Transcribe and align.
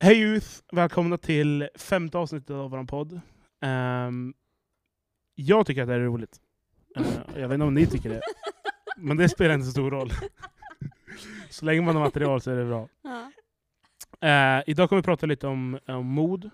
Hej 0.00 0.20
Youth! 0.20 0.46
Välkomna 0.72 1.18
till 1.18 1.68
femte 1.74 2.18
avsnittet 2.18 2.50
av 2.50 2.70
vår 2.70 2.84
podd. 2.84 3.20
Ehm, 3.60 4.34
jag 5.34 5.66
tycker 5.66 5.82
att 5.82 5.88
det 5.88 5.94
här 5.94 6.00
är 6.00 6.04
roligt. 6.04 6.40
Eh, 6.96 7.06
jag 7.34 7.48
vet 7.48 7.54
inte 7.54 7.66
om 7.66 7.74
ni 7.74 7.86
tycker 7.86 8.08
det. 8.08 8.20
Men 8.96 9.16
det 9.16 9.28
spelar 9.28 9.54
inte 9.54 9.66
så 9.66 9.70
stor 9.70 9.90
roll. 9.90 10.10
så 11.50 11.64
länge 11.64 11.80
man 11.80 11.96
har 11.96 12.02
material 12.04 12.40
så 12.40 12.50
är 12.50 12.56
det 12.56 12.64
bra. 12.64 12.88
Eh, 14.28 14.62
idag 14.66 14.88
kommer 14.88 15.02
vi 15.02 15.06
prata 15.06 15.26
lite 15.26 15.46
om, 15.46 15.78
om 15.86 16.06
mod 16.06 16.50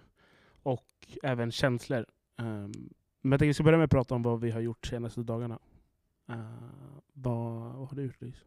och 0.63 0.89
även 1.23 1.53
känslor. 1.53 2.07
Ehm, 2.39 2.73
men 3.23 3.33
jag 3.33 3.39
tänkte 3.41 3.47
vi 3.47 3.55
ska 3.55 3.65
börja 3.65 3.79
med 3.79 3.85
att 3.85 3.91
prata 3.91 4.15
om 4.15 4.23
vad 4.23 4.41
vi 4.41 4.51
har 4.51 4.61
gjort 4.61 4.87
senaste 4.87 5.21
dagarna. 5.21 5.59
Eh, 6.29 6.37
vad, 7.13 7.75
vad 7.75 7.89
har 7.89 7.97
du 7.97 8.03
gjort 8.03 8.21
Louise? 8.21 8.41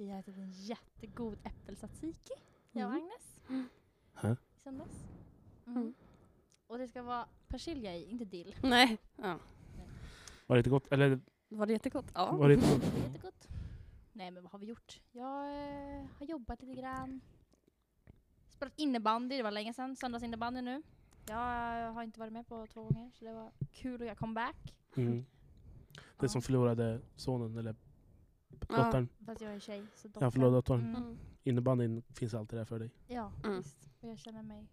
Vi 0.00 0.10
har 0.10 0.18
ätit 0.18 0.36
en 0.36 0.50
jättegod 0.50 1.38
äppeltzatziki, 1.44 2.32
jag 2.72 2.86
och 2.88 2.94
Mm. 2.94 3.02
Agnes. 3.04 3.40
Hä? 4.14 4.36
I 4.56 4.60
söndags. 4.60 5.04
Mm. 5.66 5.78
Mm. 5.82 5.94
Och 6.66 6.78
det 6.78 6.88
ska 6.88 7.02
vara 7.02 7.26
persilja 7.48 7.96
i, 7.96 8.04
inte 8.10 8.24
dill. 8.24 8.54
Nej. 8.62 8.98
Ja. 9.16 9.38
Var 10.46 10.56
det 10.56 10.60
inte 10.60 10.70
gott? 10.70 10.92
Eller 10.92 11.20
Var 11.48 11.66
det 11.66 11.72
jättegott? 11.72 12.10
Ja. 12.14 12.32
var 12.32 12.48
det 12.48 12.54
inte 12.54 12.68
gott? 12.70 12.82
Det 12.94 13.00
jättegott. 13.00 13.48
Nej 14.12 14.30
men 14.30 14.42
vad 14.42 14.52
har 14.52 14.58
vi 14.58 14.66
gjort? 14.66 15.00
Jag 15.12 15.46
eh, 15.98 16.04
har 16.18 16.26
jobbat 16.26 16.62
lite 16.62 16.80
grann. 16.80 17.20
Spelat 18.48 18.74
innebandy, 18.76 19.36
det 19.36 19.42
var 19.42 19.50
länge 19.50 19.74
sedan. 19.74 19.96
Söndagsinnebandy 19.96 20.60
nu. 20.60 20.82
Jag 21.28 21.86
eh, 21.86 21.92
har 21.92 22.02
inte 22.02 22.20
varit 22.20 22.32
med 22.32 22.46
på 22.46 22.66
två 22.66 22.82
gånger 22.82 23.10
så 23.10 23.24
det 23.24 23.32
var 23.32 23.50
kul 23.72 24.00
att 24.00 24.06
göra 24.06 24.16
comeback. 24.16 24.74
Mm. 24.96 25.24
Det 25.94 26.26
Ja. 26.26 26.28
som 26.28 26.42
förlorade 26.42 27.00
sonen, 27.16 27.56
eller 27.56 27.74
Ja. 28.68 28.76
dottern. 28.84 29.08
Fast 29.26 29.40
jag 29.40 29.54
är 29.54 29.60
tjej. 29.60 29.86
Så 29.94 30.08
Ja, 30.08 30.10
dottern- 30.20 30.30
förlåt 30.32 30.52
dottern. 30.52 30.94
Mm. 30.96 31.18
Innebandyn 31.42 32.02
finns 32.14 32.34
alltid 32.34 32.58
där 32.58 32.64
för 32.64 32.78
dig. 32.78 32.90
Ja, 33.06 33.32
Mm. 33.44 33.56
visst. 33.56 33.88
Och 34.00 34.08
jag 34.08 34.18
känner 34.18 34.42
mig 34.42 34.66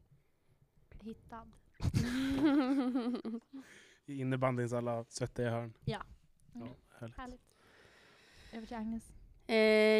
hittad. 1.01 1.47
I 4.05 4.19
innebandyns 4.21 4.73
alla 4.73 5.05
svettiga 5.09 5.49
hörn. 5.51 5.73
Ja. 5.85 6.01
Ja, 6.53 6.61
Mm. 6.61 6.73
härligt. 6.99 7.17
Härligt. 7.17 7.41
Över 8.53 8.65
till 8.67 8.75
Agnes. 8.77 9.11
eh, 9.47 9.55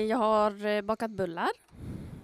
jag 0.10 0.18
har 0.18 0.66
eh, 0.66 0.82
bakat 0.82 1.12
bullar. 1.12 1.50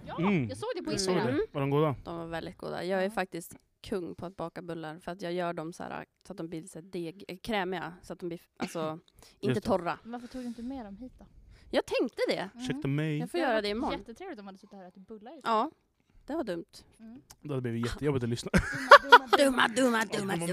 Ja, 0.06 0.18
Mm. 0.18 0.48
jag 0.48 0.58
såg 0.58 0.68
det 0.76 0.82
på 0.82 0.92
Instagram. 0.92 1.40
Var 1.52 1.60
de 1.60 1.70
goda? 1.70 1.94
De 2.04 2.16
var 2.16 2.26
väldigt 2.26 2.56
goda. 2.58 2.84
Jag 2.84 3.00
är 3.00 3.04
Ja. 3.04 3.10
faktiskt 3.10 3.56
kung 3.80 4.14
på 4.14 4.26
att 4.26 4.36
baka 4.36 4.62
bullar 4.62 4.98
för 4.98 5.12
att 5.12 5.22
jag 5.22 5.32
gör 5.32 5.52
dem 5.52 5.72
så, 5.72 5.82
här, 5.82 6.04
så 6.26 6.32
att 6.32 6.36
de 6.36 6.48
blir 6.48 6.66
så 6.66 6.80
deg, 6.80 7.24
eh, 7.28 7.36
krämiga. 7.38 7.94
Så 8.02 8.12
att 8.12 8.18
de 8.18 8.26
blir 8.28 8.40
alltså, 8.56 8.98
inte 9.40 9.60
torra. 9.60 9.98
Varför 10.04 10.26
tog 10.28 10.42
du 10.42 10.46
inte 10.46 10.62
med 10.62 10.84
dem 10.86 10.96
hit 10.96 11.12
då? 11.18 11.24
Jag 11.70 11.86
tänkte 11.86 12.22
det. 12.28 12.38
Mm. 12.38 12.50
Ursäkta 12.64 12.88
mig. 12.88 13.18
Jag 13.18 13.30
får 13.30 13.38
Det 13.38 13.44
hade 13.44 13.52
göra 13.52 13.62
det 13.62 13.68
imorgon. 13.68 13.98
Jättetrevligt 13.98 14.38
om 14.38 14.44
man 14.44 14.52
hade 14.54 14.58
suttit 14.58 14.72
här 14.74 14.82
och 14.82 14.88
ätit 14.88 15.06
bullar. 15.06 15.40
Ja, 15.44 15.70
det 16.26 16.34
var 16.34 16.44
dumt. 16.44 16.64
Mm. 16.98 17.22
Det 17.40 17.48
hade 17.48 17.60
blivit 17.60 17.86
jättejobbigt 17.86 18.22
att 18.22 18.28
lyssna. 18.30 18.50
Dumma, 19.38 19.68
dumma, 19.68 20.04
dumma, 20.18 20.34
nej. 20.36 20.46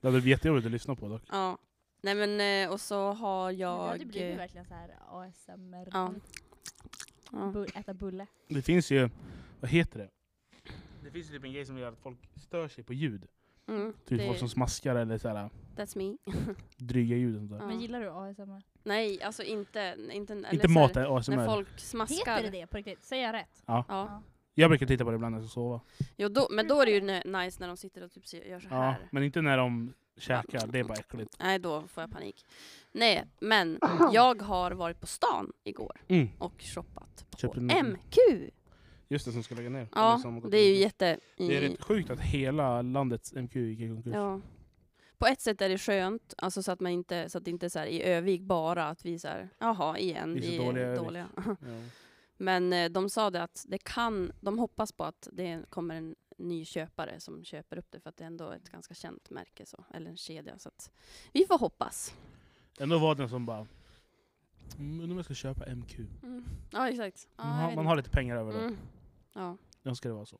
Det 0.00 0.08
hade 0.08 0.20
blivit 0.20 0.24
jättejobbigt 0.26 0.66
att 0.66 0.72
lyssna 0.72 0.94
på 0.94 1.08
dock. 1.08 1.22
Ja. 1.30 1.58
Nej 2.02 2.14
men 2.14 2.40
eh, 2.68 2.72
och 2.72 2.80
så 2.80 3.12
har 3.12 3.50
Ja, 3.50 3.90
jag... 3.90 3.98
det 4.00 4.04
blir 4.06 4.30
eh, 4.30 4.36
verkligen 4.36 4.66
så 4.66 4.74
här 4.74 4.90
ASMR. 5.10 5.88
Ja. 5.92 6.14
ja. 7.32 7.38
Bu- 7.38 7.78
äta 7.78 7.94
bulle. 7.94 8.26
Det 8.48 8.62
finns 8.62 8.90
ju, 8.90 9.10
vad 9.60 9.70
heter 9.70 9.98
det? 9.98 10.10
Det 11.04 11.10
finns 11.10 11.28
ju 11.30 11.32
typ 11.34 11.44
en 11.44 11.52
grej 11.52 11.66
som 11.66 11.78
gör 11.78 11.92
att 11.92 11.98
folk 11.98 12.18
stör 12.36 12.68
sig 12.68 12.84
på 12.84 12.94
ljud. 12.94 13.26
Mm, 13.68 13.92
Typ 14.06 14.18
det, 14.18 14.26
folk 14.26 14.38
som 14.38 14.48
smaskar 14.48 14.96
eller 14.96 15.18
så 15.18 15.28
här, 15.28 15.50
that's 15.76 15.98
me. 15.98 16.16
dryga 16.76 17.16
ljud 17.16 17.34
och 17.34 17.38
sånt 17.40 17.50
där. 17.50 17.58
Ja. 17.58 17.66
Men 17.66 17.80
gillar 17.80 18.00
du 18.00 18.08
ASMR? 18.10 18.62
Nej, 18.82 19.22
alltså 19.22 19.42
inte... 19.42 19.96
Inte, 20.12 20.32
eller 20.32 20.52
Inte 20.54 20.66
här, 20.68 20.74
mat, 20.74 20.96
är 20.96 21.16
ASMR. 21.18 21.36
När 21.36 21.46
folk 21.46 21.78
smaskar. 21.80 22.36
Heter 22.36 22.50
det 22.50 22.60
det 22.60 22.66
på 22.66 22.76
riktigt? 22.76 23.04
Säger 23.04 23.24
jag 23.26 23.32
rätt? 23.32 23.62
Ja. 23.66 24.22
Jag 24.54 24.70
brukar 24.70 24.86
titta 24.86 25.04
på 25.04 25.10
det 25.10 25.14
ibland 25.14 25.34
när 25.34 25.40
jag 25.40 25.48
ska 25.50 25.54
sova. 25.54 25.80
Jo, 26.16 26.28
då, 26.28 26.48
men 26.50 26.68
då 26.68 26.80
är 26.80 26.86
det 26.86 26.92
ju 26.92 27.00
nice 27.32 27.60
när 27.60 27.68
de 27.68 27.76
sitter 27.76 28.02
och 28.04 28.10
typ 28.12 28.32
gör 28.32 28.60
så 28.60 28.66
Ja, 28.70 28.76
här. 28.76 29.08
men 29.12 29.22
inte 29.22 29.42
när 29.42 29.56
de 29.58 29.92
käkar, 30.18 30.66
det 30.66 30.78
är 30.78 30.84
bara 30.84 30.98
äckligt. 30.98 31.36
Nej, 31.40 31.58
då 31.58 31.82
får 31.86 32.02
jag 32.02 32.10
panik. 32.12 32.44
Nej, 32.92 33.24
men 33.40 33.78
jag 34.12 34.42
har 34.42 34.70
varit 34.70 35.00
på 35.00 35.06
stan 35.06 35.52
igår 35.64 36.00
Mm. 36.08 36.28
och 36.38 36.54
shoppat 36.58 37.26
på 37.30 37.38
Köpte 37.38 37.60
MQ. 37.60 38.16
Just 39.08 39.24
det, 39.26 39.32
som 39.32 39.42
ska 39.42 39.54
lägga 39.54 39.70
ner. 39.70 39.88
Ja, 39.94 40.22
det 40.50 40.58
är 40.58 40.68
ju 40.68 40.76
jätte... 40.80 41.18
Det 41.36 41.56
är 41.56 41.60
rätt 41.60 41.84
sjukt 41.84 42.10
att 42.10 42.20
hela 42.20 42.82
landets 42.82 43.32
MQ 43.34 43.56
gick 43.56 43.80
i 43.80 43.88
konkurs. 43.88 44.14
Ja. 44.14 44.40
På 45.18 45.26
ett 45.26 45.40
sätt 45.40 45.60
är 45.60 45.68
det 45.68 45.78
skönt, 45.78 46.34
alltså 46.38 46.62
så 46.62 46.72
att 46.72 46.80
man 46.80 46.92
inte, 46.92 47.28
så 47.28 47.38
att 47.38 47.44
det 47.44 47.50
inte 47.50 47.66
är 47.66 47.70
så 47.70 47.78
här 47.78 47.86
i 47.86 48.02
Övik 48.02 48.42
bara 48.42 48.88
att 48.88 49.04
vi 49.04 49.18
så 49.18 49.28
här, 49.28 49.48
jaha 49.58 49.98
igen, 49.98 50.34
Vi 50.34 50.46
är 50.46 50.50
vi 50.50 50.56
dåliga 50.66 50.84
är 50.84 50.88
Övik. 50.88 51.02
dåliga. 51.04 51.28
Ja. 51.36 51.56
Men 52.36 52.72
eh, 52.72 52.90
de 52.90 53.10
sa 53.10 53.30
det 53.30 53.42
att 53.42 53.64
det 53.68 53.78
kan, 53.78 54.32
de 54.40 54.58
hoppas 54.58 54.92
på 54.92 55.04
att 55.04 55.28
det 55.32 55.62
kommer 55.70 55.94
en 55.94 56.14
ny 56.38 56.64
köpare 56.64 57.20
som 57.20 57.44
köper 57.44 57.78
upp 57.78 57.86
det 57.90 58.00
för 58.00 58.10
att 58.10 58.16
det 58.16 58.24
är 58.24 58.26
ändå 58.26 58.50
ett 58.50 58.70
ganska 58.70 58.94
känt 58.94 59.30
märke, 59.30 59.66
så, 59.66 59.84
eller 59.94 60.10
en 60.10 60.16
kedja. 60.16 60.58
Så 60.58 60.68
att 60.68 60.90
vi 61.32 61.44
får 61.46 61.58
hoppas. 61.58 62.14
Ändå 62.78 62.98
var 62.98 63.14
det 63.14 63.28
som 63.28 63.46
bara, 63.46 63.66
mm, 64.78 65.00
undrar 65.00 65.10
om 65.10 65.16
jag 65.16 65.24
ska 65.24 65.34
köpa 65.34 65.74
MQ. 65.74 65.98
Ja, 66.70 66.88
exakt. 66.88 67.28
Ja, 67.36 67.44
man, 67.44 67.60
har, 67.60 67.74
man 67.74 67.86
har 67.86 67.96
lite 67.96 68.10
pengar 68.10 68.36
över 68.36 68.52
då. 68.52 68.58
mm. 68.58 68.76
Ja. 69.36 69.56
Jag 69.82 69.96
ska 69.96 70.08
det 70.08 70.14
vara 70.14 70.26
så. 70.26 70.38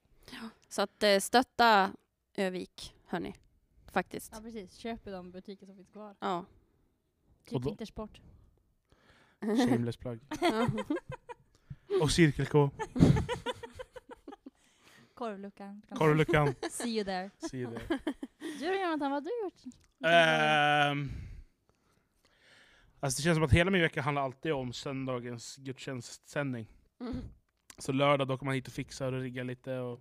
Så 0.69 0.83
att 0.83 1.03
eh, 1.03 1.19
stötta 1.19 1.93
Övik, 2.35 2.95
hörni. 3.05 3.35
Faktiskt. 3.87 4.33
Ja 4.35 4.41
precis, 4.41 4.75
köp 4.77 5.07
i 5.07 5.11
de 5.11 5.31
butiker 5.31 5.67
som 5.67 5.77
finns 5.77 5.89
kvar. 5.89 6.17
Ja. 6.21 6.45
Typ 7.45 7.53
då- 7.63 7.69
Vintersport. 7.69 8.21
Shameless 9.41 9.97
plug. 9.97 10.21
Ja. 10.41 10.69
Och 12.03 12.11
Cirkel 12.11 12.47
K. 12.47 12.71
Korvluckan. 15.15 15.83
Kan- 15.89 15.99
Korvluckan. 15.99 16.55
See 16.71 16.89
you 16.89 17.05
there. 17.05 17.31
See 17.51 17.57
you 17.59 17.75
there. 17.75 17.99
Du 18.59 18.67
då 18.67 18.75
Jonathan, 18.75 19.11
vad 19.11 19.13
har 19.13 19.21
du 19.21 19.45
gjort? 19.45 19.75
Ehm, 20.07 21.11
alltså 23.01 23.19
det 23.19 23.23
känns 23.23 23.37
som 23.37 23.43
att 23.45 23.53
hela 23.53 23.71
min 23.71 23.81
vecka 23.83 24.03
handlar 24.03 24.23
alltid 24.23 24.53
om 24.53 24.73
söndagens 24.73 25.57
gudstjänstsändning. 25.57 26.67
Mm. 27.01 27.17
Så 27.79 27.93
lördag 27.93 28.29
då 28.29 28.39
kommer 28.39 28.49
man 28.51 28.55
hit 28.55 28.67
och 28.67 28.73
fixar 28.73 29.13
och 29.13 29.21
riggar 29.21 29.45
lite. 29.45 29.79
Och 29.79 30.01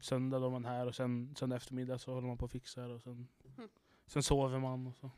söndag 0.00 0.38
då 0.38 0.46
är 0.46 0.50
man 0.50 0.64
här 0.64 0.86
och 0.86 0.94
sen 0.94 1.34
söndag 1.36 1.56
eftermiddag 1.56 1.98
så 1.98 2.14
håller 2.14 2.28
man 2.28 2.38
på 2.38 2.44
och 2.44 2.50
fixar. 2.50 2.88
Och 2.88 3.02
sen, 3.02 3.28
Mm. 3.56 3.68
sen 4.06 4.22
sover 4.22 4.58
man. 4.58 4.86
Och 4.86 4.96
så. 4.96 5.10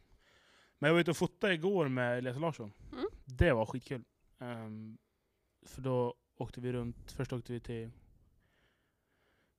Men 0.78 0.88
jag 0.88 0.94
var 0.94 1.00
ute 1.00 1.10
och 1.10 1.16
fotade 1.16 1.54
igår 1.54 1.88
med 1.88 2.18
Elias 2.18 2.38
Larsson. 2.38 2.72
Mm. 2.92 3.04
Det 3.24 3.52
var 3.52 3.66
skitkul. 3.66 4.04
Ehm, 4.38 4.98
för 5.62 5.82
då 5.82 6.14
åkte 6.36 6.60
vi 6.60 6.72
runt. 6.72 7.12
Först 7.12 7.32
åkte 7.32 7.52
vi 7.52 7.60
till 7.60 7.90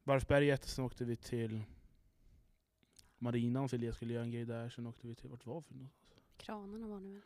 Varvsberget, 0.03 0.63
sen 0.63 0.85
åkte 0.85 1.05
vi 1.05 1.15
till 1.15 1.63
marinan 3.17 3.69
för 3.69 3.77
Elias 3.77 3.95
skulle 3.95 4.13
göra 4.13 4.23
en 4.23 4.31
grej 4.31 4.45
där. 4.45 4.69
Sen 4.69 4.87
åkte 4.87 5.07
vi 5.07 5.15
till, 5.15 5.29
vart 5.29 5.45
var 5.45 5.63
vi 5.67 5.75
någonstans? 5.75 6.21
Kranarna 6.37 6.87
var 6.87 6.99
nu. 6.99 7.21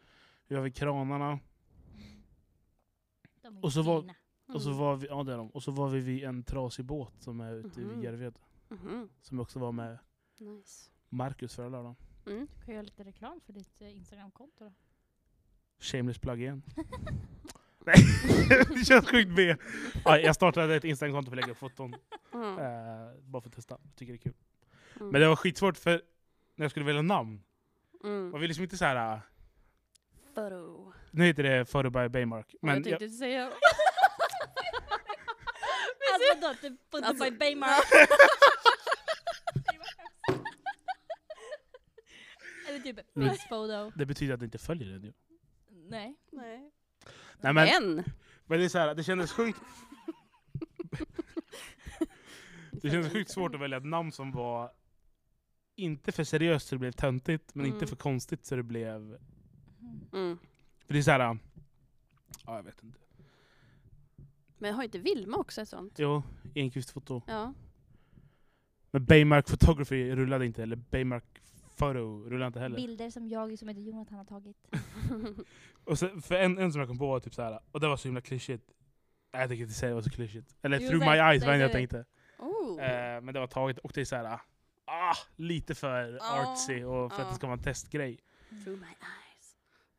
Vi 0.47 0.55
var 0.55 0.63
vid 0.63 0.75
kranarna. 0.75 1.39
De 3.41 3.57
är 3.57 3.65
Och 3.65 3.73
så 3.73 3.81
var- 3.81 4.13
fina. 4.47 4.55
Och, 4.55 4.61
så 4.61 4.71
var 4.71 4.95
vi, 4.95 5.07
ja, 5.07 5.23
det 5.23 5.33
är 5.33 5.37
de. 5.37 5.49
och 5.49 5.63
så 5.63 5.71
var 5.71 5.89
vi 5.89 5.99
vid 5.99 6.23
en 6.23 6.43
trasig 6.43 6.85
båt 6.85 7.13
som 7.19 7.39
är 7.41 7.53
ute 7.53 7.79
Mhm. 7.79 7.89
vid 7.95 8.03
Järved. 8.03 8.39
Mhm. 8.69 9.09
Som 9.21 9.39
också 9.39 9.59
var 9.59 9.71
med 9.71 9.97
Nice. 10.39 10.89
Marcus 11.09 11.55
förra 11.55 11.69
lördagen. 11.69 11.95
Mm. 12.25 12.47
Du 12.59 12.65
kan 12.65 12.73
göra 12.73 12.83
lite 12.83 13.03
reklam 13.03 13.41
för 13.45 13.53
ditt 13.53 13.81
eh, 13.81 13.97
Instagramkonto 13.97 14.63
då. 14.65 14.73
Shameless 15.79 16.17
plug 16.19 16.41
igen. 16.41 16.61
Nej, 17.85 17.95
det 18.69 18.85
känns 18.85 19.07
sjukt 19.09 19.35
B. 19.35 19.55
Ja, 20.05 20.17
jag 20.19 20.35
startade 20.35 20.75
ett 20.75 20.83
Instagramkonto 20.83 21.31
för 21.31 21.37
att 21.37 21.41
lägga 21.43 21.51
upp 21.51 21.57
foton. 21.57 21.95
Mm. 22.33 22.57
Eh, 22.59 23.13
bara 23.21 23.41
för 23.41 23.49
att 23.49 23.55
testa. 23.55 23.77
Jag 23.83 23.95
tycker 23.95 24.13
det 24.13 24.17
är 24.17 24.21
kul. 24.21 24.33
Mm. 24.99 25.09
Men 25.11 25.21
det 25.21 25.27
var 25.27 25.35
skitsvårt 25.35 25.77
för 25.77 26.01
när 26.55 26.63
jag 26.63 26.71
skulle 26.71 26.85
välja 26.85 27.01
namn. 27.01 27.41
Mm. 28.03 28.29
Man 28.29 28.41
vill 28.41 28.47
liksom 28.47 28.63
inte 28.63 28.77
så 28.77 28.85
här. 28.85 29.21
Photo. 30.35 30.93
Nu 31.11 31.23
heter 31.25 31.43
det 31.43 31.65
Photo 31.65 31.89
by 31.89 32.09
Baymark. 32.09 32.55
Men 32.61 32.75
jag 32.75 32.87
jag, 32.87 32.99
tänkte 32.99 33.17
säga... 33.17 33.51
Vadå? 36.41 36.53
Typ 36.61 36.89
Photo 36.91 37.05
Alltså- 37.05 37.23
by 37.23 37.31
Baymark? 37.37 37.83
Eller 42.69 42.79
typ 42.79 42.99
Miss 43.13 43.47
Photo? 43.47 43.91
det 43.95 44.05
betyder 44.05 44.33
att 44.33 44.39
det 44.39 44.45
inte 44.45 44.57
följer 44.57 44.87
den 44.93 45.03
ju. 45.03 45.13
Nej. 45.69 46.15
Nej. 46.31 46.71
Nej, 47.39 47.53
men, 47.53 47.67
Men! 47.95 48.03
men 48.45 48.59
det 48.59 48.65
är 48.65 48.69
så 48.69 48.77
här, 48.77 48.95
det 48.95 49.03
kändes 49.03 49.31
sjukt... 49.31 49.59
det 52.71 52.89
kändes 52.89 53.13
sjukt 53.13 53.31
svårt 53.31 53.55
att 53.55 53.61
välja 53.61 53.77
ett 53.77 53.85
namn 53.85 54.11
som 54.11 54.31
var 54.31 54.71
inte 55.75 56.11
för 56.11 56.23
seriöst 56.23 56.67
så 56.67 56.75
det 56.75 56.79
blev 56.79 56.91
töntigt, 56.91 57.55
men 57.55 57.65
inte 57.65 57.77
Mm. 57.77 57.87
för 57.87 57.95
konstigt 57.95 58.45
så 58.45 58.55
det 58.55 58.63
blev... 58.63 58.95
Mm. 59.01 59.19
Mm. 60.13 60.37
För 60.85 60.93
det 60.93 60.99
är 60.99 61.03
så 61.03 61.11
här... 61.11 61.19
Ja, 62.45 62.55
jag 62.55 62.63
vet 62.63 62.83
inte. 62.83 62.99
Men 64.57 64.73
har 64.73 64.83
inte 64.83 64.99
Vilma 64.99 65.37
också 65.37 65.61
ett 65.61 65.69
sånt? 65.69 65.99
Jo, 65.99 66.23
Enquist-foto. 66.55 67.21
Ja. 67.27 67.53
Men 68.91 69.05
Baymark 69.05 69.47
Photography 69.47 70.15
rullade 70.15 70.45
inte, 70.45 70.63
eller 70.63 70.75
Baymark 70.75 71.23
Photo 71.77 72.23
rullade 72.29 72.47
inte 72.47 72.59
heller. 72.59 72.75
Bilder 72.75 73.09
som 73.09 73.27
jag 73.27 73.59
som 73.59 73.67
heter 73.67 73.81
Jonathan 73.81 74.17
har 74.17 74.25
tagit. 74.25 74.57
Och 75.83 75.99
så, 75.99 76.21
för 76.21 76.35
en, 76.35 76.57
en 76.57 76.71
som 76.71 76.79
jag 76.79 76.87
kom 76.89 76.97
på 76.97 77.07
var 77.07 77.19
typ 77.19 77.33
så 77.33 77.41
här, 77.41 77.59
och 77.71 77.79
det 77.79 77.87
var 77.87 77.97
så 77.97 78.07
himla 78.07 78.21
klyschigt. 78.21 78.71
Nej, 79.33 79.41
jag 79.41 79.49
tycker 79.49 79.63
inte 79.63 79.75
säga 79.75 79.89
det 79.89 79.95
var 79.95 80.01
så 80.01 80.09
klyschigt. 80.09 80.55
Eller 80.61 80.79
Jo, 80.79 80.89
through 80.89 81.05
my 81.05 81.17
eyes 81.17 81.45
var 81.45 81.53
det 81.53 81.59
jag 81.59 81.71
tänkte. 81.71 82.05
Oh. 82.39 82.83
Eh, 82.83 83.21
men 83.21 83.33
det 83.33 83.39
var 83.39 83.47
taget 83.47 83.77
och 83.77 83.91
det 83.93 84.01
är 84.01 84.05
såhär, 84.05 84.39
ah, 84.85 85.15
lite 85.35 85.75
för 85.75 86.17
Ja, 86.19 86.41
artsy 86.53 86.83
och 86.83 87.11
för 87.11 87.21
att 87.21 87.27
ja. 87.27 87.29
det 87.29 87.35
ska 87.35 87.47
vara 87.47 87.57
en 87.57 87.63
testgrej. 87.63 88.19
Through 88.63 88.79
my 88.79 88.87
eyes. 88.87 89.26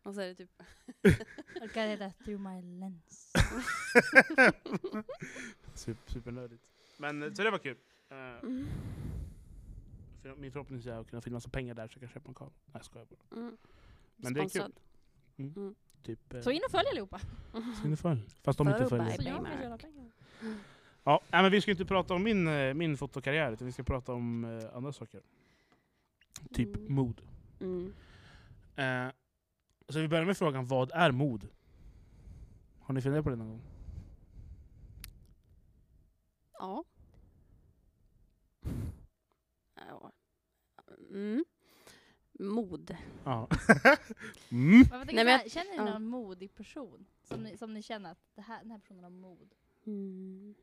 Och 0.08 0.14
så 0.14 0.20
är 0.20 0.26
det 0.28 0.34
typ... 0.34 0.50
Det 1.60 1.69
kan 1.75 1.88
heta 1.88 2.10
Through 2.25 2.40
my 2.40 2.62
lens. 2.81 3.32
Super, 5.75 6.12
supernödigt. 6.12 6.62
Men 6.96 7.22
eh, 7.22 7.32
så 7.32 7.43
det 7.43 7.50
var 7.50 7.58
kul. 7.58 7.76
Eh, 8.10 8.16
Mm. 8.43 8.66
för 10.22 10.34
min 10.37 10.52
förhoppning 10.52 10.81
är 10.87 10.93
att 10.93 11.10
kunna 11.10 11.22
in 11.22 11.32
massa 11.32 11.49
pengar 11.50 11.75
där 11.75 11.88
så 11.88 11.93
jag 11.94 12.00
kan 12.00 12.08
köpa 12.08 12.28
en 12.28 12.34
kamera. 12.34 12.52
Nej 12.64 12.72
jag 12.75 12.84
skojar 12.84 13.06
bara. 13.06 13.40
Mm. 13.40 13.56
Men 14.16 14.34
det 14.34 14.40
är 14.40 14.49
kul. 14.49 14.50
Sponsrad. 15.37 15.75
Typ, 16.02 16.34
eh, 16.34 16.40
Så 16.40 16.50
in 16.50 16.60
och 16.64 16.70
följ 16.70 16.88
allihopa. 16.90 17.20
så 17.81 17.87
in 17.87 17.93
och 17.93 17.99
följ. 17.99 18.20
Fast 18.43 18.58
de 18.58 18.69
inte 18.69 18.87
följer. 18.87 19.16
Så 19.16 19.22
jag 19.22 19.81
pengar. 19.81 20.12
Ja, 21.05 21.20
nej, 21.31 21.43
men 21.43 21.50
vi 21.52 21.60
ska 21.60 21.70
inte 21.70 21.84
prata 21.84 22.14
om 22.14 22.22
min, 22.22 22.49
eh, 22.49 22.75
min 22.75 22.96
fotokarriär 22.96 23.52
utan 23.52 23.66
vi 23.66 23.72
ska 23.72 23.82
prata 23.82 24.12
om 24.12 24.44
eh, 24.44 24.76
andra 24.76 24.93
saker. 24.93 25.22
Typ 26.52 26.76
Mm. 26.76 26.94
mod. 26.94 27.20
Mm. 27.60 27.93
Eh, 28.76 29.12
så 29.88 30.00
vi 30.00 30.08
börjar 30.08 30.25
med 30.25 30.37
frågan, 30.37 30.67
vad 30.67 30.90
är 30.94 31.12
mod? 31.12 31.49
Har 32.81 32.94
ni 32.94 33.02
funderat 33.02 33.25
på 33.25 33.31
det 33.31 33.37
någon 33.37 33.49
gång? 33.49 33.62
Ja. 36.52 36.85
ja. 39.75 40.12
Mm. 41.11 41.44
Mod. 42.38 42.96
Ja. 43.25 43.49
mm. 44.49 44.85
Tänker 44.85 45.14
Nej, 45.14 45.25
men 45.25 45.50
känner 45.50 45.70
ni 45.70 45.76
ja. 45.76 45.85
någon 45.85 46.06
modig 46.06 46.55
person? 46.55 47.06
Som 47.23 47.43
ni, 47.43 47.56
som 47.56 47.75
ni 47.75 47.82
känner 47.82 48.11
att 48.11 48.19
det 48.34 48.43
här, 48.43 48.62
den 48.62 48.70
här 48.70 48.79
personen 48.79 49.05
har 49.05 49.11
mod? 49.11 49.55
Mm. 49.87 50.55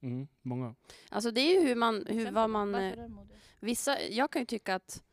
Mm, 0.00 0.28
många. 0.42 0.74
Alltså 1.08 1.30
det 1.30 1.40
är 1.40 1.60
ju 1.60 1.68
hur 1.68 1.74
man, 1.74 1.94
hur, 1.94 2.02
Exempel, 2.02 2.34
vad 2.34 2.50
man... 2.50 2.72
Varför? 2.72 3.26
Vissa, 3.60 4.00
jag 4.00 4.30
kan 4.30 4.42
ju 4.42 4.46
tycka 4.46 4.74
att, 4.74 5.04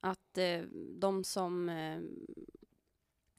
att 0.00 0.38
eh, 0.38 0.62
de 0.98 1.24
som 1.24 1.68
eh, 1.68 2.00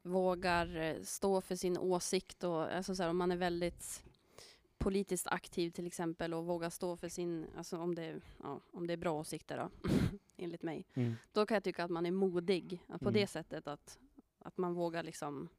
vågar 0.02 0.76
eh, 0.76 1.02
stå 1.02 1.42
för 1.42 1.56
sin 1.56 1.78
åsikt 1.78 2.44
och 2.44 2.76
alltså 2.76 2.96
så 2.96 3.04
här, 3.04 3.10
om 3.10 3.18
man 3.18 3.32
är 3.32 3.38
väldigt 3.38 4.04
politiskt 4.78 5.28
aktiv 5.28 5.72
till 5.72 5.88
exempel 5.88 6.34
och 6.34 6.46
vågar 6.46 6.70
stå 6.70 6.96
för 6.96 7.10
sin, 7.10 7.46
alltså 7.58 7.78
om 7.78 7.96
det, 7.96 8.22
ja, 8.44 8.62
om 8.72 8.88
det 8.88 8.94
är 8.94 8.98
bra 8.98 9.14
åsikter 9.14 9.58
då, 9.58 9.90
enligt 10.38 10.64
mig. 10.64 10.86
Mm. 10.94 11.16
Då 11.32 11.46
kan 11.46 11.56
jag 11.56 11.64
tycka 11.64 11.84
att 11.84 11.92
man 11.92 12.06
är 12.06 12.12
modig 12.12 12.84
på 12.88 12.94
Mm. 13.02 13.14
det 13.14 13.28
sättet 13.28 13.68
att, 13.68 14.00
att 14.40 14.58
man 14.58 14.74
vågar 14.74 15.04
liksom 15.04 15.50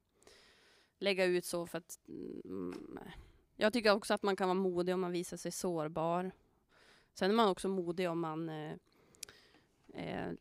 lägga 0.98 1.24
ut 1.24 1.44
så 1.44 1.66
för 1.66 1.78
att 1.78 1.98
mm, 2.44 2.98
jag 3.56 3.72
tycker 3.72 3.92
också 3.92 4.14
att 4.14 4.22
man 4.22 4.36
kan 4.36 4.48
vara 4.48 4.58
modig 4.58 4.94
om 4.94 5.00
man 5.00 5.12
visar 5.12 5.36
sig 5.36 5.52
sårbar. 5.52 6.30
Sen 7.14 7.30
är 7.30 7.34
man 7.34 7.48
också 7.48 7.68
modig 7.68 8.10
om 8.10 8.20
man 8.20 8.48
eh, 8.48 8.76
är 9.94 10.36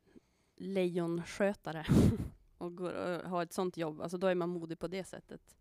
lejonskötare 0.60 1.86
och, 2.58 2.76
går, 2.78 2.94
och 2.94 3.30
har 3.30 3.44
ett 3.44 3.54
sånt 3.54 3.78
jobb. 3.78 4.02
Alltså 4.02 4.18
då 4.18 4.28
är 4.28 4.36
man 4.36 4.50
modig 4.50 4.80
på 4.80 4.88
det 4.88 5.04
sättet. 5.04 5.58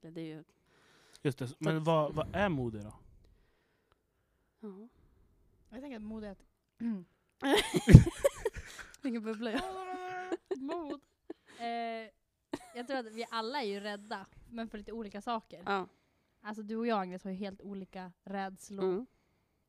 Eller 0.00 0.12
Det 0.12 0.20
är 0.20 0.24
ju, 0.24 0.44
Just 1.22 1.38
det. 1.38 1.54
Men 1.58 1.84
vad, 1.84 2.14
vad 2.14 2.34
är 2.36 2.48
mode 2.48 2.78
då? 2.82 2.92
ja. 4.60 4.88
Jag 5.70 5.80
tänker 5.80 5.96
att 5.96 6.02
mod 6.02 6.24
är 6.24 6.30
att... 6.30 6.44
Vilken 9.02 9.22
bubbla 9.22 9.50
jag. 9.52 9.62
mod. 10.58 11.00
Eh, 11.58 12.10
jag 12.74 12.86
tror 12.86 12.96
att 12.96 13.12
vi 13.12 13.26
alla 13.30 13.62
är 13.62 13.66
ju 13.66 13.80
rädda, 13.80 14.26
men 14.50 14.68
för 14.68 14.78
lite 14.78 14.92
olika 14.92 15.22
saker. 15.22 15.62
Ja. 15.66 15.88
Alltså 16.40 16.62
du 16.62 16.76
och 16.76 16.86
jag 16.86 17.00
Agnes 17.00 17.24
har 17.24 17.30
ju 17.30 17.36
helt 17.36 17.62
olika 17.62 18.12
rädslor, 18.24 18.84
Mm. 18.84 19.06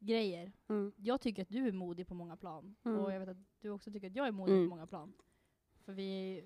Grejer. 0.06 0.52
Mm. 0.70 0.92
Jag 0.98 1.22
tycker 1.22 1.42
att 1.42 1.50
du 1.50 1.68
är 1.68 1.72
modig 1.72 2.08
på 2.08 2.14
många 2.14 2.38
plan. 2.38 2.76
Mm. 2.84 3.00
Och 3.00 3.14
jag 3.14 3.20
vet 3.20 3.30
att 3.30 3.38
du 3.60 3.70
också 3.70 3.92
tycker 3.92 4.08
att 4.08 4.16
jag 4.16 4.28
är 4.28 4.32
modig 4.32 4.54
Mm. 4.54 4.66
på 4.66 4.76
många 4.76 4.88
plan. 4.88 5.14
För 5.86 5.94
vi 5.94 6.44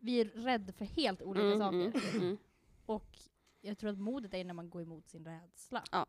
vi 0.00 0.20
är 0.20 0.24
rädda 0.24 0.72
för 0.72 0.84
helt 0.84 1.22
olika 1.22 1.46
Mm, 1.46 1.58
saker. 1.58 1.76
mm, 2.16 2.22
mm. 2.22 2.38
Och 2.86 3.18
jag 3.60 3.78
tror 3.78 3.90
att 3.90 3.98
modet 3.98 4.34
är 4.34 4.44
när 4.44 4.54
man 4.54 4.70
går 4.70 4.82
emot 4.82 5.08
sin 5.08 5.24
rädsla. 5.24 5.84
Ja. 5.92 6.06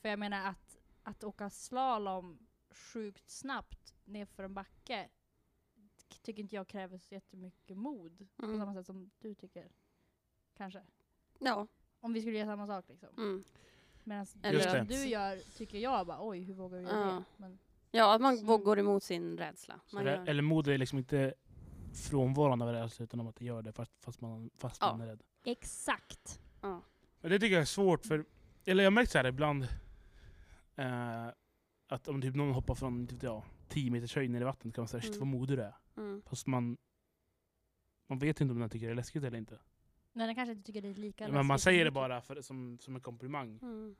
För 0.00 0.08
jag 0.08 0.18
menar 0.18 0.46
att, 0.46 0.78
att 1.02 1.24
åka 1.24 1.50
slalom 1.50 2.38
sjukt 2.70 3.30
snabbt 3.30 3.94
nerför 4.04 4.44
en 4.44 4.54
backe 4.54 5.08
tycker 6.22 6.42
inte 6.42 6.54
jag 6.56 6.68
kräver 6.68 6.98
så 6.98 7.14
jättemycket 7.14 7.76
mod. 7.76 8.28
På 8.36 8.44
Mm. 8.46 8.58
samma 8.58 8.74
sätt 8.74 8.86
som 8.86 9.10
du 9.18 9.34
tycker. 9.34 9.72
Kanske. 10.54 10.82
Ja. 11.38 11.66
Om 12.00 12.12
vi 12.12 12.20
skulle 12.20 12.38
göra 12.38 12.48
samma 12.48 12.66
sak 12.66 12.88
liksom. 12.88 13.08
Medan 14.04 14.26
Eller 14.42 14.74
det 14.74 14.84
du 14.84 15.06
gör 15.06 15.38
tycker 15.56 15.78
jag 15.78 16.06
bara 16.06 16.28
oj 16.28 16.40
hur 16.42 16.54
vågar 16.54 16.78
du 16.78 16.84
göra 16.84 16.98
Ja. 17.06 17.12
det? 17.14 17.24
Men, 17.36 17.58
ja, 17.90 18.14
att 18.14 18.20
man 18.20 18.38
Så- 18.38 18.58
går 18.58 18.78
emot 18.78 19.02
sin 19.02 19.38
rädsla. 19.38 19.80
Så 19.86 19.96
Man 19.96 20.04
det, 20.04 20.10
gör, 20.10 20.28
eller 20.28 20.42
mod 20.42 20.68
är 20.68 20.78
liksom 20.78 20.98
inte 20.98 21.34
frånvaron 22.10 22.62
av 22.62 22.68
rädsla 22.72 23.04
utan 23.04 23.20
om 23.20 23.26
att 23.26 23.36
det 23.36 23.44
gör 23.44 23.62
det 23.62 23.72
fast, 23.72 23.92
fast, 24.04 24.20
man, 24.20 24.50
fast 24.56 24.78
Ja. 24.80 24.92
man 24.96 25.00
är 25.00 25.06
rädd. 25.06 25.22
exakt. 25.44 26.40
ja. 26.60 26.80
Men 27.20 27.30
det 27.30 27.38
tycker 27.38 27.52
jag 27.54 27.62
är 27.62 27.66
svårt 27.66 28.06
för, 28.06 28.24
eller 28.64 28.84
jag 28.84 28.90
har 28.90 28.94
märkt 28.94 29.10
så 29.12 29.18
här 29.18 29.24
ibland 29.26 29.62
eh, 30.76 31.26
att 31.88 32.08
om 32.08 32.22
typ 32.22 32.34
någon 32.34 32.52
hoppar 32.52 32.74
från 32.74 33.00
inte 33.00 33.14
vet 33.14 33.22
jag, 33.22 33.42
10 33.68 33.90
meters 33.90 34.14
höjd 34.16 34.30
ner 34.30 34.40
i 34.40 34.44
vattnet 34.44 34.74
kan 34.74 34.82
man 34.82 34.88
säga 34.88 35.00
shit 35.00 35.16
Mm. 35.16 35.18
vad 35.18 35.28
modig 35.40 35.58
du 35.58 35.62
är. 35.62 35.74
Mm. 35.96 36.22
Fast 36.26 36.46
man, 36.46 36.76
man 38.08 38.18
vet 38.18 38.40
inte 38.40 38.52
om 38.52 38.60
den 38.60 38.70
tycker 38.70 38.86
det 38.86 38.92
är 38.92 38.96
läskigt 38.96 39.24
eller 39.24 39.38
inte. 39.38 39.58
Men 40.12 40.26
den 40.26 40.34
kanske 40.34 40.52
inte 40.52 40.64
tycker 40.66 40.82
det 40.82 40.88
är 40.88 40.94
lika 40.94 41.28
Men 41.28 41.46
man 41.46 41.58
säger 41.58 41.84
det 41.84 41.90
bara 41.90 42.20
för, 42.20 42.42
som, 42.42 42.78
som 42.80 42.94
en 42.94 43.00
komplimang. 43.00 43.58
Mm. 43.62 43.96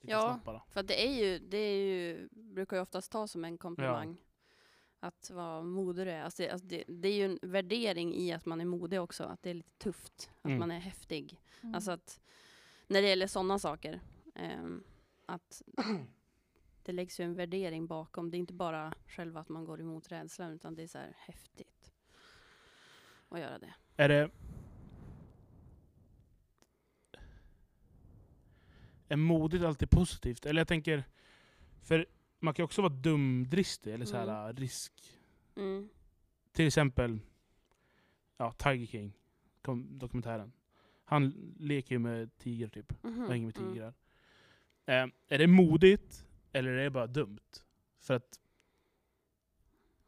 Ja. 0.00 0.40
För 0.70 0.82
det 0.82 1.06
är 1.06 1.12
ju, 1.24 1.38
det 1.38 1.56
är 1.58 1.76
ju, 1.86 2.28
brukar 2.32 2.76
ju 2.76 2.82
oftast 2.82 3.12
tas 3.12 3.30
som 3.30 3.44
en 3.44 3.58
komplimang. 3.58 4.16
Att 5.00 5.30
vara 5.30 5.62
modig 5.62 6.06
du 6.06 6.10
är. 6.10 6.22
Alltså 6.22 6.42
det, 6.42 6.50
alltså 6.50 6.66
det, 6.66 6.84
det 6.88 7.08
är 7.08 7.12
ju 7.14 7.24
en 7.24 7.38
värdering 7.42 8.14
i 8.14 8.32
att 8.32 8.46
man 8.46 8.60
är 8.60 8.64
modig 8.64 9.00
också. 9.00 9.24
Att 9.24 9.42
det 9.42 9.50
är 9.50 9.54
lite 9.54 9.72
tufft. 9.78 10.30
Att 10.42 10.44
Mm. 10.48 10.58
man 10.58 10.70
är 10.70 10.78
häftig. 10.78 11.40
Mm. 11.62 11.74
Alltså 11.74 11.90
att 11.90 12.20
när 12.86 13.02
det 13.02 13.08
gäller 13.08 13.26
sådana 13.26 13.58
saker. 13.58 14.00
ehm, 14.34 14.84
att 15.26 15.62
det 16.82 16.92
läggs 16.92 17.20
ju 17.20 17.24
en 17.24 17.34
värdering 17.34 17.86
bakom. 17.86 18.30
Det 18.30 18.36
är 18.36 18.38
inte 18.38 18.52
bara 18.54 18.94
själva 19.08 19.40
att 19.40 19.48
man 19.48 19.64
går 19.64 19.80
emot 19.80 20.12
rädslan. 20.12 20.52
Utan 20.52 20.74
det 20.74 20.82
är 20.82 20.86
så 20.86 20.98
här 20.98 21.12
häftigt. 21.16 21.92
Att 23.28 23.40
göra 23.40 23.58
det. 23.58 23.74
Är 23.96 24.08
det... 24.08 24.30
Är 29.08 29.16
modigt 29.16 29.64
alltid 29.64 29.90
positivt? 29.90 30.46
Eller 30.46 30.60
jag 30.60 30.68
tänker, 30.68 31.04
för 31.82 32.06
man 32.40 32.54
kan 32.54 32.62
ju 32.62 32.64
också 32.64 32.82
vara 32.82 32.92
dumdristig 32.92 33.94
eller 33.94 34.06
så 34.06 34.16
här 34.16 34.44
Mm. 34.44 34.56
risk. 34.56 34.92
Mm. 35.56 35.88
Till 36.52 36.66
exempel 36.66 37.20
ja, 38.36 38.52
Tiger 38.52 38.86
King, 38.86 39.12
dokumentären. 39.90 40.52
Han 41.04 41.54
leker 41.58 41.94
ju 41.94 41.98
med 41.98 42.36
tigrar 42.38 42.68
typ, 42.68 43.02
Mhm. 43.04 43.22
och 43.24 43.30
hänger 43.32 43.46
med 43.46 43.58
Mm. 43.58 43.72
tigrar. 43.72 43.94
Eh, 44.86 45.06
är 45.28 45.38
det 45.38 45.46
modigt 45.46 46.26
eller 46.52 46.70
är 46.70 46.84
det 46.84 46.90
bara 46.90 47.06
dumt? 47.06 47.38
För 48.00 48.14
att 48.14 48.40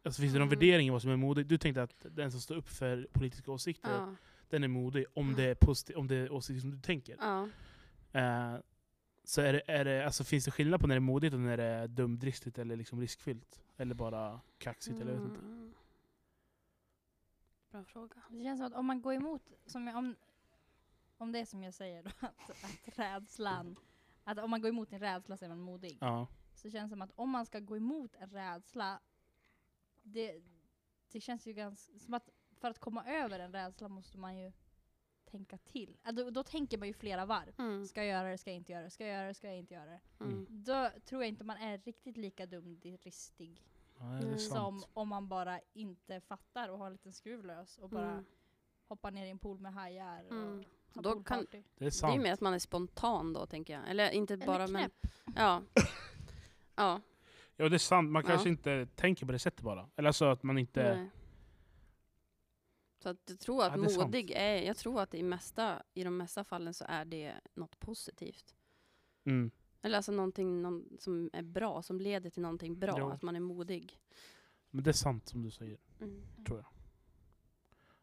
Alltså 0.02 0.20
finns 0.22 0.32
det 0.32 0.38
någon 0.38 0.48
Mm. 0.48 0.58
värdering 0.58 0.86
i 0.86 0.90
vad 0.90 1.02
som 1.02 1.10
är 1.10 1.16
modigt? 1.16 1.48
Du 1.48 1.58
tänkte 1.58 1.82
att 1.82 2.06
den 2.10 2.30
som 2.32 2.40
står 2.40 2.54
upp 2.56 2.68
för 2.68 3.08
politiska 3.12 3.52
åsikter, 3.52 3.90
Ja. 3.90 4.14
den 4.48 4.64
är 4.64 4.68
modig 4.68 5.04
om 5.14 5.34
det 5.34 5.44
är, 5.44 5.96
om 5.98 6.06
det 6.08 6.16
är 6.16 6.32
åsikter 6.32 6.60
som 6.60 6.70
du 6.70 6.78
tänker. 6.80 7.16
Ja. 7.20 7.48
Eh, 8.12 8.56
så 9.30 9.40
är 9.40 9.52
det, 9.52 9.62
är 9.66 9.84
det, 9.84 10.04
alltså, 10.04 10.24
finns 10.24 10.44
det 10.44 10.50
skillnad 10.50 10.80
på 10.80 10.86
när 10.86 10.94
det 10.94 10.98
är 10.98 11.00
modigt 11.00 11.34
och 11.34 11.40
när 11.40 11.56
det 11.56 11.64
är 11.64 11.88
dumdristigt 11.88 12.58
eller 12.58 12.76
liksom 12.76 13.00
riskfyllt? 13.00 13.62
Eller 13.76 13.94
bara 13.94 14.40
kaxigt? 14.58 15.00
Eller 15.00 15.12
jag 15.12 15.20
vet 15.20 15.28
inte. 15.28 15.40
Mm. 15.40 15.74
Bra 17.70 17.84
fråga. 17.84 18.22
Det 18.30 18.42
känns 18.42 18.58
som 18.58 18.66
att 18.66 18.74
om 18.74 18.86
man 18.86 19.02
går 19.02 19.14
emot, 19.14 19.52
som 19.66 19.86
jag, 19.86 19.96
om, 19.96 20.16
om 21.18 21.32
det 21.32 21.38
är 21.38 21.44
som 21.44 21.62
jag 21.62 21.74
säger 21.74 22.02
då, 22.02 22.10
att, 22.20 22.50
att 22.50 22.98
rädslan, 22.98 23.76
att 24.24 24.38
om 24.38 24.50
man 24.50 24.60
går 24.60 24.68
emot 24.68 24.88
sin 24.88 25.00
rädsla 25.00 25.36
så 25.36 25.44
är 25.44 25.48
man 25.48 25.60
modig. 25.60 25.98
Ja. 26.00 26.26
Så 26.54 26.70
känns 26.70 26.90
det 26.90 26.94
som 26.94 27.02
att 27.02 27.12
om 27.14 27.30
man 27.30 27.46
ska 27.46 27.60
gå 27.60 27.76
emot 27.76 28.14
en 28.18 28.30
rädsla, 28.30 29.00
det, 30.02 30.42
det 31.12 31.20
känns 31.20 31.46
ju 31.46 31.52
ganska 31.52 31.98
som 31.98 32.14
att 32.14 32.30
för 32.60 32.70
att 32.70 32.78
komma 32.78 33.04
över 33.04 33.38
en 33.38 33.52
rädsla 33.52 33.88
måste 33.88 34.18
man 34.18 34.38
ju 34.38 34.52
tänka 35.30 35.58
till. 35.58 35.96
Ja, 36.04 36.12
då, 36.12 36.30
då 36.30 36.42
tänker 36.42 36.78
man 36.78 36.88
ju 36.88 36.94
flera 36.94 37.26
varv. 37.26 37.52
Mm. 37.58 37.86
Ska 37.86 38.00
jag 38.04 38.08
göra 38.08 38.28
det, 38.30 38.38
ska 38.38 38.50
jag 38.50 38.56
inte 38.56 38.72
göra 38.72 38.84
det, 38.84 38.90
ska 38.90 39.06
jag 39.06 39.14
göra 39.16 39.26
det, 39.28 39.34
ska 39.34 39.46
jag 39.46 39.56
inte 39.58 39.74
göra 39.74 39.90
det. 39.90 40.00
Mm. 40.20 40.46
Då 40.48 40.90
tror 41.04 41.22
jag 41.22 41.28
inte 41.28 41.44
man 41.44 41.56
är 41.56 41.78
riktigt 41.78 42.16
lika 42.16 42.46
dumdristig 42.46 43.62
ja, 43.98 44.18
Mm. 44.18 44.38
som 44.38 44.82
om 44.92 45.08
man 45.08 45.28
bara 45.28 45.60
inte 45.72 46.20
fattar 46.20 46.68
och 46.68 46.78
har 46.78 46.86
en 46.86 46.92
liten 46.92 47.12
skruv 47.12 47.44
lös 47.44 47.78
och 47.78 47.90
bara 47.90 48.10
Mm. 48.12 48.24
hoppar 48.88 49.10
ner 49.10 49.26
i 49.26 49.30
en 49.30 49.38
pool 49.38 49.58
med 49.58 49.72
hajar 49.72 50.24
och 50.26 50.32
Mm. 50.32 50.64
har 50.94 51.02
Då 51.02 51.12
poolparty. 51.12 51.46
Det 51.50 51.56
är 51.58 51.62
Det 51.78 51.86
är 51.86 51.90
sant. 51.90 52.16
ju 52.16 52.20
mer 52.20 52.32
att 52.32 52.40
man 52.40 52.54
är 52.54 52.58
spontan 52.58 53.32
då, 53.32 53.46
tänker 53.46 53.72
jag. 53.72 53.90
Eller 53.90 54.10
inte 54.10 54.34
Eller 54.34 54.46
bara, 54.46 54.66
men... 54.66 54.82
knäpp. 54.82 55.12
Ja. 55.36 55.62
Ja. 56.76 57.00
Ja, 57.56 57.68
det 57.68 57.76
är 57.76 57.78
sant. 57.78 58.10
Man 58.10 58.22
Ja. 58.22 58.28
kanske 58.28 58.48
inte 58.48 58.86
tänker 58.86 59.26
på 59.26 59.32
det 59.32 59.38
sättet 59.38 59.60
bara. 59.60 59.88
Eller 59.96 60.08
alltså 60.08 60.24
att 60.24 60.42
man 60.42 60.58
inte... 60.58 60.96
Nej. 60.96 61.10
Så 63.02 63.08
att 63.08 63.18
jag 63.26 63.38
tror 63.40 63.64
att 63.64 63.76
Ja, 63.76 63.84
är 63.84 63.88
sant. 63.88 64.06
modig 64.06 64.30
är, 64.30 64.62
jag 64.62 64.76
tror 64.76 65.00
att 65.00 65.14
i, 65.14 65.22
mesta, 65.22 65.82
i 65.94 66.04
de 66.04 66.16
mesta 66.16 66.44
fallen 66.44 66.74
så 66.74 66.84
är 66.88 67.04
det 67.04 67.34
något 67.54 67.78
positivt. 67.80 68.54
Mm. 69.24 69.50
Eller 69.82 69.96
alltså 69.96 70.12
någonting 70.12 70.62
någon, 70.62 70.96
som 70.98 71.30
är 71.32 71.42
bra, 71.42 71.82
som 71.82 72.00
leder 72.00 72.30
till 72.30 72.42
någonting 72.42 72.78
bra, 72.78 72.94
Jo. 72.98 73.10
att 73.10 73.22
man 73.22 73.36
är 73.36 73.40
modig. 73.40 73.98
Men 74.70 74.84
det 74.84 74.90
är 74.90 74.92
sant 74.92 75.28
som 75.28 75.42
du 75.42 75.50
säger, 75.50 75.78
Mm. 76.00 76.22
tror 76.46 76.58
jag. 76.58 76.66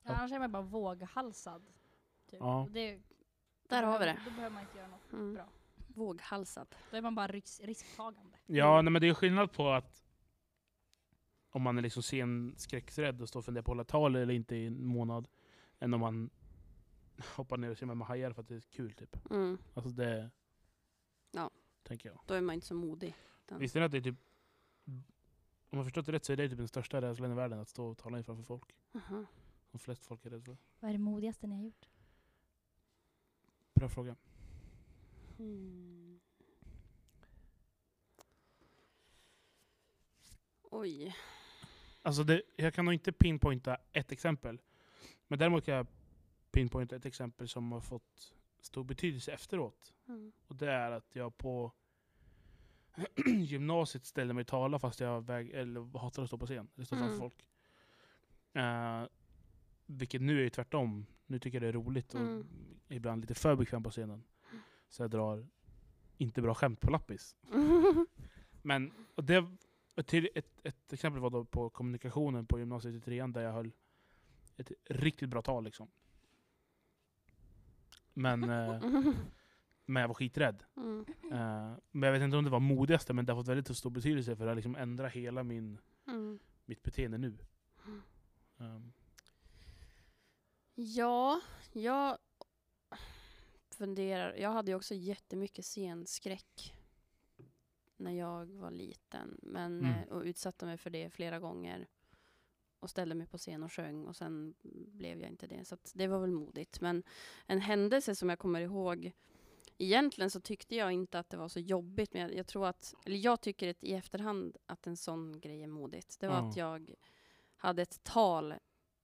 Ja, 0.04 0.14
annars 0.14 0.32
är 0.32 0.40
man 0.40 0.52
bara 0.52 0.62
våghalsad. 0.64 1.62
Typ. 2.30 2.40
Ja. 2.40 2.68
Det, 2.72 3.00
Där 3.70 3.84
har 3.84 4.00
vi 4.00 4.06
det. 4.06 4.20
Då 4.26 4.32
behöver 4.32 4.54
man 4.54 4.62
inte 4.64 4.78
göra 4.78 4.88
något. 4.88 5.14
Mm. 5.14 5.34
Bra. 5.34 5.50
Våghalsad. 5.88 6.76
Då 6.92 6.98
är 6.98 7.02
man 7.02 7.16
bara 7.16 7.28
risk, 7.28 7.62
risktagande. 7.64 8.38
Ja, 8.46 8.82
nej, 8.82 8.92
men 8.92 9.02
det 9.02 9.08
är 9.10 9.14
skillnad 9.14 9.52
på 9.52 9.70
att 9.70 10.04
om 11.58 11.64
man 11.64 11.78
är 11.78 11.82
liksom 11.82 12.04
scenskräcksrädd 12.04 13.22
och 13.22 13.30
står 13.30 13.40
och 13.40 13.46
funderar 13.46 13.64
på 13.64 13.72
att 13.72 13.76
hålla 13.76 13.84
tal 13.84 14.16
eller 14.16 14.34
inte 14.34 14.56
i 14.56 14.66
en 14.66 14.86
månad, 14.86 15.28
än 15.80 15.94
om 15.94 16.00
man 16.00 16.30
hoppar 17.36 17.58
ner 17.58 17.70
och 17.70 17.78
simmar 17.78 17.96
med 17.96 18.08
hajar 18.08 18.32
för 18.32 18.42
att 18.42 18.48
det 18.48 18.56
är 18.56 18.60
kul. 18.60 18.94
Typ. 18.94 19.18
Mm. 19.32 19.58
Alltså 19.74 19.90
det 19.92 20.30
Ja. 21.32 21.50
tänker 21.84 22.10
jag. 22.10 22.20
Då 22.26 22.34
är 22.34 22.42
man 22.42 22.54
inte 22.56 22.68
så 22.68 22.74
modig. 22.76 23.16
utan- 23.46 23.60
Visste 23.60 23.80
ni 23.80 23.86
att 23.86 23.92
det 23.92 23.98
är 23.98 24.02
typ, 24.02 24.16
om 25.70 25.78
jag 25.78 25.84
förstått 25.86 26.06
det 26.06 26.12
rätt 26.12 26.26
så 26.26 26.34
är 26.34 26.38
det 26.38 26.50
typ 26.50 26.58
den 26.58 26.68
största 26.68 27.02
rädslan 27.02 27.32
i 27.32 27.36
världen, 27.36 27.60
att 27.60 27.70
stå 27.70 27.86
och 27.88 27.98
tala 27.98 28.18
inför 28.18 28.36
folk. 28.44 28.76
Aha. 28.96 29.26
Som 29.72 29.80
flest 29.80 30.06
folk 30.06 30.26
är 30.26 30.30
rädda 30.30 30.46
för. 30.46 30.58
Vad 30.80 30.90
är 30.90 30.94
det 30.94 31.00
modigaste 31.00 31.48
ni 31.48 31.56
har 31.56 31.64
gjort? 31.64 31.90
Bra 33.74 33.90
fråga. 33.90 34.16
Mm. 35.40 36.20
Oj. 40.72 41.16
Alltså 42.02 42.24
det, 42.24 42.42
jag 42.56 42.74
kan 42.74 42.86
nog 42.86 42.94
inte 42.94 43.12
pinpointa 43.12 43.78
ett 43.92 44.12
exempel. 44.12 44.62
Men 45.28 45.40
däremot 45.40 45.66
kan 45.66 45.74
jag 45.76 45.88
pinpointa 46.52 46.96
ett 46.96 47.06
exempel 47.06 47.48
som 47.48 47.72
har 47.72 47.82
fått 47.82 48.34
stor 48.60 48.84
betydelse 48.84 49.32
efteråt. 49.32 49.94
Mm. 50.08 50.32
Och 50.48 50.56
det 50.56 50.72
är 50.72 50.92
att 50.92 51.16
jag 51.16 51.38
på 51.38 51.72
gymnasiet 53.26 54.06
ställde 54.06 54.34
mig 54.34 54.46
tala 54.46 54.80
fast 54.80 55.00
jag 55.00 55.22
väg, 55.26 55.50
eller 55.50 55.98
hatar 56.00 56.24
att 56.24 56.30
stå 56.30 56.38
på 56.38 56.46
scen. 56.46 56.68
Eller 56.76 56.86
stå 56.86 56.96
framför 56.96 57.16
Mm. 57.16 57.20
folk. 57.20 57.48
Eh, 58.54 59.04
vilket 59.86 60.22
nu 60.22 60.46
är 60.46 60.50
tvärtom. 60.50 61.06
Nu 61.26 61.40
tycker 61.40 61.56
jag 61.56 61.64
det 61.64 61.68
är 61.68 61.84
roligt 61.84 62.14
och 62.14 62.20
Mm. 62.22 62.48
ibland 62.88 63.22
lite 63.22 63.36
för 63.36 63.56
bekväm 63.56 63.84
på 63.84 63.92
scenen. 63.92 64.24
Så 64.90 65.04
jag 65.04 65.12
drar 65.12 65.48
inte 66.18 66.42
bra 66.42 66.54
skämt 66.54 66.82
på 66.82 66.92
lappis. 66.92 67.36
Men 68.62 68.92
och 69.16 69.24
det, 69.24 69.48
till 70.06 70.30
ett, 70.36 70.60
ett 70.64 70.94
exempel 70.94 71.22
var 71.22 71.30
då 71.30 71.46
på 71.46 71.70
kommunikationen 71.70 72.46
på 72.46 72.60
gymnasiet 72.60 72.96
i 72.96 73.00
trean 73.00 73.34
där 73.34 73.42
jag 73.42 73.54
höll 73.54 73.72
ett 74.58 74.72
riktigt 74.86 75.30
bra 75.30 75.42
tal. 75.42 75.64
Liksom. 75.64 75.88
Men, 78.14 78.44
eh, 78.44 78.82
men 79.86 80.02
jag 80.02 80.08
var 80.08 80.16
skiträdd. 80.16 80.64
Mm. 80.78 81.06
Eh, 81.32 81.78
men 81.92 82.08
jag 82.08 82.12
vet 82.12 82.22
inte 82.22 82.38
om 82.38 82.44
det 82.44 82.50
var 82.50 82.60
modigaste, 82.60 83.14
men 83.14 83.26
det 83.26 83.34
har 83.34 83.40
fått 83.40 83.48
väldigt 83.48 83.78
stor 83.78 83.90
betydelse 83.90 84.36
för 84.36 84.48
att 84.48 84.56
liksom 84.56 84.76
ändra 84.76 85.08
hela 85.08 85.44
min, 85.44 85.80
Mm. 86.08 86.40
mitt 86.66 86.84
beteende 86.84 87.18
nu. 87.18 87.38
Um, 88.58 88.94
Ja, 90.80 91.42
jag 91.74 92.18
funderar. 93.72 94.34
Jag 94.36 94.52
hade 94.52 94.72
ju 94.72 94.76
också 94.76 94.94
jättemycket 94.94 95.66
scenskräck 95.66 96.74
när 98.00 98.12
jag 98.12 98.46
var 98.46 98.72
liten. 98.72 99.40
Men, 99.42 99.80
Mm. 99.80 99.92
eh, 99.92 100.08
Och 100.08 100.22
utsatte 100.24 100.66
mig 100.66 100.78
för 100.78 100.90
det 100.90 101.10
flera 101.10 101.40
gånger. 101.40 101.88
Och 102.80 102.90
ställde 102.90 103.16
mig 103.16 103.28
på 103.28 103.38
scen 103.38 103.64
och 103.64 103.72
sjöng 103.74 104.06
och 104.06 104.16
sen 104.16 104.56
blev 104.92 105.20
jag 105.22 105.30
inte 105.30 105.48
det. 105.48 105.66
Så 105.66 105.78
det 105.94 106.08
var 106.08 106.20
väl 106.20 106.32
modigt. 106.32 106.82
Men 106.82 107.04
en 107.46 107.60
händelse 107.62 108.16
som 108.16 108.30
jag 108.30 108.40
kommer 108.40 108.62
ihåg. 108.62 109.12
Egentligen 109.78 110.32
så 110.32 110.40
tyckte 110.42 110.76
jag 110.76 110.92
inte 110.92 111.20
att 111.20 111.30
det 111.30 111.38
var 111.38 111.48
så 111.48 111.60
jobbigt. 111.60 112.14
Men 112.14 112.22
jag, 112.22 112.36
jag 112.36 112.48
tror 112.48 112.68
att, 112.68 112.94
eller 113.06 113.18
jag 113.18 113.42
tycker 113.42 113.70
att 113.70 113.84
i 113.84 113.94
efterhand 113.94 114.58
att 114.66 114.88
en 114.88 114.98
sån 114.98 115.40
grej 115.40 115.64
är 115.64 115.68
modigt. 115.68 116.20
Det 116.20 116.28
var 116.28 116.36
Ja. 116.36 116.50
att 116.50 116.58
jag 116.58 116.94
hade 117.56 117.82
ett 117.82 118.04
tal 118.04 118.54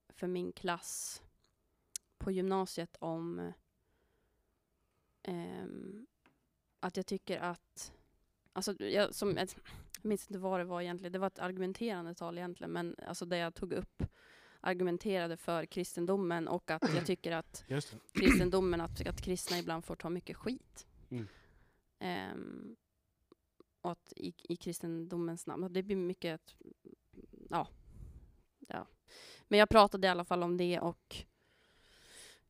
för 0.09 0.27
min 0.27 0.51
klass 0.51 1.23
på 2.17 2.31
gymnasiet 2.31 2.95
om 2.99 3.51
ehm, 5.23 6.07
att 6.79 6.97
jag 6.97 7.05
tycker 7.05 7.39
att, 7.39 7.93
alltså 8.53 8.83
jag, 8.83 9.15
som, 9.15 9.37
jag 9.37 9.49
minns 10.01 10.27
inte 10.27 10.39
vad 10.39 10.59
det 10.59 10.63
var 10.63 10.81
egentligen, 10.81 11.11
det 11.11 11.19
var 11.19 11.27
ett 11.27 11.39
argumenterande 11.39 12.13
tal 12.13 12.37
egentligen, 12.37 12.71
men 12.71 12.95
alltså 13.07 13.25
där 13.25 13.37
jag 13.37 13.53
tog 13.53 13.73
upp, 13.73 14.03
argumenterade 14.61 15.37
för 15.37 15.65
kristendomen 15.65 16.47
och 16.47 16.71
att 16.71 16.95
jag 16.95 17.05
tycker 17.05 17.31
att 17.31 17.65
det. 17.67 17.85
kristendomen, 18.13 18.81
att, 18.81 19.07
att 19.07 19.21
kristna 19.21 19.59
ibland 19.59 19.85
får 19.85 19.95
ta 19.95 20.09
mycket 20.09 20.37
skit. 20.37 20.87
Mm. 21.09 21.27
Ehm, 21.99 22.75
och 23.81 23.91
att 23.91 24.13
i, 24.15 24.33
i 24.43 24.55
kristendomens 24.55 25.47
namn, 25.47 25.73
det 25.73 25.83
blir 25.83 25.95
mycket, 25.95 26.35
att, 26.35 26.55
ja, 27.49 27.67
ja. 28.67 28.87
Men 29.47 29.59
jag 29.59 29.69
pratade 29.69 30.07
i 30.07 30.09
alla 30.09 30.25
fall 30.25 30.43
om 30.43 30.57
det 30.57 30.79
och 30.79 31.25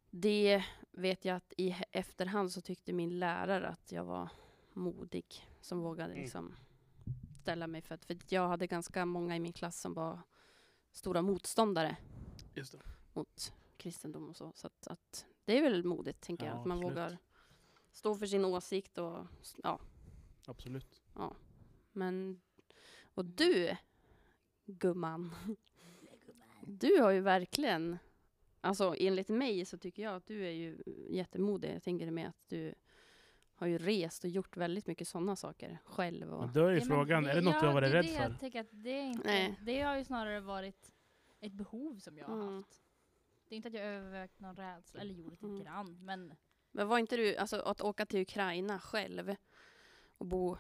det 0.10 0.64
vet 0.92 1.26
jag 1.26 1.36
att 1.36 1.54
i 1.58 1.76
efterhand 1.92 2.52
så 2.52 2.62
tyckte 2.62 2.94
min 2.94 3.20
lärare 3.20 3.68
att 3.68 3.92
jag 3.92 4.04
var 4.04 4.30
modig 4.76 5.26
som 5.62 5.80
vågade 5.82 6.12
Mm. 6.14 6.24
liksom 6.24 6.56
ställa 7.42 7.68
mig 7.68 7.82
för 7.82 7.96
att, 7.96 8.06
för 8.06 8.18
jag 8.30 8.48
hade 8.48 8.68
ganska 8.68 9.06
många 9.06 9.36
i 9.36 9.40
min 9.40 9.54
klass 9.54 9.82
som 9.82 9.94
var 9.94 10.20
stora 10.92 11.22
motståndare 11.22 11.98
Just 12.54 12.72
det. 12.72 12.80
mot 13.14 13.54
kristendom 13.78 14.30
och 14.30 14.36
så. 14.36 14.52
Så 14.56 14.68
att, 14.68 14.88
att 14.88 15.26
det 15.46 15.58
är 15.58 15.62
väl 15.62 15.84
modigt, 15.84 16.22
tänker 16.22 16.46
jag. 16.46 16.56
Ja, 16.56 16.60
Att 16.60 16.66
man 16.66 16.78
absolut. 16.78 16.98
vågar 16.98 17.18
stå 17.92 18.16
för 18.16 18.26
sin 18.26 18.46
åsikt 18.46 18.98
och 18.98 19.28
ja. 19.64 19.80
Absolut. 20.48 21.02
Men, 21.92 22.42
och 23.14 23.26
du, 23.26 23.78
gumman. 24.66 25.32
Du 26.62 27.02
har 27.02 27.12
ju 27.12 27.20
verkligen, 27.22 27.98
alltså 28.62 28.96
enligt 28.98 29.30
mig 29.30 29.66
så 29.66 29.78
tycker 29.78 30.04
jag 30.04 30.16
att 30.16 30.26
du 30.26 30.46
är 30.48 30.52
ju 30.52 30.84
jättemodig. 31.10 31.76
Jag 31.76 31.84
tänker 31.84 32.12
med 32.12 32.28
att 32.30 32.50
du 32.50 32.74
har 33.64 33.68
ju 33.68 33.78
rest 33.78 34.24
och 34.24 34.30
gjort 34.30 34.58
väldigt 34.58 34.88
mycket 34.88 35.08
sådana 35.08 35.36
saker 35.36 35.80
själv. 35.86 36.34
Och, 36.34 36.40
Men 36.46 36.54
då 36.54 36.66
är 36.66 36.72
ju 36.72 36.80
Ja, 36.80 36.86
frågan, 36.86 37.26
är 37.26 37.36
det 37.36 37.42
något 37.42 37.54
ja, 37.54 37.60
du 37.62 37.66
har 37.68 37.74
varit 37.74 37.92
det 37.92 37.98
rädd 37.98 38.06
det 38.06 38.10
för? 38.10 38.24
Jag 38.24 38.40
tänker 38.40 38.62
att 38.62 38.68
det, 38.72 38.90
är 38.90 39.04
inte, 39.04 39.28
Nej. 39.28 39.60
det 39.62 39.82
har 39.82 39.98
ju 39.98 40.04
snarare 40.04 40.40
varit 40.40 40.94
ett 41.40 41.54
behov 41.54 41.98
som 42.00 42.18
jag 42.18 42.26
har 42.26 42.34
Mm. 42.42 42.56
haft. 42.56 42.82
Det 43.50 43.56
är 43.56 43.58
inte 43.58 43.68
att 43.68 43.74
jag 43.74 43.84
övervägt 43.86 44.40
någon 44.40 44.56
rädsla, 44.56 45.02
eller 45.02 45.14
gjort 45.14 45.32
lite 45.32 45.46
Mm. 45.46 45.64
grann, 45.64 46.06
men 46.06 46.34
Men 46.72 46.88
var 46.88 46.98
inte 47.00 47.18
du, 47.18 47.36
alltså 47.38 47.56
att 47.62 47.82
åka 47.82 48.06
till 48.06 48.22
Ukraina 48.22 48.80
själv 48.80 49.36
och 50.18 50.26
bo 50.26 50.58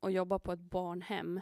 och 0.00 0.10
jobba 0.12 0.38
på 0.38 0.52
ett 0.52 0.60
barnhem. 0.60 1.40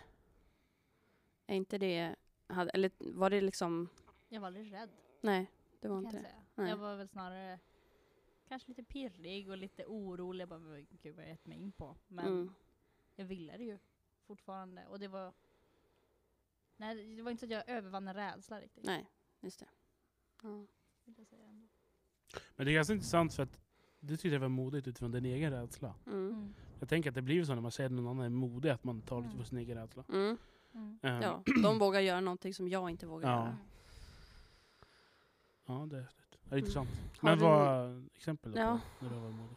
Är 1.47 1.55
inte 1.57 1.79
det, 1.79 2.17
hade, 2.47 2.71
eller 2.71 2.91
var 2.99 3.31
det 3.31 3.41
liksom, 3.41 3.89
jag 4.29 4.41
var 4.41 4.47
aldrig 4.47 4.73
rädd. 4.73 4.91
nej 5.21 5.51
det 5.81 5.89
var 5.89 5.99
inte 5.99 6.17
jag 6.17 6.25
det. 6.25 6.29
säga. 6.29 6.43
Nej. 6.55 6.71
Jag 6.71 6.77
var 6.77 6.97
väl 6.97 7.09
snarare 7.09 7.59
kanske 8.51 8.69
lite 8.69 8.83
pirrig 8.85 9.49
och 9.51 9.57
lite 9.59 9.85
orolig. 9.87 10.43
Jag 10.43 10.49
bara, 10.49 10.59
"Men 10.59 10.87
gud 11.03 11.15
vad 11.17 11.25
jag 11.25 11.31
gett 11.31 11.47
mig 11.47 11.59
in 11.59 11.73
på? 11.73 11.97
Men 12.09 12.27
Mm. 12.27 12.55
jag 13.17 13.25
ville 13.25 13.57
det 13.57 13.65
ju 13.65 13.79
fortfarande. 14.27 14.87
Och 14.87 14.99
det 14.99 15.09
var... 15.09 15.33
Nej, 16.77 17.17
det 17.17 17.23
var 17.23 17.31
inte 17.31 17.41
så 17.41 17.47
att 17.47 17.51
jag 17.67 17.69
övervann 17.69 18.09
en 18.09 18.15
rädsla 18.15 18.61
riktigt. 18.61 18.85
Nej, 18.85 19.07
just 19.41 19.61
det. 19.61 19.67
Ja. 20.43 20.67
vill 21.05 21.15
jag 21.19 21.27
säga 21.27 21.45
ändå. 21.47 21.67
Men 22.57 22.67
det 22.67 22.73
är 22.73 22.75
ganska 22.75 22.93
intressant 22.95 23.35
för 23.35 23.43
att 23.43 23.61
du 24.01 24.17
tyckte 24.17 24.29
det 24.29 24.39
var 24.39 24.49
modigt 24.49 24.89
utifrån 24.89 25.11
din 25.13 25.25
egen 25.25 25.51
rädsla. 25.53 25.95
Mm. 26.07 26.29
Mm. 26.29 26.55
Jag 26.79 26.89
tänker 26.89 27.11
att 27.11 27.15
det 27.15 27.23
blir 27.23 27.45
så 27.45 27.55
när 27.55 27.61
man 27.63 27.71
säger 27.73 27.87
att 27.91 27.93
någon 27.93 28.07
annan 28.07 28.25
är 28.25 28.29
modig, 28.29 28.69
att 28.71 28.85
man 28.85 29.03
tar 29.03 29.21
lite 29.23 29.37
på 29.37 29.45
sin 29.45 29.59
egen 29.59 29.77
rädsla. 29.79 30.05
Mm. 30.09 30.39
Mm. 30.75 30.99
Ja, 31.03 31.43
de 31.63 31.79
vågar 31.79 32.01
göra 32.01 32.21
någonting 32.21 32.55
som 32.55 32.69
jag 32.69 32.91
inte 32.91 33.07
vågar 33.07 33.29
Ja. 33.31 33.37
göra. 33.37 33.47
Mm. 33.47 33.57
ja, 35.67 35.87
det. 35.97 36.07
Det 36.51 36.57
är 36.57 36.59
intressant. 36.59 36.89
Men 37.21 37.39
du- 37.39 37.45
vad 37.45 38.07
exempel 38.15 38.53
då 38.53 38.59
Ja. 38.59 38.81
på 38.99 39.05
när 39.05 39.11
du 39.11 39.17
modig? 39.33 39.57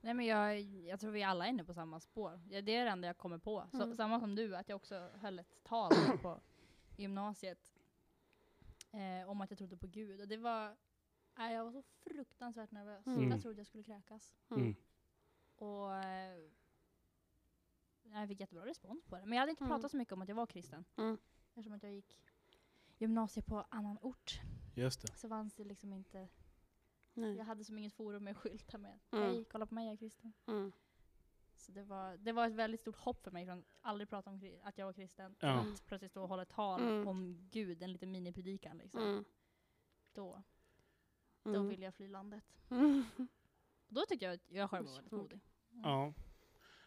Nej 0.00 0.14
men 0.14 0.26
jag, 0.26 0.60
jag 0.60 1.00
tror 1.00 1.10
vi 1.10 1.22
alla 1.22 1.44
är 1.46 1.50
inne 1.50 1.64
på 1.64 1.74
samma 1.74 2.00
spår. 2.00 2.40
Ja, 2.50 2.60
det 2.62 2.76
är 2.76 2.84
det 2.84 2.90
enda 2.90 3.06
jag 3.06 3.18
kommer 3.18 3.38
på. 3.38 3.66
Så, 3.70 3.82
Mm. 3.82 3.94
Samma 3.96 4.20
som 4.20 4.34
du, 4.34 4.56
att 4.56 4.68
jag 4.68 4.76
också 4.76 5.10
höll 5.20 5.38
ett 5.38 5.64
tal 5.64 5.92
på 6.22 6.40
gymnasiet 6.96 7.72
eh, 8.92 9.30
om 9.30 9.40
att 9.40 9.50
jag 9.50 9.58
trodde 9.58 9.76
på 9.76 9.86
Gud. 9.86 10.20
Och 10.20 10.28
det 10.28 10.36
var, 10.36 10.76
nej, 11.38 11.54
jag 11.54 11.64
var 11.64 11.72
så 11.72 11.82
fruktansvärt 11.82 12.70
nervös. 12.70 13.06
Mm. 13.06 13.30
Jag 13.30 13.42
trodde 13.42 13.60
jag 13.60 13.66
skulle 13.66 13.84
kräkas. 13.84 14.34
Mm. 14.50 14.62
Mm. 14.62 14.74
Och 15.56 15.94
eh, 15.94 16.38
jag 18.02 18.28
fick 18.28 18.40
jättebra 18.40 18.66
respons 18.66 19.04
på 19.04 19.16
det. 19.16 19.22
Men 19.26 19.32
jag 19.32 19.40
hade 19.40 19.50
inte 19.50 19.64
Mm. 19.64 19.76
pratat 19.76 19.90
så 19.90 19.96
mycket 19.96 20.12
om 20.12 20.22
att 20.22 20.28
jag 20.28 20.36
var 20.36 20.46
kristen. 20.46 20.84
Mm. 20.96 21.18
Eftersom 21.54 21.72
att 21.72 21.82
jag 21.82 21.92
gick 21.92 22.20
gymnasiet 22.98 23.46
på 23.46 23.66
annan 23.68 23.98
ort. 24.02 24.40
Just 24.80 25.02
det. 25.02 25.12
Så 25.16 25.28
fanns 25.28 25.54
det 25.54 25.64
liksom 25.64 25.92
inte, 25.92 26.28
Nej. 27.14 27.36
jag 27.36 27.44
hade 27.44 27.64
som 27.64 27.78
inget 27.78 27.92
forum 27.94 28.24
med 28.24 28.36
skyltar 28.36 28.78
med. 28.78 28.98
Mm. 29.10 29.24
Hej, 29.24 29.44
kolla 29.44 29.66
på 29.66 29.74
mig, 29.74 29.84
jag 29.86 29.92
är 29.92 29.96
kristen. 29.96 30.32
Mm. 30.46 30.72
Så 31.56 31.72
det 31.72 31.82
var, 31.82 32.16
det 32.16 32.32
var 32.32 32.46
ett 32.46 32.54
väldigt 32.54 32.80
stort 32.80 32.96
hopp 32.96 33.24
för 33.24 33.30
mig 33.30 33.46
från 33.46 33.58
att 33.58 33.64
aldrig 33.80 34.08
prata 34.08 34.30
om 34.30 34.40
att 34.62 34.78
jag 34.78 34.86
var 34.86 34.92
kristen 34.92 35.36
Ja. 35.40 35.48
att 35.60 35.86
plötsligt 35.86 36.10
stå 36.10 36.22
och 36.22 36.28
hålla 36.28 36.42
ett 36.42 36.48
tal 36.48 36.80
Mm. 36.82 37.08
om 37.08 37.48
Gud, 37.50 37.82
en 37.82 37.92
liten 37.92 38.12
minipredikan 38.12 38.78
liksom. 38.78 39.02
Mm. 39.02 39.24
då, 40.12 40.42
då 41.42 41.50
Mm. 41.54 41.68
vill 41.68 41.82
jag 41.82 41.94
fly 41.94 42.08
landet. 42.08 42.44
Mm. 42.70 43.04
Då 43.88 44.04
tyckte 44.08 44.24
jag 44.24 44.34
att 44.34 44.50
jag 44.50 44.70
själv 44.70 44.86
var 44.86 44.94
väldigt 44.94 45.12
Mm. 45.12 45.22
modig. 45.24 45.40
Ja. 45.70 46.12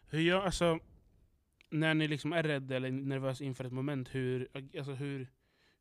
Hur 0.06 0.20
gör, 0.20 0.42
alltså, 0.42 0.78
när 1.70 1.94
ni 1.94 2.08
liksom 2.08 2.32
är 2.32 2.42
rädda 2.42 2.76
eller 2.76 2.90
nervösa 2.90 3.44
inför 3.44 3.64
ett 3.64 3.72
moment, 3.72 4.14
hur, 4.14 4.48
alltså 4.54 4.92
hur, 4.92 5.28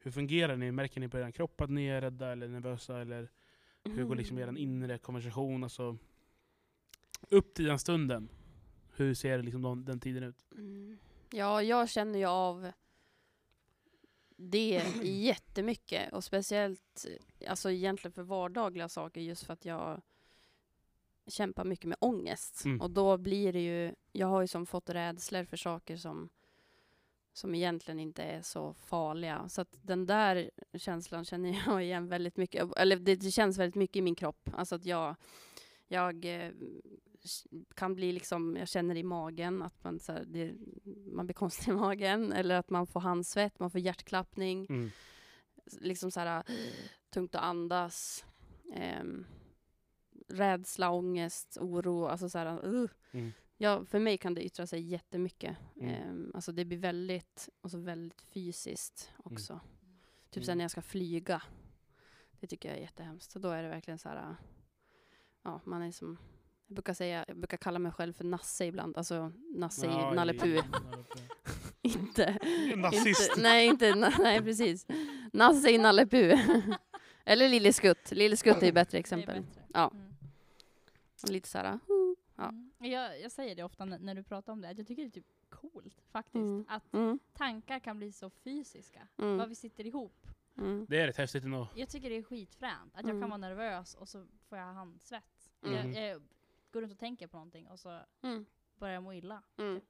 hur 0.04 0.12
fungerar 0.12 0.58
ni? 0.58 0.72
Märker 0.72 1.00
ni 1.00 1.10
på 1.10 1.18
er 1.18 1.32
kropp 1.32 1.62
att 1.62 1.70
ni 1.70 1.88
är 1.88 2.02
rädda 2.02 2.32
eller 2.32 2.48
nervösa? 2.48 3.02
Eller 3.02 3.30
hur 3.84 4.04
går 4.04 4.16
liksom 4.16 4.38
er 4.38 4.44
Mm. 4.44 4.58
inre 4.58 4.98
konversation? 4.98 5.64
Alltså, 5.64 5.98
upp 7.30 7.54
till 7.54 7.66
den 7.66 7.80
stunden, 7.80 8.30
hur 8.96 9.14
ser 9.14 9.44
liksom 9.44 9.62
den, 9.62 9.86
den 9.86 10.00
tiden 10.00 10.24
ut? 10.24 10.46
Mm. 10.52 10.98
Ja, 11.32 11.62
jag 11.64 11.90
känner 11.90 12.20
ju 12.20 12.26
av 12.26 12.72
det 14.38 14.84
jättemycket. 15.04 16.14
Och 16.14 16.24
speciellt 16.24 17.06
alltså 17.48 17.72
egentligen 17.72 18.14
för 18.14 18.24
vardagliga 18.24 18.90
saker 18.90 19.22
just 19.22 19.44
för 19.44 19.54
att 19.54 19.66
jag 19.66 20.02
kämpar 21.28 21.66
mycket 21.66 21.86
med 21.86 21.98
ångest. 22.02 22.66
Mm. 22.66 22.82
Och 22.82 22.92
då 22.92 23.18
blir 23.18 23.54
det 23.54 23.62
ju, 23.62 23.96
jag 24.12 24.28
har 24.28 24.42
ju 24.42 24.48
som 24.48 24.66
fått 24.66 24.90
rädslor 24.90 25.44
för 25.44 25.58
saker 25.58 25.98
som, 25.98 26.30
som 27.34 27.56
egentligen 27.56 28.00
inte 28.00 28.24
är 28.24 28.42
så 28.42 28.74
farliga. 28.74 29.50
Så 29.50 29.62
att 29.62 29.78
den 29.82 30.06
där 30.06 30.52
känslan 30.74 31.26
känner 31.26 31.64
jag 31.68 31.84
igen 31.84 32.08
väldigt 32.08 32.38
mycket. 32.38 32.78
Eller 32.78 32.96
det, 32.96 33.32
känns 33.32 33.58
väldigt 33.58 33.76
mycket 33.76 33.96
i 33.96 34.02
min 34.02 34.16
kropp. 34.16 34.50
Alltså 34.54 34.76
att 34.76 34.86
jag, 34.86 35.16
jag 35.88 36.26
eh, 36.26 36.52
kan 37.76 37.96
bli 37.96 38.12
liksom, 38.12 38.56
jag 38.60 38.68
känner 38.68 38.96
i 38.96 39.04
magen 39.04 39.62
att 39.62 39.84
man, 39.84 40.00
så 40.00 40.12
här, 40.12 40.24
det, 40.28 40.54
man 41.06 41.26
blir 41.26 41.34
konstig 41.34 41.72
i 41.72 41.76
magen. 41.76 42.34
Eller 42.34 42.56
att 42.56 42.70
man 42.70 42.88
får 42.88 43.00
handsvett, 43.00 43.60
man 43.60 43.72
får 43.72 43.82
hjärtklappning. 43.82 44.66
Mm. 44.70 44.92
Liksom 45.80 46.12
så 46.12 46.20
här 46.20 46.44
tungt 47.10 47.36
att 47.36 47.44
andas. 47.44 48.26
ehm, 48.74 49.26
rädsla, 50.28 50.90
ångest, 50.90 51.58
oro. 51.62 52.06
Alltså 52.06 52.30
så 52.30 52.38
här, 52.38 52.66
uh. 52.66 52.90
Mm. 53.12 53.32
Ja, 53.64 53.86
för 53.86 54.00
mig 54.00 54.18
kan 54.18 54.34
det 54.34 54.44
yttra 54.46 54.68
sig 54.68 54.82
jättemycket. 54.82 55.58
Mm. 55.82 55.90
Ehm, 55.96 56.32
alltså 56.36 56.52
det 56.52 56.66
blir 56.66 56.78
väldigt, 56.78 57.50
alltså 57.62 57.78
väldigt 57.78 58.22
fysiskt 58.22 59.12
också. 59.24 59.60
Typ 60.30 60.44
sen 60.44 60.52
Mm. 60.52 60.58
när 60.58 60.64
jag 60.64 60.72
ska 60.72 60.82
flyga. 60.82 61.42
Det 62.40 62.48
tycker 62.48 62.70
jag 62.70 62.78
är 62.78 62.82
jättehemskt. 62.82 63.32
Så 63.32 63.40
då 63.40 63.50
är 63.50 63.64
det 63.64 63.70
verkligen 63.70 63.98
så 63.98 64.10
här, 64.10 64.36
ja, 65.44 65.62
man 65.66 65.82
är 65.82 65.92
som, 65.92 66.18
jag 66.68 66.76
brukar 66.76 66.94
säga, 66.94 67.26
jag 67.28 67.38
brukar 67.38 67.58
kalla 67.58 67.80
mig 67.80 67.92
själv 67.92 68.14
för 68.14 68.24
Nasse 68.24 68.66
ibland. 68.66 68.98
Alltså 68.98 69.32
Nasse 69.56 69.86
Ja, 69.86 70.12
i 70.12 70.16
Nalle 70.16 70.34
Puh. 70.34 70.64
Inte, 71.82 72.40
Nazist. 72.76 73.30
inte, 73.30 73.42
nej, 73.42 73.68
inte, 73.68 73.96
nej 74.20 74.42
precis. 74.42 74.88
Nasse 75.34 75.70
i 75.72 75.78
Nalle 75.78 76.06
Puh. 76.06 76.40
Eller 77.26 77.50
Lille 77.50 77.74
Skutt. 77.74 78.12
Lille 78.12 78.38
Skutt 78.38 78.62
är 78.62 78.66
ju 78.66 78.72
bättre 78.72 78.92
Det 78.92 78.98
är 78.98 79.00
exempel. 79.00 79.42
bättre. 79.42 79.62
Ja. 79.74 79.92
Mm. 79.94 80.14
Lite 81.28 81.48
så 81.50 81.58
här, 81.58 81.80
Ja. 82.44 82.50
Mm. 82.50 82.72
Jag, 82.92 83.22
jag 83.22 83.32
säger 83.32 83.56
det 83.56 83.64
ofta 83.64 83.86
när, 83.86 84.16
du 84.16 84.24
pratar 84.24 84.54
om 84.54 84.62
det, 84.62 84.70
att 84.70 84.78
jag 84.78 84.88
tycker 84.88 85.04
det 85.04 85.10
är 85.10 85.12
typ 85.12 85.26
coolt 85.50 86.02
faktiskt. 86.12 86.36
Mm. 86.36 86.66
Att 86.70 86.94
mm, 86.94 87.20
tankar 87.34 87.80
kan 87.80 87.98
bli 87.98 88.12
så 88.12 88.30
fysiska. 88.30 89.08
mm, 89.18 89.38
Vad 89.38 89.50
vi 89.50 89.56
sitter 89.56 89.86
ihop. 89.86 90.28
mm, 90.58 90.86
Det 90.90 91.00
är 91.02 91.08
rätt 91.08 91.18
häftigt 91.18 91.44
ändå. 91.44 91.68
Jag 91.76 91.90
tycker 91.90 92.10
det 92.10 92.16
är 92.18 92.24
skitfränt. 92.24 92.96
Att 92.96 93.02
jag 93.02 93.10
Mm. 93.10 93.22
kan 93.22 93.30
vara 93.30 93.38
nervös 93.38 93.96
och 93.96 94.10
så 94.10 94.26
får 94.50 94.58
jag 94.58 94.66
handsvett. 94.66 95.52
Mm. 95.66 95.94
Jag, 95.94 96.10
jag 96.10 96.22
går 96.72 96.82
runt 96.82 96.92
och 96.94 97.00
tänker 97.00 97.28
på 97.28 97.38
någonting 97.38 97.68
och 97.68 97.80
så 97.80 98.00
mm, 98.22 98.46
börjar 98.76 98.94
jag 98.94 99.04
må 99.04 99.14
illa. 99.14 99.44
mm. 99.58 99.82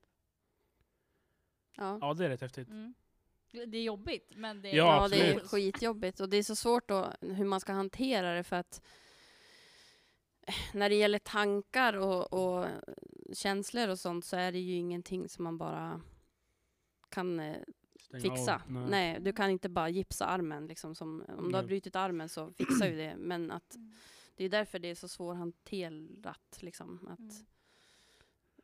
Ja. 1.76 1.98
Ja, 2.02 2.14
det 2.14 2.26
är 2.26 2.30
rätt 2.30 2.42
häftigt. 2.42 2.68
Mm. 2.70 2.94
Det 3.52 3.78
är 3.78 3.84
jobbigt, 3.84 4.32
men 4.36 4.62
det 4.62 4.70
är 4.70 4.76
Ja, 4.76 5.02
Ja, 5.02 5.08
det 5.08 5.30
är 5.32 5.40
skitjobbigt. 5.40 6.20
Och 6.20 6.30
det 6.30 6.38
är 6.38 6.44
så 6.44 6.56
svårt 6.56 6.88
då 6.90 7.14
hur 7.22 7.46
man 7.46 7.60
ska 7.60 7.74
hantera 7.74 8.34
det 8.34 8.44
för 8.44 8.56
att 8.56 8.82
när 10.74 10.90
det 10.90 10.96
gäller 10.96 11.20
tankar 11.20 11.94
och, 11.94 12.34
och 12.34 12.68
känslor 13.34 13.88
och 13.88 14.00
sånt 14.00 14.26
så 14.26 14.36
är 14.36 14.52
det 14.52 14.60
ju 14.60 14.74
ingenting 14.76 15.30
som 15.30 15.44
man 15.44 15.58
bara 15.58 16.02
kan 17.10 17.40
eh, 17.40 17.58
fixa. 18.22 18.56
av. 18.56 18.72
Nej. 18.72 19.20
du 19.20 19.34
kan 19.34 19.50
inte 19.50 19.70
bara 19.70 19.90
gipsa 19.90 20.26
armen. 20.26 20.68
Liksom, 20.68 20.96
som, 20.96 21.24
om 21.38 21.50
du 21.50 21.56
har 21.56 21.62
Nej. 21.62 21.68
brutit 21.68 21.96
armen 21.96 22.30
så 22.30 22.52
fixar 22.52 22.88
ju 22.88 22.98
det. 22.98 23.16
Men 23.18 23.52
att 23.52 23.76
Mm. 23.76 23.94
det 24.36 24.44
är 24.46 24.50
därför 24.50 24.80
det 24.80 24.88
är 24.88 24.96
så 24.96 25.08
svårhanterat. 25.08 26.58
Liksom, 26.62 27.08
att, 27.08 27.20
Mm. 27.20 27.46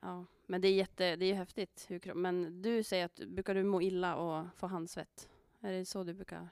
ja. 0.02 0.26
Men 0.46 0.62
det 0.62 0.68
är, 0.68 0.74
jätte, 0.74 1.16
det 1.16 1.26
är 1.26 1.34
häftigt. 1.34 1.86
Hur, 1.90 2.14
men 2.14 2.62
du 2.62 2.84
säger 2.84 3.06
att 3.06 3.16
brukar 3.28 3.56
du 3.56 3.64
må 3.64 3.82
illa 3.82 4.16
och 4.16 4.46
få 4.56 4.68
handsvett? 4.68 5.30
Är 5.60 5.72
det 5.72 5.86
så 5.86 6.04
du 6.04 6.14
brukar 6.14 6.50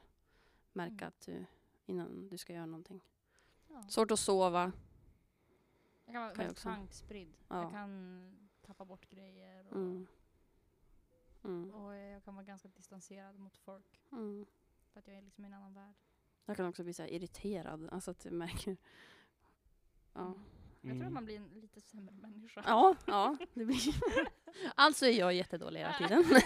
märka 0.73 0.93
Mm. 0.95 1.07
att 1.07 1.25
du, 1.25 1.45
innan 1.85 2.27
du 2.29 2.37
ska 2.37 2.53
göra 2.53 2.65
någonting? 2.65 3.01
Ja. 3.67 3.83
Svårt 3.89 4.11
att 4.11 4.19
sova. 4.19 4.71
Jag 6.07 6.13
kan 6.13 6.21
vara 6.21 6.31
kan 6.33 6.41
jag 6.41 6.47
väldigt 6.47 6.63
tankspridd. 6.63 7.33
Ja. 7.47 7.61
Jag 7.61 7.71
kan 7.71 8.31
tappa 8.65 8.85
bort 8.85 9.09
grejer 9.09 9.67
och, 9.69 9.75
Mm. 9.75 10.07
Mm. 11.43 11.71
och 11.73 11.95
jag 11.95 12.23
kan 12.23 12.35
vara 12.35 12.45
ganska 12.45 12.67
distanserad 12.67 13.39
mot 13.39 13.57
folk. 13.57 14.01
Mm. 14.11 14.45
För 14.93 14.99
att 14.99 15.07
jag 15.07 15.17
är 15.17 15.21
liksom 15.21 15.43
i 15.45 15.47
en 15.47 15.53
annan 15.53 15.73
värld. 15.73 15.93
Jag 16.45 16.57
kan 16.57 16.65
också 16.65 16.83
bli 16.83 16.93
så 16.93 17.01
här 17.01 17.09
irriterad. 17.09 17.89
Alltså 17.91 18.11
att 18.11 18.25
jag 18.25 18.33
märker... 18.33 18.77
Ja. 20.13 20.33
Jag 20.81 20.81
tror 20.81 20.91
Mm. 20.91 21.07
att 21.07 21.13
man 21.13 21.25
blir 21.25 21.35
en 21.37 21.47
lite 21.59 21.81
sämre 21.81 22.15
människa. 22.15 22.63
Ja, 22.65 22.95
ja. 23.07 23.37
Det 23.53 23.65
blir... 23.65 23.77
alltså 24.75 25.05
är 25.05 25.11
jag 25.19 25.33
jättedålig 25.33 25.79
hela 25.79 25.93
tiden. 25.97 26.23
jag 26.31 26.41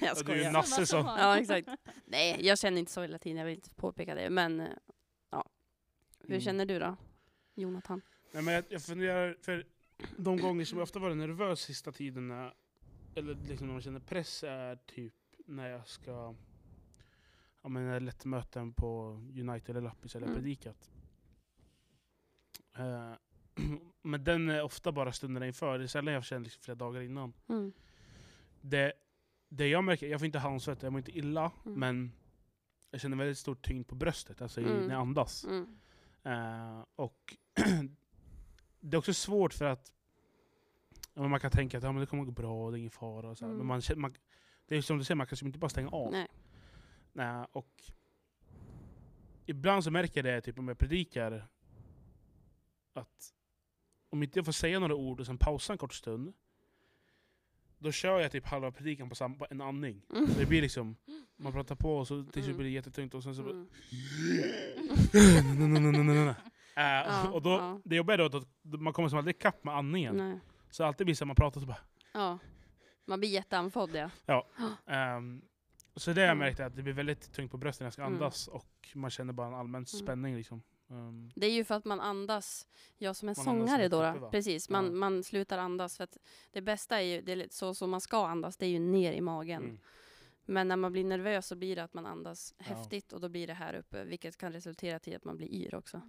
du 0.00 0.06
är 0.06 0.14
skojar. 0.14 0.52
Nasse 0.52 0.86
som... 0.86 1.06
Ja, 1.06 1.38
exakt. 1.38 1.68
Nej, 2.04 2.46
jag 2.46 2.58
känner 2.58 2.78
inte 2.78 2.92
så 2.92 3.00
hela 3.02 3.18
tiden. 3.18 3.38
Jag 3.38 3.44
vill 3.46 3.54
inte 3.54 3.70
påpeka 3.70 4.14
det. 4.14 4.30
Men 4.30 4.68
ja. 5.30 5.44
Hur 6.20 6.28
Mm. 6.30 6.40
känner 6.40 6.66
du 6.66 6.78
då, 6.78 6.96
Jonathan? 7.62 8.00
Nej, 8.32 8.42
men 8.42 8.54
jag, 8.54 8.64
jag 8.68 8.82
funderar, 8.82 9.36
för 9.42 9.66
de 10.16 10.36
gånger 10.36 10.64
som 10.64 10.78
jag 10.78 10.82
ofta 10.82 10.98
varit 10.98 11.16
nervös 11.16 11.60
sista 11.60 11.92
tiderna, 11.92 12.54
eller 13.14 13.34
liksom 13.34 13.66
när 13.66 13.74
man 13.74 13.82
känner 13.82 14.00
press, 14.00 14.44
är 14.44 14.76
typ 14.76 15.14
när 15.46 15.68
jag 15.68 15.88
ska 15.88 16.34
ja, 17.62 17.68
men 17.68 17.86
när 17.86 17.92
jag 17.92 18.02
lett 18.02 18.24
möten 18.24 18.72
på 18.72 19.10
United 19.40 19.70
eller 19.70 19.80
Lappis 19.80 20.14
eller 20.16 20.26
Mm. 20.26 20.38
predikat. 20.38 20.90
Eh, 22.76 23.12
men 24.02 24.24
den 24.24 24.48
är 24.50 24.62
ofta 24.62 24.92
bara 24.92 25.12
stunderna 25.12 25.46
inför, 25.46 25.78
det 25.78 25.84
är 25.84 25.88
sällan 25.88 26.14
jag 26.14 26.24
känner 26.24 26.44
liksom 26.44 26.62
flera 26.62 26.74
dagar 26.74 27.00
innan. 27.00 27.32
Mm. 27.48 27.72
Det, 28.60 28.92
det 29.48 29.68
jag 29.68 29.84
märker, 29.84 30.08
jag 30.08 30.20
får 30.20 30.26
inte 30.26 30.38
handsvett, 30.38 30.82
jag 30.82 30.92
mår 30.92 30.98
inte 30.98 31.18
illa, 31.18 31.52
Mm. 31.66 31.80
men 31.80 32.12
jag 32.90 33.00
känner 33.00 33.16
väldigt 33.16 33.38
stor 33.38 33.54
tyngd 33.54 33.86
på 33.88 33.94
bröstet, 33.94 34.42
alltså 34.42 34.60
i, 34.60 34.64
Mm. 34.64 34.86
när 34.86 34.94
jag 34.94 35.00
andas. 35.00 35.46
Eh, 36.28 36.84
och 36.96 37.36
det 38.80 38.96
är 38.96 38.98
också 38.98 39.14
svårt 39.14 39.54
för 39.54 39.64
att 39.64 39.92
man 41.14 41.40
kan 41.40 41.50
tänka 41.50 41.78
att 41.78 41.84
ja, 41.84 41.92
men 41.92 42.00
det 42.00 42.06
kommer 42.06 42.24
gå 42.24 42.30
bra, 42.30 42.70
det 42.70 42.76
är 42.76 42.78
ingen 42.78 42.90
fara. 42.90 43.30
Och 43.30 43.38
så. 43.38 43.44
Mm. 43.44 43.56
Men 43.56 43.66
man, 43.66 43.82
man, 43.96 44.14
det 44.66 44.76
är 44.76 44.82
som 44.82 44.98
du 44.98 45.04
säger, 45.04 45.16
man 45.16 45.26
kan 45.26 45.46
inte 45.46 45.58
bara 45.58 45.68
stänga 45.68 45.88
av. 45.88 46.12
Nej. 46.12 46.28
Eh, 47.18 47.46
och 47.52 47.82
ibland 49.46 49.84
så 49.84 49.90
märker 49.90 50.24
jag 50.24 50.34
det 50.34 50.40
typ 50.40 50.58
om 50.58 50.68
jag 50.68 50.78
predikar 50.78 51.48
att 52.92 53.34
om 54.10 54.22
inte 54.22 54.38
jag 54.38 54.44
får 54.44 54.52
säga 54.52 54.78
några 54.78 54.94
ord 54.94 55.20
och 55.20 55.26
sen 55.26 55.38
pausa 55.38 55.72
en 55.72 55.78
kort 55.78 55.94
stund 55.94 56.34
då 57.78 57.92
kör 57.92 58.20
jag 58.20 58.32
typ 58.32 58.46
halva 58.46 58.70
predikan 58.72 59.08
på, 59.08 59.14
på 59.38 59.46
en 59.50 59.60
andning. 59.60 60.02
Mm. 60.12 60.28
Det 60.38 60.46
blir 60.46 60.62
liksom, 60.62 60.96
man 61.36 61.52
pratar 61.52 61.74
på 61.74 61.96
och 61.98 62.06
så 62.08 62.22
till 62.22 62.32
slut 62.32 62.44
Mm. 62.44 62.56
blir 62.56 62.66
det 62.66 62.70
jättetungt 62.74 63.14
och 63.14 63.22
sen 63.22 63.34
så 63.34 63.42
bara, 63.42 63.66
Ja, 66.74 67.30
och 67.30 67.42
då, 67.42 67.50
ja. 67.50 67.80
Det 67.84 67.96
jobbiga 67.96 68.14
är 68.14 68.28
då 68.28 68.38
att 68.38 68.46
man 68.80 68.92
kommer 68.92 69.08
som 69.08 69.18
aldrig 69.18 69.36
ikapp 69.36 69.64
med 69.64 69.74
andningen. 69.76 70.16
Nej. 70.16 70.40
Så 70.70 70.84
alltid 70.84 71.06
blir 71.06 71.14
det 71.14 71.16
så 71.18 71.26
man 71.26 71.36
pratar 71.36 71.60
så 71.60 71.66
bara... 71.66 71.76
Ja. 72.14 72.38
Man 73.06 73.20
blir 73.20 73.30
jätteandfådd 73.30 74.08
ja. 74.26 74.46
ehm, 74.86 75.42
så 75.96 76.12
det 76.12 76.20
har 76.20 76.26
jag 76.26 76.32
Mm. 76.32 76.46
märkt 76.46 76.60
att 76.60 76.76
det 76.76 76.82
blir 76.82 76.92
väldigt 76.92 77.32
tungt 77.32 77.50
på 77.50 77.56
bröstet 77.56 77.80
när 77.80 77.86
jag 77.86 77.92
ska 77.92 78.04
andas 78.04 78.48
och 78.48 78.88
man 78.94 79.10
känner 79.10 79.32
bara 79.32 79.46
en 79.46 79.54
allmän 79.54 79.86
spänning. 79.86 80.36
Liksom. 80.36 80.62
Ehm, 80.90 81.30
Det 81.34 81.46
är 81.46 81.50
ju 81.52 81.64
för 81.64 81.74
att 81.74 81.84
man 81.84 82.00
andas, 82.00 82.66
jag 82.96 83.16
som 83.16 83.28
är 83.28 83.34
sångare 83.34 83.88
då, 83.88 84.14
då 84.20 84.30
precis, 84.30 84.68
man, 84.68 84.84
Ja. 84.84 84.90
man 84.90 85.22
slutar 85.22 85.58
andas 85.58 85.96
för 85.96 86.04
att 86.04 86.18
det 86.52 86.60
bästa 86.62 86.96
är 87.00 87.04
ju, 87.04 87.20
det 87.20 87.32
är 87.32 87.46
så 87.50 87.74
som 87.74 87.90
man 87.90 88.00
ska 88.00 88.26
andas, 88.26 88.56
det 88.56 88.66
är 88.66 88.70
ju 88.70 88.78
ner 88.78 89.12
i 89.12 89.20
magen. 89.20 89.62
mm. 89.64 89.78
Men 90.44 90.68
när 90.68 90.76
man 90.76 90.92
blir 90.92 91.04
nervös 91.04 91.46
så 91.46 91.56
blir 91.56 91.76
det 91.76 91.84
att 91.84 91.94
man 91.94 92.06
andas 92.06 92.54
Ja. 92.58 92.64
häftigt 92.64 93.12
och 93.12 93.20
då 93.20 93.28
blir 93.28 93.46
det 93.46 93.54
här 93.54 93.74
uppe, 93.74 94.04
vilket 94.04 94.36
kan 94.36 94.52
resultera 94.52 94.98
till 94.98 95.16
att 95.16 95.24
man 95.24 95.36
blir 95.36 95.48
yr 95.48 95.74
också. 95.74 96.00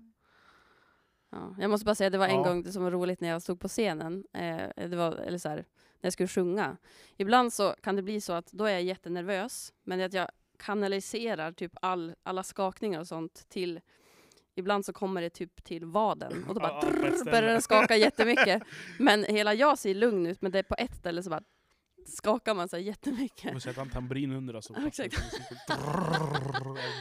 Ja. 1.29 1.55
Jag 1.59 1.69
måste 1.69 1.85
bara 1.85 1.95
säga, 1.95 2.09
det 2.09 2.17
var 2.17 2.27
en 2.27 2.35
Ja. 2.35 2.43
gång 2.43 2.71
som 2.71 2.83
var 2.83 2.91
roligt 2.91 3.21
när 3.21 3.29
jag 3.29 3.41
stod 3.41 3.59
på 3.59 3.67
scenen, 3.67 4.25
eh, 4.33 4.69
det 4.89 4.95
var, 4.95 5.11
eller 5.15 5.37
så 5.37 5.49
här, 5.49 5.55
när 5.57 5.65
jag 6.07 6.13
skulle 6.13 6.27
sjunga. 6.27 6.77
Ibland 7.17 7.53
så 7.53 7.75
kan 7.81 7.95
det 7.95 8.01
bli 8.01 8.21
så 8.21 8.33
att 8.33 8.51
då 8.51 8.65
är 8.65 8.71
jag 8.71 8.83
jättenervös, 8.83 9.73
men 9.83 10.01
att 10.01 10.13
jag 10.13 10.29
kanaliserar 10.57 11.51
typ 11.51 11.71
all, 11.81 12.15
alla 12.23 12.43
skakningar 12.43 12.99
och 12.99 13.07
sånt 13.07 13.45
till 13.49 13.79
Ibland 14.55 14.85
så 14.85 14.93
kommer 14.93 15.21
det 15.21 15.29
typ 15.29 15.63
till 15.63 15.85
vaden 15.85 16.43
och 16.47 16.53
då 16.55 16.61
bara 16.61 16.71
Ja, 16.73 16.81
ställe. 16.81 17.31
börjar 17.31 17.41
den 17.53 17.61
skaka 17.61 17.95
jättemycket. 17.97 18.63
Men 18.99 19.23
hela 19.23 19.53
jag 19.53 19.77
ser 19.77 19.93
lugn 19.93 20.25
ut, 20.25 20.41
men 20.41 20.51
det 20.51 20.59
är 20.59 20.63
på 20.63 20.75
ett 20.77 20.95
ställe 20.95 21.23
så 21.23 21.29
bara 21.29 21.41
skakar 22.05 22.53
man 22.55 22.69
sig 22.69 22.81
jättemycket. 22.83 23.43
Man 23.43 23.53
får 23.53 23.59
sätta 23.59 23.81
en 23.81 23.89
tambrin 23.89 24.31
under 24.31 24.53
alltså. 24.53 24.73
Ja, 24.77 24.87
exakt. 24.87 25.15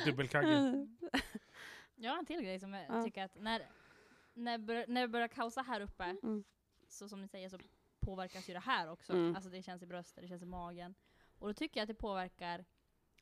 Dubbelkagge. 0.06 0.86
Jag 1.96 2.10
har 2.10 2.18
en 2.18 2.26
till 2.26 2.42
grej 2.42 2.60
som 2.60 2.72
jag 2.72 2.84
Ja. 2.88 3.02
tycker 3.04 3.24
att 3.24 3.36
när, 3.40 3.62
när, 4.34 4.86
när 4.88 5.00
det 5.00 5.08
börjar 5.08 5.28
kaosa 5.28 5.62
här 5.62 5.80
uppe, 5.80 6.04
Mm. 6.22 6.44
så 6.88 7.08
som 7.08 7.22
ni 7.22 7.28
säger 7.28 7.48
så 7.48 7.58
påverkas 8.00 8.48
ju 8.48 8.52
det 8.54 8.60
här 8.60 8.90
också. 8.90 9.12
Mm. 9.12 9.34
Alltså 9.34 9.50
det 9.50 9.62
känns 9.62 9.82
i 9.82 9.86
bröstet, 9.86 10.22
det 10.22 10.28
känns 10.28 10.42
i 10.42 10.46
magen. 10.46 10.94
Och 11.38 11.48
då 11.48 11.54
tycker 11.54 11.80
jag 11.80 11.82
att 11.82 11.88
det 11.88 11.94
påverkar 11.94 12.64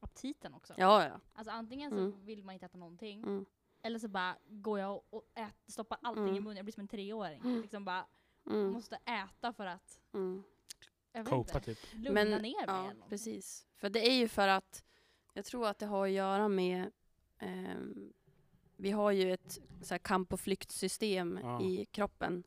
aptiten 0.01 0.55
också. 0.55 0.75
Ja, 0.79 1.05
ja. 1.05 1.21
Alltså 1.35 1.51
antingen 1.53 1.91
så 1.91 1.99
Mm. 1.99 2.25
vill 2.25 2.45
man 2.45 2.53
inte 2.53 2.67
äta 2.67 2.79
någonting. 2.79 3.47
Eller 3.87 3.99
så 3.99 4.09
bara 4.09 4.37
går 4.49 4.79
jag 4.79 4.95
och, 4.97 5.07
och 5.11 5.25
ät, 5.35 5.55
stoppar 5.67 5.99
allting 6.03 6.23
Mm. 6.25 6.37
i 6.37 6.41
munnen, 6.41 6.57
jag 6.57 6.65
blir 6.65 6.73
som 6.73 6.81
en 6.81 6.89
treåring. 6.89 7.41
Mm. 7.41 7.61
Liksom 7.63 7.85
bara 7.85 8.07
Mm. 8.47 8.71
måste 8.71 8.97
äta 8.97 9.53
för 9.53 9.67
att 9.67 10.01
Mm. 10.15 10.43
jag 11.13 11.27
Copa 11.27 11.61
typ. 11.61 11.79
lugna 11.95 12.13
Men- 12.13 12.29
ner 12.31 12.39
mig. 12.39 12.65
Ja, 12.67 12.93
precis. 13.09 13.67
För 13.77 13.91
det 13.91 14.09
är 14.09 14.15
ju 14.15 14.29
för 14.29 14.49
att 14.49 14.85
jag 15.35 15.45
tror 15.45 15.67
att 15.67 15.79
det 15.79 15.87
har 15.87 16.07
att 16.07 16.13
göra 16.13 16.49
med 16.49 16.91
ehm, 17.39 18.13
vi 18.77 18.91
har 18.91 19.11
ju 19.11 19.33
ett 19.33 19.59
så 19.83 19.95
här, 19.95 19.99
kamp 19.99 20.33
och 20.33 20.41
flyktsystem 20.41 21.39
Ja. 21.43 21.63
i 21.63 21.85
kroppen. 21.85 22.45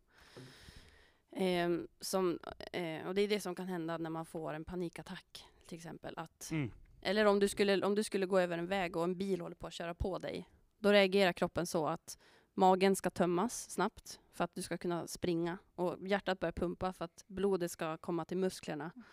Ehm, 1.31 1.87
som, 1.99 2.39
eh, 2.73 3.07
och 3.07 3.15
det 3.15 3.21
är 3.21 3.27
det 3.27 3.39
som 3.41 3.55
kan 3.55 3.67
hända 3.67 3.97
när 3.97 4.09
man 4.09 4.25
får 4.25 4.53
en 4.53 4.65
panikattack 4.65 5.45
till 5.67 5.77
exempel. 5.77 6.13
Att, 6.17 6.51
Mm. 6.51 6.71
eller 7.01 7.25
om 7.25 7.39
du, 7.39 7.47
skulle, 7.47 7.85
om 7.85 7.95
du 7.95 8.03
skulle 8.03 8.25
gå 8.25 8.39
över 8.39 8.57
en 8.57 8.67
väg 8.67 8.95
och 8.95 9.03
en 9.03 9.17
bil 9.17 9.41
håller 9.41 9.55
på 9.55 9.67
att 9.67 9.73
köra 9.73 9.93
på 9.93 10.19
dig. 10.19 10.49
Då 10.79 10.91
reagerar 10.91 11.33
kroppen 11.33 11.67
så 11.67 11.87
att 11.87 12.17
magen 12.53 12.95
ska 12.95 13.09
tömmas 13.09 13.69
snabbt 13.69 14.19
för 14.33 14.43
att 14.43 14.55
du 14.55 14.61
ska 14.61 14.77
kunna 14.77 15.07
springa. 15.07 15.57
Och 15.75 16.07
hjärtat 16.07 16.39
börjar 16.39 16.53
pumpa 16.53 16.93
för 16.93 17.05
att 17.05 17.23
blodet 17.27 17.71
ska 17.71 17.97
komma 17.97 18.25
till 18.25 18.37
musklerna. 18.37 18.91
Mhm. 18.95 19.03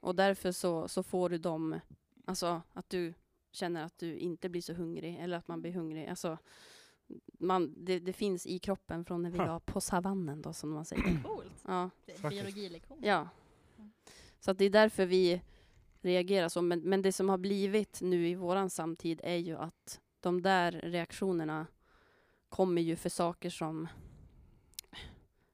Och 0.00 0.14
därför 0.14 0.52
så, 0.52 0.88
så 0.88 1.02
får 1.02 1.28
du 1.28 1.38
dem, 1.38 1.80
alltså 2.24 2.62
att 2.72 2.90
du 2.90 3.14
känner 3.52 3.84
att 3.84 3.98
du 3.98 4.16
inte 4.16 4.48
blir 4.48 4.62
så 4.62 4.72
hungrig 4.72 5.18
eller 5.20 5.36
att 5.36 5.48
man 5.48 5.60
blir 5.60 5.72
hungrig. 5.72 6.08
Alltså, 6.08 6.38
man, 7.38 7.74
det, 7.76 7.98
det 7.98 8.12
finns 8.12 8.46
i 8.46 8.58
kroppen 8.58 9.04
från 9.04 9.22
när 9.22 9.30
vi 9.30 9.38
var 9.38 9.60
på 9.60 9.80
savannen 9.80 10.42
då 10.42 10.52
som 10.52 10.70
man 10.70 10.84
säger. 10.84 11.22
Coolt. 11.24 11.64
Ja, 11.66 11.90
biologilektion. 12.30 12.98
ja. 13.02 13.28
Mm. 13.76 13.92
Så 14.40 14.50
att 14.50 14.58
det 14.58 14.64
är 14.64 14.70
därför 14.70 15.06
vi 15.06 15.42
reagerar 16.00 16.48
så. 16.48 16.62
Men, 16.62 16.80
men 16.80 17.02
det 17.02 17.12
som 17.12 17.28
har 17.28 17.38
blivit 17.38 18.00
nu 18.00 18.28
i 18.28 18.34
våran 18.34 18.70
samtid 18.70 19.20
är 19.24 19.36
ju 19.36 19.56
att 19.56 20.00
de 20.20 20.42
där 20.42 20.72
reaktionerna 20.72 21.66
kommer 22.48 22.82
ju 22.82 22.96
för 22.96 23.08
saker 23.08 23.50
som 23.50 23.88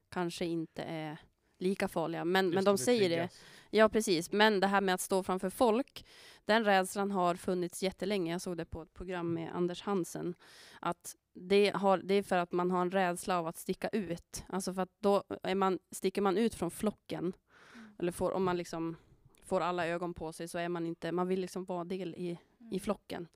kanske 0.09 0.45
inte 0.45 0.83
är 0.83 1.17
lika 1.57 1.87
farliga. 1.87 2.25
Men, 2.25 2.49
men 2.49 2.63
de 2.63 2.71
det, 2.71 2.77
säger 2.77 3.09
det. 3.09 3.29
Ja, 3.69 3.89
precis. 3.89 4.31
Men 4.31 4.59
det 4.59 4.67
här 4.67 4.81
med 4.81 4.95
att 4.95 5.01
stå 5.01 5.23
framför 5.23 5.49
folk, 5.49 6.05
den 6.45 6.63
rädslan 6.65 7.11
har 7.11 7.35
funnits 7.35 7.83
jättelänge. 7.83 8.31
Jag 8.31 8.41
såg 8.41 8.57
det 8.57 8.65
på 8.65 8.81
ett 8.81 8.93
program 8.93 9.33
med 9.33 9.55
Anders 9.55 9.81
Hansen. 9.81 10.35
Att 10.79 11.15
det, 11.33 11.75
har, 11.75 11.97
det 11.97 12.13
är 12.13 12.23
för 12.23 12.37
att 12.37 12.51
man 12.51 12.71
har 12.71 12.81
en 12.81 12.91
rädsla 12.91 13.39
av 13.39 13.47
att 13.47 13.57
sticka 13.57 13.89
ut. 13.89 14.43
Alltså 14.47 14.73
för 14.73 14.81
att 14.81 14.91
då 14.99 15.23
är 15.43 15.55
man, 15.55 15.79
sticker 15.91 16.21
man 16.21 16.37
ut 16.37 16.55
från 16.55 16.71
flocken, 16.71 17.33
Mm. 17.73 17.95
eller 17.99 18.11
får, 18.11 18.31
om 18.31 18.43
man 18.43 18.57
liksom 18.57 18.95
får 19.43 19.61
alla 19.61 19.87
ögon 19.87 20.13
på 20.13 20.33
sig, 20.33 20.47
så 20.47 20.57
är 20.57 20.69
man 20.69 20.85
inte, 20.85 21.11
man 21.11 21.27
vill 21.27 21.39
liksom 21.41 21.65
vara 21.65 21.83
del 21.83 22.15
i, 22.15 22.27
i 22.29 22.37
Mm. 22.61 22.79
flocken. 22.79 23.27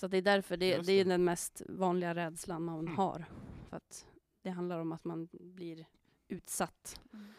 Så 0.00 0.06
att 0.06 0.10
det 0.12 0.18
är 0.18 0.22
därför, 0.22 0.56
det, 0.56 0.68
Just 0.68 0.86
det 0.86 0.92
är 0.92 1.04
det. 1.04 1.10
den 1.10 1.24
mest 1.24 1.62
vanliga 1.68 2.14
rädslan 2.14 2.62
man 2.64 2.78
Mm. 2.80 2.96
har. 2.96 3.24
För 3.68 3.76
att 3.76 4.06
det 4.42 4.50
handlar 4.50 4.78
om 4.78 4.92
att 4.92 5.04
man 5.04 5.28
blir 5.32 5.86
utsatt. 6.28 7.00
Mm. 7.12 7.32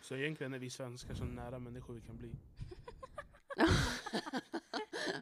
Så 0.00 0.16
egentligen 0.16 0.54
är 0.54 0.58
vi 0.58 0.70
svenskar 0.70 1.14
så 1.14 1.24
nära 1.24 1.58
människor 1.58 1.94
vi 1.94 2.00
kan 2.00 2.16
bli. 2.16 2.30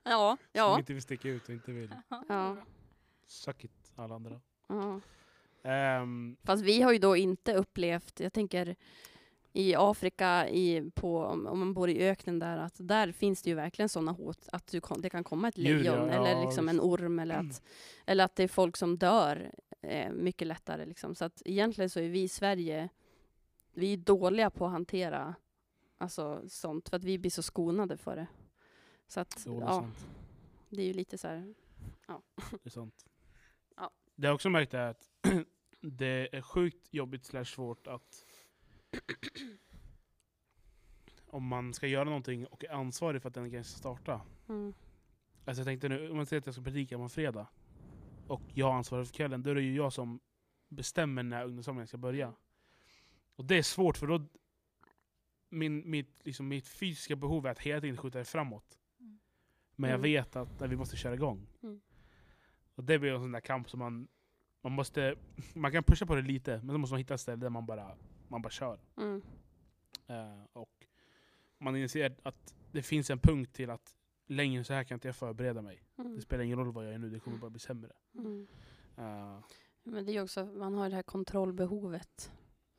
ja, 0.05 0.37
Som 0.40 0.46
ja. 0.53 0.79
inte 0.79 0.92
vill 0.92 1.03
sticka 1.03 1.29
ut 1.29 1.42
och 1.48 1.50
inte 1.55 1.72
vill. 1.72 1.94
Ja. 2.29 2.57
Suck 3.26 3.64
it, 3.64 3.92
alla 3.96 4.14
andra. 4.14 4.40
ja. 4.68 5.00
Ehm, 5.62 6.37
Fast 6.42 6.62
vi 6.64 6.83
har 6.83 6.92
ju 6.92 6.98
då 6.98 7.16
inte 7.16 7.55
upplevt, 7.55 8.20
jag 8.20 8.33
tänker 8.33 8.76
i 9.53 9.75
Afrika, 9.75 10.49
i, 10.49 10.91
på, 10.95 11.19
om, 11.25 11.47
om 11.47 11.59
man 11.59 11.75
bor 11.75 11.91
i 11.91 12.09
öknen 12.09 12.39
där, 12.39 12.59
att 12.59 12.75
där 12.79 13.13
finns 13.13 13.43
det 13.43 13.51
ju 13.51 13.57
verkligen 13.57 13.89
sådana 13.89 14.13
hot. 14.13 14.49
Att 14.53 14.67
du, 14.67 14.81
det 14.99 15.11
kan 15.11 15.25
komma 15.25 15.49
ett 15.49 15.59
lejon 15.59 15.85
ja, 15.85 16.09
eller 16.09 16.31
ja, 16.31 16.45
liksom 16.45 16.69
en 16.69 16.81
orm. 16.81 17.19
Eller 17.19 17.35
att, 17.35 17.63
eller 18.07 18.25
att 18.25 18.37
det 18.37 18.43
är 18.43 18.49
folk 18.49 18.77
som 18.77 18.99
dör 18.99 19.53
eh, 19.81 20.13
mycket 20.13 20.49
lättare. 20.49 20.87
Liksom. 20.87 21.15
Så 21.15 21.25
att 21.25 21.43
egentligen 21.45 21.91
så 21.91 22.01
är 22.01 22.09
vi 22.09 22.23
i 22.23 22.29
Sverige, 22.29 22.89
vi 23.73 23.93
är 23.93 23.97
dåliga 23.97 24.51
på 24.51 24.67
att 24.67 24.73
hantera 24.73 25.35
alltså, 25.99 26.43
sånt. 26.49 26.89
För 26.89 26.97
att 26.97 27.05
vi 27.05 27.19
blir 27.19 27.31
så 27.31 27.43
skonade 27.43 27.97
för 27.97 28.17
det. 28.17 28.27
Så 29.09 29.21
att, 29.21 29.47
är 29.47 29.51
ja, 29.51 29.69
sant. 29.69 30.07
det 30.69 30.83
är 30.83 30.87
ju 30.87 30.93
lite 30.93 31.19
så 31.19 31.29
här, 31.29 31.55
Det 32.51 32.69
är 32.69 32.71
sant. 32.71 33.07
Ja. 33.77 33.91
Det 34.17 34.27
jag 34.27 34.35
också 34.35 34.51
märkt 34.51 34.75
är 34.75 34.87
att 34.87 35.09
det 35.81 36.37
är 36.37 36.43
sjukt 36.43 36.95
jobbigt 36.95 37.25
slash 37.25 37.45
svårt 37.45 37.87
att 37.87 38.25
om 41.26 41.46
man 41.46 41.74
ska 41.74 41.87
göra 41.87 42.05
någonting 42.05 42.46
och 42.46 42.64
är 42.64 42.70
ansvarig 42.72 43.22
för 43.22 43.29
att 43.29 43.35
den 43.35 43.48
grejen 43.48 43.64
ska 43.64 43.79
starta. 43.79 44.20
mm, 44.48 44.74
Alltså 45.44 45.61
jag 45.61 45.66
tänkte 45.66 45.88
nu, 45.88 46.11
om 46.11 46.16
man 46.16 46.26
säger 46.26 46.40
att 46.40 46.46
jag 46.46 46.55
ska 46.55 46.64
predika 46.64 46.96
på 46.96 47.03
en 47.03 47.11
fredag 47.11 47.46
och 48.26 48.42
jag 48.55 48.66
har 48.66 48.74
ansvaret 48.74 49.09
för 49.09 49.14
kvällen, 49.14 49.42
då 49.42 49.50
är 49.50 49.55
det 49.55 49.62
ju 49.62 49.74
jag 49.76 49.92
som 49.92 50.20
bestämmer 50.68 51.22
när 51.22 51.44
ungdomssamlingen 51.44 51.87
ska 51.87 51.98
börja. 51.98 52.35
Och 53.37 53.44
det 53.44 53.59
är 53.59 53.62
svårt 53.62 53.96
för 53.96 54.07
då 54.07 54.26
min, 55.48 55.90
mitt, 55.90 56.20
liksom, 56.26 56.48
mitt 56.48 56.68
fysiska 56.68 57.16
behov 57.16 57.46
är 57.46 57.50
att 57.50 57.59
hela 57.59 57.81
tiden 57.81 57.96
skjuta 57.96 58.18
det 58.18 58.24
framåt. 58.24 58.79
Mm. 59.00 59.18
Men 59.76 59.90
jag 59.90 59.98
Mm. 59.98 60.03
vet 60.12 60.37
att 60.37 60.61
när 60.61 60.68
vi 60.68 60.76
måste 60.76 60.96
köra 60.96 61.14
igång. 61.14 61.46
Mm. 61.62 61.81
Och 62.74 62.85
det 62.85 62.98
blir 62.98 63.12
en 63.12 63.20
sån 63.20 63.33
där 63.33 63.40
kamp 63.40 63.70
som 63.70 63.79
man, 63.79 64.09
man 64.62 64.72
måste, 64.72 65.14
man 65.55 65.72
kan 65.72 65.83
pusha 65.85 66.07
på 66.07 66.14
det 66.14 66.22
lite, 66.22 66.57
men 66.62 66.68
så 66.74 66.79
måste 66.79 66.92
man 66.92 66.98
hitta 66.98 67.14
ett 67.14 67.20
ställe 67.20 67.37
där 67.37 67.50
man 67.50 67.66
bara, 67.66 67.96
man 68.31 68.43
bara 68.43 68.51
kör. 68.51 68.81
mm, 68.97 69.23
Eh, 70.07 70.45
och 70.53 70.87
man 71.59 71.77
inser 71.77 72.16
att 72.23 72.55
det 72.73 72.83
finns 72.83 73.11
en 73.11 73.19
punkt 73.19 73.53
till 73.53 73.71
att 73.71 73.97
längre 74.27 74.59
än 74.59 74.64
så 74.64 74.73
här 74.73 74.85
kan 74.85 74.97
inte 74.97 75.09
jag 75.09 75.16
förbereda 75.16 75.62
mig. 75.62 75.83
mm, 75.99 76.14
Det 76.14 76.21
spelar 76.23 76.45
ingen 76.45 76.59
roll 76.59 76.73
vad 76.73 76.87
jag 76.87 76.95
är 76.95 76.99
nu, 76.99 77.11
det 77.11 77.21
kommer 77.21 77.37
bara 77.38 77.51
bli 77.51 77.61
sämre. 77.61 77.93
mm. 78.14 78.47
Eh, 78.97 79.38
Men 79.83 80.07
det 80.07 80.16
är 80.16 80.23
också, 80.23 80.45
man 80.45 80.75
har 80.75 80.88
det 80.88 80.95
här 80.95 81.03
kontrollbehovet. 81.03 82.33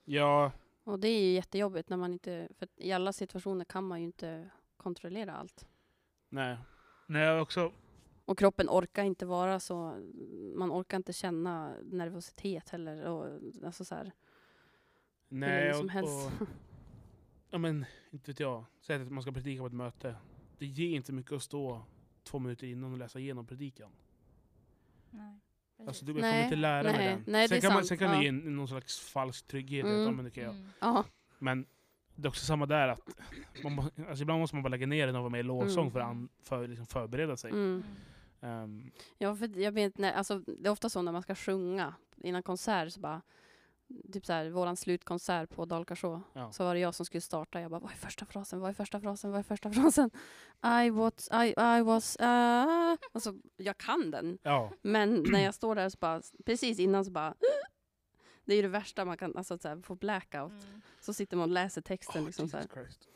ja, 0.05 0.51
Och 0.83 0.99
det 0.99 1.07
är 1.07 1.21
ju 1.23 1.31
jättejobbigt 1.31 1.89
när 1.89 1.97
man 1.97 2.13
inte, 2.13 2.47
för 2.57 2.67
i 2.75 2.91
alla 2.91 3.13
situationer 3.13 3.65
kan 3.65 3.83
man 3.83 3.99
ju 3.99 4.05
inte 4.05 4.49
kontrollera 4.77 5.35
allt. 5.35 5.67
nej. 6.29 6.57
Nej, 7.07 7.39
också, 7.39 7.71
Och 8.25 8.37
kroppen 8.37 8.69
orkar 8.69 9.03
inte 9.03 9.25
vara 9.25 9.59
så, 9.59 9.75
man 10.55 10.71
orkar 10.71 10.97
inte 10.97 11.13
känna 11.13 11.75
nervositet 11.83 12.69
heller. 12.69 13.05
Och, 13.05 13.39
alltså 13.65 13.85
så 13.85 13.95
här, 13.95 14.11
hur 15.31 15.37
nej, 15.37 15.61
länge 15.61 15.73
som 15.73 15.85
och, 15.85 15.91
helst. 15.91 16.41
och, 16.41 16.47
ja 17.49 17.57
men, 17.57 17.85
inte 18.11 18.31
vet 18.31 18.39
jag. 18.39 18.65
Säg 18.81 19.01
att 19.01 19.11
man 19.11 19.21
ska 19.23 19.31
predika 19.31 19.61
på 19.61 19.67
ett 19.67 19.73
möte. 19.73 20.15
Det 20.57 20.65
ger 20.65 20.95
inte 20.95 21.11
mycket 21.13 21.31
att 21.31 21.41
stå 21.43 21.81
två 22.23 22.39
minuter 22.39 22.67
innan 22.67 22.91
och 22.91 22.97
läsa 22.97 23.19
igenom 23.19 23.45
predikan. 23.47 23.89
Nej. 25.09 25.39
Alltså, 25.87 26.05
du, 26.05 26.11
jag 26.11 26.21
Nej, 26.21 26.31
kommer 26.31 26.43
inte 26.43 26.55
lära 26.55 26.83
mig 26.83 26.93
nej, 26.97 27.07
den. 27.07 27.23
nej, 27.27 27.41
det 27.41 27.47
sen, 27.47 27.57
är 27.57 27.61
kan 27.61 27.73
man, 27.73 27.85
sen 27.85 27.97
kan 27.97 28.11
ja. 28.11 28.17
det 28.17 28.23
ge 28.23 28.31
någon 28.31 28.67
slags 28.67 28.99
falsk 28.99 29.47
trygghet. 29.47 29.85
Mm. 29.85 30.01
Ja, 30.01 30.11
men, 30.11 30.25
det 30.25 30.31
kan 30.31 30.43
jag. 30.43 30.55
Mm. 30.81 31.03
Men 31.39 31.65
det 32.15 32.27
är 32.27 32.29
också 32.29 32.45
samma 32.45 32.65
där, 32.65 32.87
att 32.87 33.09
man, 33.63 33.73
må- 33.75 33.89
alltså, 34.09 34.21
ibland 34.21 34.39
måste 34.39 34.55
man 34.55 34.63
bara 34.63 34.69
lägga 34.69 34.87
ner 34.87 35.07
den 35.07 35.15
och 35.15 35.21
vara 35.21 35.29
med 35.29 35.39
i 35.39 35.43
lovsång 35.43 35.81
Mm. 35.83 35.91
för 35.91 35.99
att 35.99 36.07
an, 36.07 36.29
för, 36.41 36.67
liksom, 36.67 36.85
förbereda 36.85 37.37
sig. 37.37 37.51
mm. 37.51 37.83
Ehm, 38.41 38.91
ja 39.17 39.35
för 39.35 39.59
jag 39.59 39.71
vet, 39.71 39.97
nej, 39.97 40.13
alltså, 40.13 40.39
det 40.39 40.67
är 40.67 40.71
ofta 40.71 40.89
så 40.89 41.01
när 41.01 41.11
man 41.11 41.21
ska 41.21 41.35
sjunga 41.35 41.93
innan 42.17 42.43
konsert 42.43 42.91
så 42.93 42.99
bara 42.99 43.21
Typ 44.13 44.25
såhär, 44.25 44.49
våran 44.49 44.75
slutkonsert 44.77 45.49
på 45.49 45.65
Dalkarså, 45.65 46.21
Ja. 46.33 46.51
så 46.51 46.63
var 46.63 46.73
det 46.73 46.79
jag 46.79 46.95
som 46.95 47.05
skulle 47.05 47.21
starta. 47.21 47.61
Jag 47.61 47.71
bara, 47.71 47.79
vad 47.79 47.91
är 47.91 47.95
första 47.95 48.25
frasen? 48.25 48.59
Vad 48.59 48.69
är 48.69 48.73
första 48.73 48.99
frasen? 48.99 49.31
Vad 49.31 49.39
är 49.39 49.43
första 49.43 49.71
frasen? 49.71 50.09
I 50.85 50.89
was, 50.89 51.29
I, 51.31 51.53
I 51.77 51.81
was, 51.81 52.17
uh. 52.21 52.95
Alltså, 53.11 53.33
jag 53.57 53.77
kan 53.77 54.11
den. 54.11 54.37
ja, 54.43 54.71
Men 54.81 55.23
när 55.31 55.43
jag 55.43 55.55
står 55.55 55.75
där 55.75 55.89
så 55.89 55.97
bara, 55.99 56.21
precis 56.45 56.79
innan 56.79 57.05
så 57.05 57.11
bara 57.11 57.35
Det 58.45 58.53
är 58.53 58.55
ju 58.55 58.61
det 58.61 58.67
värsta 58.67 59.05
man 59.05 59.17
kan, 59.17 59.37
alltså 59.37 59.57
så 59.57 59.67
här, 59.67 59.81
få 59.81 59.95
blackout. 59.95 60.51
Mm. 60.51 60.81
Så 61.01 61.13
sitter 61.13 61.37
man 61.37 61.43
och 61.49 61.53
läser 61.53 61.81
texten 61.81 62.21
Oh, 62.21 62.25
liksom 62.25 62.49
så 62.49 62.57
här. 62.57 62.63
Jesus 62.63 62.73
Christ. 62.73 63.07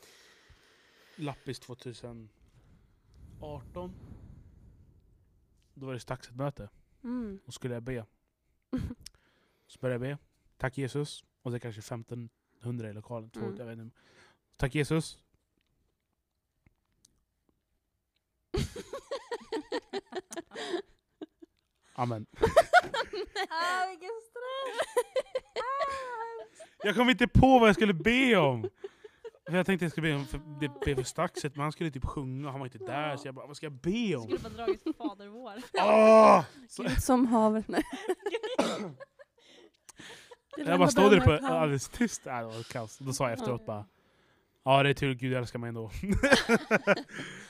Lappis 1.16 1.58
2018. 1.60 2.28
Då 5.74 5.86
var 5.86 5.92
det 5.92 6.00
Staxet-möte. 6.00 6.68
Mm. 7.04 7.38
Och 7.46 7.54
skulle 7.54 7.74
jag 7.74 7.82
be. 7.82 8.04
Så 9.66 9.78
började 9.80 10.08
jag 10.08 10.16
be. 10.18 10.24
Tack 10.56 10.78
Jesus. 10.78 11.24
Och 11.42 11.50
det 11.50 11.56
är 11.56 11.58
kanske 11.58 11.78
1500 11.78 12.90
i 12.90 12.92
lokalen. 12.92 13.30
Två, 13.30 13.40
Mm. 13.40 13.56
jag 13.58 13.66
vet 13.66 13.78
inte. 13.78 13.96
Tack 14.56 14.74
Jesus. 14.74 15.18
Amen. 21.94 22.26
ah, 23.50 23.86
vilken 23.88 24.10
stress! 24.30 24.86
Ah. 25.54 26.46
Jag 26.86 26.94
kom 26.96 27.10
inte 27.10 27.26
på 27.28 27.58
vad 27.58 27.68
jag 27.68 27.76
skulle 27.76 27.94
be 27.94 28.36
om. 28.36 28.68
För 29.48 29.56
jag 29.56 29.66
tänkte 29.66 29.84
jag 29.84 29.92
skulle 29.92 30.08
be, 30.08 30.14
om 30.14 30.26
för, 30.26 30.38
be, 30.38 30.68
be 30.84 30.96
för 30.96 31.02
Staxet, 31.02 31.56
men 31.56 31.62
han 31.62 31.72
skulle 31.72 31.90
typ 31.90 32.04
sjunga 32.04 32.46
och 32.46 32.52
han 32.52 32.60
var 32.60 32.66
inte 32.66 32.78
där. 32.78 33.16
Så 33.16 33.28
jag 33.28 33.34
bara, 33.34 33.46
vad 33.46 33.56
ska 33.56 33.66
jag 33.66 33.72
be 33.72 34.16
om? 34.16 34.22
skulle 34.22 34.38
bara 34.38 34.52
dragit 34.66 34.82
Fader 34.96 35.26
vår. 35.28 35.62
Så, 36.68 36.82
Gud 36.82 37.02
som 37.02 37.26
havet. 37.26 37.66
Nej. 40.56 40.66
jag 40.66 40.78
bara 40.78 40.88
stod 40.88 41.10
där 41.10 41.20
på 41.20 41.46
alldeles 41.46 41.88
tyst. 41.88 42.26
Äh, 42.26 42.38
det 42.38 42.44
var 42.44 42.62
kaos. 42.62 42.98
Då 42.98 43.12
sa 43.12 43.24
jag 43.24 43.32
efteråt 43.38 43.66
bara, 43.66 43.86
ja 44.64 44.82
det 44.82 44.88
är 44.88 44.94
tur 44.94 45.14
Gud 45.14 45.34
älskar 45.34 45.58
mig 45.58 45.68
ändå. 45.68 45.84
och 45.84 45.92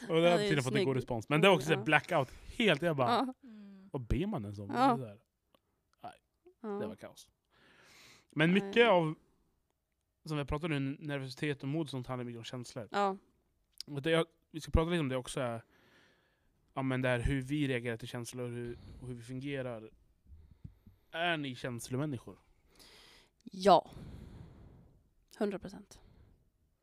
Ja, 0.08 0.14
har 0.14 0.20
det 0.20 0.28
är 0.30 0.38
tydligen 0.38 0.64
fått 0.64 0.74
en 0.74 0.84
god 0.84 0.96
respons. 0.96 1.28
Men 1.28 1.40
det 1.40 1.48
är 1.48 1.52
också 1.52 1.72
Ja. 1.72 1.82
blackout. 1.82 2.32
Helt, 2.46 2.82
jag 2.82 2.96
bara, 2.96 3.08
Ja. 3.10 3.34
Mm. 3.44 3.88
vad 3.92 4.02
ber 4.02 4.26
man 4.26 4.42
ens 4.42 4.58
om? 4.58 4.70
Ja. 4.74 4.96
Det, 4.96 5.04
där. 5.06 5.18
Ja. 6.62 6.68
det 6.68 6.86
var 6.86 6.96
kaos. 6.96 7.28
Men 8.30 8.52
mycket 8.52 8.74
Nej. 8.76 8.86
av, 8.86 9.14
som 10.24 10.36
vi 10.36 10.44
pratade 10.44 10.78
nu, 10.78 10.96
nervositet 11.00 11.62
och 11.62 11.68
mod 11.68 11.90
sånt 11.90 12.06
handlar 12.06 12.24
mycket 12.24 12.38
om 12.38 12.44
känslor. 12.44 12.88
Ja. 12.90 13.16
Och 13.86 14.02
det, 14.02 14.10
jag, 14.10 14.26
vi 14.50 14.60
ska 14.60 14.70
prata 14.70 14.90
lite 14.90 15.00
om 15.00 15.08
det 15.08 15.16
också. 15.16 15.40
Är, 15.40 15.62
ja, 16.74 16.82
men 16.82 17.02
det 17.02 17.08
här 17.08 17.18
hur 17.18 17.42
vi 17.42 17.68
reagerar 17.68 17.96
till 17.96 18.08
känslor 18.08 18.44
och 18.44 18.50
hur, 18.50 18.78
och 19.00 19.08
hur 19.08 19.14
vi 19.14 19.22
fungerar. 19.22 19.90
Är 21.10 21.36
ni 21.36 21.54
känslomänniskor? 21.54 22.38
Ja. 23.52 23.90
100 25.38 25.58
procent. 25.58 26.00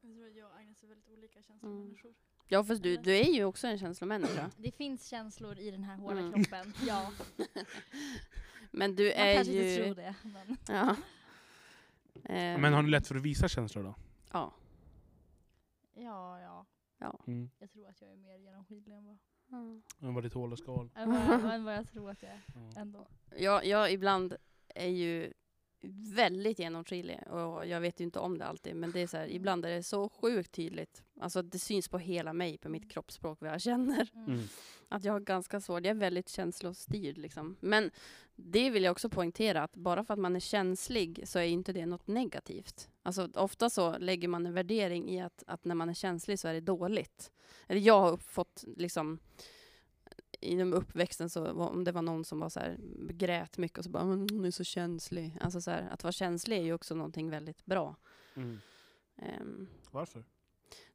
Jag 0.02 0.14
tror 0.14 0.28
att 0.28 0.36
jag 0.36 0.50
och 0.50 0.56
Agnes 0.58 0.84
är 0.84 0.88
väldigt 0.88 1.10
olika 1.10 1.42
känslomänniskor. 1.42 2.14
Ja, 2.48 2.64
för 2.64 2.76
du, 2.76 2.98
du 2.98 3.16
är 3.18 3.34
ju 3.34 3.44
också 3.46 3.68
en 3.68 3.78
känslomänniska. 3.80 4.52
Det 4.58 4.72
finns 4.72 5.08
känslor 5.08 5.60
i 5.60 5.72
den 5.72 5.84
här 5.84 5.98
hårda 5.98 6.20
Mm. 6.20 6.34
kroppen, 6.44 6.74
ja. 6.88 7.12
Men 8.72 8.96
du 8.96 9.04
Man 9.04 9.14
är 9.28 9.36
kanske 9.36 9.54
inte 9.54 9.66
ju... 9.66 9.84
tror 9.84 9.96
det. 9.96 10.16
Men. 10.24 10.58
Ja. 10.68 10.96
Ehm, 12.26 12.62
Men 12.62 12.74
har 12.74 12.82
ni 12.82 12.90
lätt 12.90 13.08
för 13.08 13.16
att 13.16 13.22
visa 13.22 13.48
känslor 13.48 13.84
då? 13.84 13.96
Ja. 14.32 14.54
Ja, 15.94 16.40
ja. 17.00 17.20
Mm. 17.28 17.50
Jag 17.60 17.72
tror 17.72 17.88
att 17.88 18.02
jag 18.02 18.12
är 18.12 18.16
mer 18.16 18.38
genomskinlig 18.38 18.96
än 18.96 19.06
vad, 19.06 19.18
Men 20.00 20.14
vad 20.14 20.24
ditt 20.24 20.34
hål 20.34 20.52
och 20.52 20.60
skal? 20.60 20.90
än 20.96 21.10
vad, 21.12 21.54
än 21.54 21.64
vad 21.64 21.74
jag 21.76 21.88
tror 21.88 22.10
att 22.12 22.22
jag 22.24 22.32
är 22.32 22.42
Ja. 22.56 22.82
ändå. 22.82 23.08
Jag, 23.38 23.66
jag 23.66 23.92
ibland 23.92 24.36
är 24.76 24.88
ju 24.90 25.34
väldigt 25.92 26.60
genomskinlig 26.60 27.20
och 27.30 27.68
jag 27.68 27.82
vet 27.82 28.00
ju 28.00 28.04
inte 28.04 28.20
om 28.20 28.38
det 28.38 28.46
alltid 28.46 28.76
men 28.76 28.92
det 28.92 29.00
är 29.00 29.08
så 29.08 29.18
här, 29.18 29.28
ibland 29.28 29.66
är 29.66 29.70
det 29.70 29.84
så 29.84 30.10
sjukt 30.10 30.52
tydligt. 30.52 31.04
Alltså 31.20 31.42
det 31.42 31.60
syns 31.60 31.88
på 31.88 31.98
hela 31.98 32.34
mig, 32.34 32.58
på 32.58 32.70
mitt 32.70 32.92
kroppsspråk, 32.92 33.42
vad 33.42 33.52
jag 33.52 33.62
känner. 33.62 34.10
Mm. 34.16 34.28
Mm. 34.28 34.44
Att 34.90 35.04
jag 35.04 35.14
har 35.14 35.20
ganska 35.20 35.62
svårt, 35.62 35.86
jag 35.86 35.96
är 35.96 36.00
väldigt 36.00 36.30
känslostyrd 36.30 37.18
liksom. 37.18 37.56
Men 37.60 37.92
det 38.36 38.70
vill 38.70 38.84
jag 38.84 38.92
också 38.92 39.10
poängtera 39.10 39.64
att 39.64 39.76
bara 39.76 40.04
för 40.04 40.14
att 40.14 40.20
man 40.20 40.36
är 40.36 40.40
känslig 40.40 41.22
så 41.26 41.40
är 41.40 41.44
inte 41.44 41.74
det 41.74 41.86
något 41.86 42.08
negativt. 42.08 42.90
Alltså 43.04 43.30
ofta 43.36 43.70
så 43.70 43.98
lägger 43.98 44.28
man 44.28 44.46
en 44.46 44.54
värdering 44.54 45.10
i 45.10 45.22
att, 45.22 45.44
att 45.48 45.66
när 45.66 45.76
man 45.76 45.90
är 45.90 45.94
känslig 45.94 46.40
så 46.40 46.48
är 46.48 46.54
det 46.54 46.62
dåligt. 46.62 47.32
Eller 47.68 47.82
jag 47.82 48.00
har 48.00 48.18
fått 48.18 48.64
liksom 48.78 49.20
inom 50.44 50.74
uppväxten 50.74 51.30
så 51.30 51.52
om 51.52 51.84
det 51.84 51.92
var 51.92 52.02
någon 52.02 52.26
som 52.26 52.40
var 52.40 52.50
så 52.50 52.60
här, 52.60 52.78
grät 53.10 53.58
mycket 53.58 53.78
och 53.78 53.84
så 53.84 53.90
bara 53.90 54.06
"Men 54.06 54.20
hon 54.20 54.46
är 54.46 54.52
så 54.52 54.64
känslig. 54.64 55.38
Alltså 55.42 55.62
så 55.62 55.72
här, 55.72 55.90
att 55.92 56.04
vara 56.04 56.12
känslig 56.12 56.58
är 56.58 56.62
ju 56.64 56.74
också 56.74 56.96
någonting 56.96 57.30
väldigt 57.30 57.66
bra. 57.66 57.96
Mm. 58.36 58.60
Ehm, 59.16 59.68
Varför? 59.92 60.24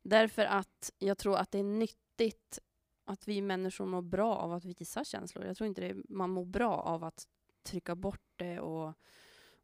Därför 0.03 0.45
att 0.45 0.93
jag 0.99 1.19
tror 1.19 1.37
att 1.37 1.51
det 1.51 1.59
är 1.59 1.63
nyttigt 1.63 2.59
att 3.05 3.29
vi 3.29 3.43
människor 3.43 3.87
mår 3.87 4.03
bra 4.03 4.37
av 4.37 4.53
att 4.53 4.65
visa 4.65 5.05
känslor. 5.05 5.45
Jag 5.45 5.57
tror 5.57 5.69
inte 5.69 5.81
det, 5.81 5.97
man 6.09 6.31
mår 6.31 6.45
bra 6.45 6.75
av 6.77 7.05
att 7.05 7.29
trycka 7.63 7.95
bort 7.95 8.23
det. 8.37 8.61
Och, 8.61 8.95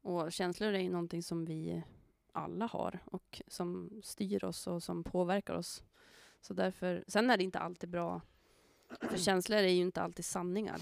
och 0.02 0.32
känslor 0.32 0.72
är 0.72 0.78
ju 0.78 0.90
någonting 0.90 1.22
som 1.22 1.44
vi 1.44 1.82
alla 2.32 2.66
har 2.66 2.98
och 3.04 3.42
som 3.46 4.00
styr 4.04 4.44
oss 4.44 4.66
och 4.66 4.82
som 4.82 5.04
påverkar 5.04 5.54
oss. 5.54 5.84
Så 6.40 6.54
därför, 6.54 7.04
sen 7.08 7.30
är 7.30 7.36
det 7.36 7.44
inte 7.44 7.58
alltid 7.58 7.90
bra, 7.90 8.20
för 9.00 9.18
känslor 9.18 9.58
är 9.58 9.68
ju 9.68 9.82
inte 9.82 10.02
alltid 10.02 10.24
sanningar. 10.24 10.80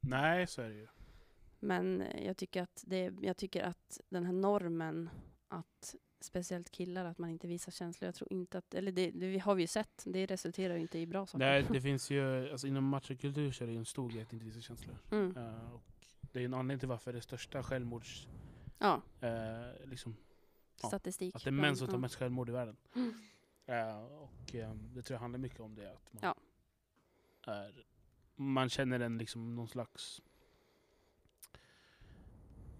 Nej, 0.00 0.46
så 0.46 0.62
är 0.62 0.68
det 0.68 0.74
ju. 0.74 0.86
Men 1.60 2.04
jag 2.24 2.36
tycker 2.36 2.62
att, 2.62 2.84
det, 2.86 3.12
jag 3.20 3.36
tycker 3.36 3.62
att 3.62 4.00
den 4.08 4.24
här 4.24 4.32
normen 4.32 5.10
att 5.48 5.94
speciellt 6.20 6.70
killar, 6.70 7.04
att 7.04 7.18
man 7.18 7.30
inte 7.30 7.46
visar 7.46 7.72
känslor. 7.72 8.06
Jag 8.06 8.14
tror 8.14 8.32
inte 8.32 8.58
att, 8.58 8.74
eller 8.74 8.92
det, 8.92 9.10
det 9.10 9.38
har 9.38 9.54
vi 9.54 9.62
ju 9.62 9.66
sett, 9.66 10.02
det 10.06 10.26
resulterar 10.26 10.74
ju 10.74 10.80
inte 10.80 10.98
i 10.98 11.06
bra 11.06 11.26
saker. 11.26 11.38
Nej, 11.44 11.66
det 11.72 11.80
finns 11.80 12.10
ju, 12.10 12.52
alltså 12.52 12.66
inom 12.66 12.84
machokultur 12.84 13.52
så 13.52 13.64
är 13.64 13.66
det 13.66 13.72
ju 13.72 13.78
en 13.78 13.84
stor 13.84 14.10
grej 14.10 14.22
att 14.22 14.32
inte 14.32 14.44
visa 14.44 14.60
känslor. 14.60 14.96
Mm. 15.10 15.36
Eh, 15.36 15.72
och 15.74 15.82
det 16.32 16.40
är 16.40 16.44
en 16.44 16.54
anledning 16.54 16.78
till 16.78 16.88
varför 16.88 17.12
det 17.12 17.20
största 17.20 17.62
självmords... 17.62 18.28
Ja, 18.78 19.02
eh, 19.20 19.88
liksom, 19.88 20.16
Ja, 20.82 20.88
statistik. 20.88 21.36
att 21.36 21.44
det 21.44 21.50
är 21.50 21.52
män 21.52 21.76
som 21.76 21.86
tar 21.86 21.94
Ja. 21.94 21.98
mest 21.98 22.14
självmord 22.14 22.48
i 22.48 22.52
världen. 22.52 22.76
Mm. 22.94 23.14
Eh, 23.66 24.04
och 24.04 24.54
eh, 24.54 24.74
det 24.74 25.02
tror 25.02 25.14
jag 25.14 25.20
handlar 25.20 25.38
mycket 25.38 25.60
om 25.60 25.74
det. 25.74 25.92
Att 25.92 26.12
man, 26.12 26.20
Ja. 26.22 26.31
Är, 27.46 27.84
man 28.36 28.68
känner 28.68 29.00
en 29.00 29.18
liksom 29.18 29.54
någon 29.56 29.68
slags... 29.68 30.20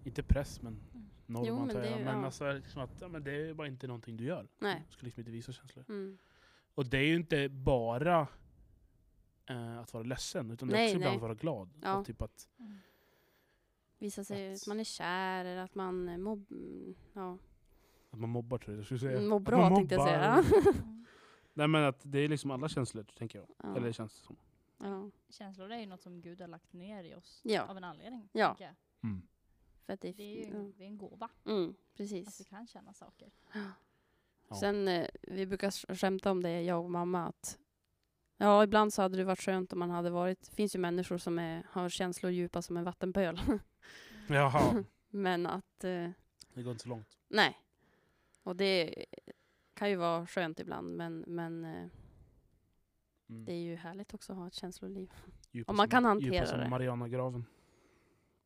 Inte 0.04 0.22
press, 0.22 0.62
men 0.62 0.72
Mm. 0.94 1.10
norm 1.26 1.44
Jo, 1.46 1.54
men 1.54 1.62
antar 1.62 1.80
det 1.80 1.86
är 1.86 1.90
jag. 1.90 1.98
ju- 1.98 2.04
Men 2.04 2.18
ja. 2.18 2.24
alltså, 2.24 2.52
liksom 2.52 2.82
att, 2.82 2.90
ja, 3.00 3.08
men 3.08 3.24
det 3.24 3.32
är 3.32 3.54
bara 3.54 3.66
inte 3.68 3.86
någonting 3.86 4.16
du 4.16 4.24
gör. 4.24 4.48
Nej. 4.58 4.82
Du 4.88 4.92
ska 4.92 5.04
liksom 5.04 5.20
inte 5.20 5.30
visa 5.30 5.52
känslor. 5.52 5.84
Mm. 5.88 6.18
Och 6.74 6.86
det 6.86 6.98
är 6.98 7.02
ju 7.06 7.16
inte 7.16 7.48
bara 7.48 8.26
eh, 9.46 9.78
att 9.78 9.94
vara 9.94 10.04
ledsen, 10.04 10.50
utan 10.50 10.68
det 10.68 10.74
är 10.74 10.76
Nej, 10.78 10.86
också 10.86 10.96
ibland 10.96 11.10
nej. 11.10 11.16
att 11.16 11.22
vara 11.22 11.34
glad. 11.34 11.70
Ja. 11.82 11.88
Att, 11.88 12.06
typ 12.06 12.22
att, 12.22 12.48
Mm. 12.58 12.78
Visa 13.98 14.24
sig 14.24 14.52
Att- 14.52 14.62
att 14.62 14.66
man 14.68 14.80
är 14.80 14.84
kär 14.84 15.44
eller 15.44 15.62
att 15.62 15.74
man 15.74 16.08
eh, 16.08 16.18
mobb... 16.18 16.46
mm, 16.50 16.94
Ja. 17.12 17.38
att 18.10 18.18
man 18.18 18.30
mobbar 18.30 18.58
tror 18.58 18.74
jag 18.74 18.78
jag 18.78 18.84
skulle 18.84 19.00
säga. 19.00 19.20
Mår 19.20 19.36
Att 19.36 19.42
bra 19.42 19.60
man 19.60 19.74
tänkte 19.74 19.94
jag 19.94 20.06
säga. 20.08 20.36
mobbar. 20.36 20.72
Mm. 20.82 21.04
Nej 21.54 21.68
men 21.68 21.84
att 21.84 22.00
det 22.02 22.18
är 22.18 22.28
liksom 22.28 22.50
alla 22.50 22.68
känslor, 22.68 23.04
tänker 23.18 23.38
jag. 23.38 23.48
Ja. 23.62 23.76
Eller 23.76 23.92
känns 23.92 24.14
det 24.20 24.26
som. 24.26 24.36
Ja. 24.82 25.10
Känslor 25.28 25.72
är 25.72 25.78
ju 25.80 25.86
något 25.86 26.02
som 26.02 26.20
Gud 26.20 26.40
har 26.40 26.48
lagt 26.48 26.72
ner 26.72 27.04
i 27.04 27.14
oss 27.14 27.40
Ja. 27.44 27.62
av 27.62 27.76
en 27.76 27.84
anledning. 27.84 28.28
Ja. 28.32 28.56
Mm. 29.02 29.22
För 29.86 29.92
att 29.92 30.00
det 30.00 30.08
är, 30.08 30.12
Det 30.14 30.22
är 30.22 30.36
ju 30.36 30.42
ja. 30.50 30.56
en, 30.56 30.72
det 30.76 30.84
är 30.84 30.86
en 30.88 30.98
gåva, 30.98 31.28
Mm, 31.46 31.70
att 31.70 31.96
precis. 31.96 32.40
vi 32.40 32.44
kan 32.44 32.66
känna 32.66 32.92
saker. 32.94 33.30
Ja. 34.48 34.54
Sen, 34.60 34.88
eh, 34.88 35.06
vi 35.22 35.46
brukar 35.46 35.70
sk- 35.70 35.94
skämta 35.96 36.30
om 36.30 36.42
det, 36.42 36.62
jag 36.62 36.84
och 36.84 36.90
mamma, 36.90 37.26
att 37.26 37.58
ja, 38.36 38.64
ibland 38.64 38.92
så 38.92 39.02
hade 39.02 39.16
det 39.16 39.24
varit 39.24 39.40
skönt 39.40 39.72
om 39.72 39.78
man 39.78 39.90
hade 39.90 40.10
varit, 40.10 40.42
det 40.50 40.56
finns 40.56 40.74
ju 40.74 40.78
människor 40.78 41.18
som 41.18 41.38
är, 41.38 41.66
har 41.70 41.88
känslor 41.88 42.32
djupa 42.32 42.62
som 42.62 42.76
en 42.76 42.84
vattenpöl. 42.84 43.40
Jaha, 44.28 44.84
Men 45.10 45.46
att, 45.46 45.84
eh, 45.84 46.10
det 46.54 46.62
går 46.62 46.70
inte 46.72 46.82
så 46.82 46.88
långt. 46.88 47.18
nej. 47.28 47.58
Och 48.42 48.56
det 48.56 49.04
kan 49.74 49.90
ju 49.90 49.96
vara 49.96 50.26
skönt 50.26 50.60
ibland, 50.60 50.96
men, 50.96 51.24
men 51.26 51.64
eh, 51.64 51.88
Mm. 53.32 53.44
det 53.44 53.52
är 53.52 53.60
ju 53.60 53.76
härligt 53.76 54.14
också 54.14 54.32
att 54.32 54.38
ha 54.38 54.46
ett 54.46 54.54
känsloliv. 54.54 55.12
Djupa 55.50 55.72
om 55.72 55.76
man 55.76 55.84
som- 55.86 55.90
kan 55.90 56.04
hantera 56.04 56.34
djupa 56.34 56.46
som 56.46 56.58
det. 56.60 56.68
Marianagraven. 56.68 57.44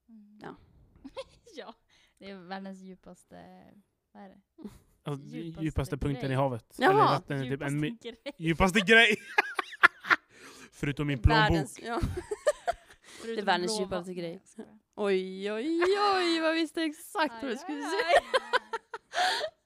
Mm. 0.09 0.39
Ja. 0.43 0.57
ja, 1.57 1.75
det 2.19 2.31
är 2.31 2.37
världens 2.37 2.79
djupaste, 2.81 3.35
vad 4.13 4.23
är 4.23 4.29
det? 4.29 4.41
Alltså, 5.03 5.25
djupaste, 5.27 5.37
Djupaste 5.47 5.65
djupaste 5.65 5.97
punkten 5.99 6.23
grej. 6.23 6.33
i 6.33 6.35
havet. 6.35 6.77
Jaha! 6.79 6.91
Eller 6.91 7.01
vatten 7.05 7.37
är 7.39 7.43
typ 7.43 7.51
Djupaste 7.51 7.75
en 7.75 7.81
grej. 8.03 8.35
djupaste 8.39 8.81
grej! 8.81 9.17
Förutom 10.73 11.07
min 11.07 11.19
plånbok. 11.19 11.41
Världens, 11.51 11.79
ja. 11.83 12.01
Förutom 13.23 13.45
världens 13.45 13.77
blå 13.79 13.85
djupaste 13.85 14.15
grej. 14.15 14.43
Oj, 14.95 15.53
oj, 15.53 15.83
oj, 16.17 16.41
vad 16.41 16.55
visste 16.55 16.83
exakt 16.83 17.35
vad 17.43 17.51
du 17.53 17.57
skulle 17.57 17.83
säga. 17.83 18.21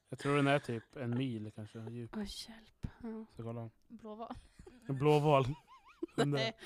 Jag 0.09 0.19
tror 0.19 0.37
den 0.37 0.47
är 0.47 0.59
typ 0.59 0.97
en 0.97 1.11
mil 1.19 1.51
kanske 1.55 1.79
djup. 1.91 2.17
Oj, 2.17 2.27
hjälp. 2.49 2.87
Ja. 3.03 3.27
Så 3.37 3.43
kolla. 3.43 3.71
Blåval. 3.89 4.35
En 4.91 4.99
blåval. 4.99 5.45
Nej. 6.17 6.57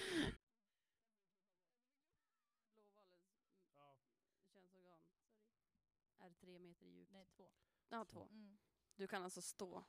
Är 6.21 6.31
tre 6.41 6.59
meter 6.59 6.87
djupt. 6.87 7.13
Nej, 7.13 7.27
två. 7.37 7.45
Ja, 7.89 8.05
två. 8.05 8.29
Mm. 8.33 8.57
Du 8.97 9.07
kan 9.07 9.23
alltså 9.23 9.43
stå. 9.43 9.85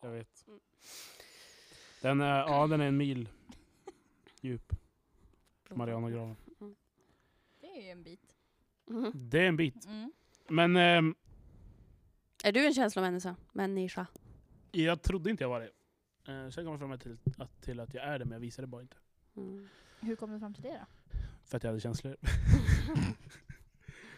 Jag 0.00 0.10
vet. 0.10 0.46
Mm. 0.46 0.60
Den 2.02 2.20
är, 2.20 2.38
ja, 2.38 2.66
den 2.66 2.80
är 2.80 2.86
en 2.86 2.96
mil 2.96 3.28
djup. 4.40 4.72
Marianagraven. 5.70 6.36
Det 7.60 7.66
är 7.66 7.82
ju 7.82 7.88
en 7.88 8.02
bit. 8.02 8.34
Mhm. 8.86 9.12
Det 9.14 9.38
är 9.38 9.48
en 9.48 9.56
bit. 9.56 9.86
Mm. 9.86 10.12
Men 10.48 10.76
ehm, 10.76 11.14
Är 12.44 12.52
du 12.52 12.66
en 12.66 12.74
känslomänniska? 12.74 13.36
Människa? 13.52 14.06
jag 14.70 15.02
trodde 15.02 15.30
inte 15.30 15.44
jag 15.44 15.48
var 15.48 15.60
det. 15.60 15.70
Eh, 16.28 16.48
sen 16.50 16.64
kom 16.64 16.70
jag 16.72 16.78
fram 16.80 16.98
till 16.98 17.16
att, 17.38 17.60
till 17.62 17.80
att 17.80 17.94
jag 17.94 18.04
är 18.04 18.18
det, 18.18 18.24
men 18.24 18.32
jag 18.32 18.40
visade 18.40 18.62
det 18.62 18.70
bara 18.70 18.82
inte. 18.82 18.96
Mm. 19.36 19.68
Hur 20.00 20.16
kom 20.16 20.30
du 20.32 20.38
fram 20.38 20.54
till 20.54 20.62
det 20.62 20.68
då? 20.80 21.18
För 21.44 21.56
att 21.56 21.62
jag 21.62 21.70
hade 21.70 21.80
känslor. 21.80 22.16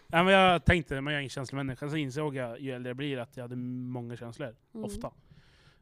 Nej, 0.06 0.24
men 0.24 0.32
jag 0.34 0.64
tänkte, 0.64 1.00
men 1.00 1.12
jag 1.12 1.18
är 1.18 1.20
ingen 1.22 1.30
känslomänniska. 1.30 1.88
Så 1.90 1.96
insåg 1.96 2.34
jag 2.36 2.60
ju 2.60 2.70
äldre 2.72 2.90
jag 2.90 2.96
blir 2.96 3.18
att 3.18 3.36
jag 3.36 3.44
hade 3.44 3.56
många 3.56 4.16
känslor. 4.16 4.56
Mm. 4.74 4.84
Ofta. 4.84 5.10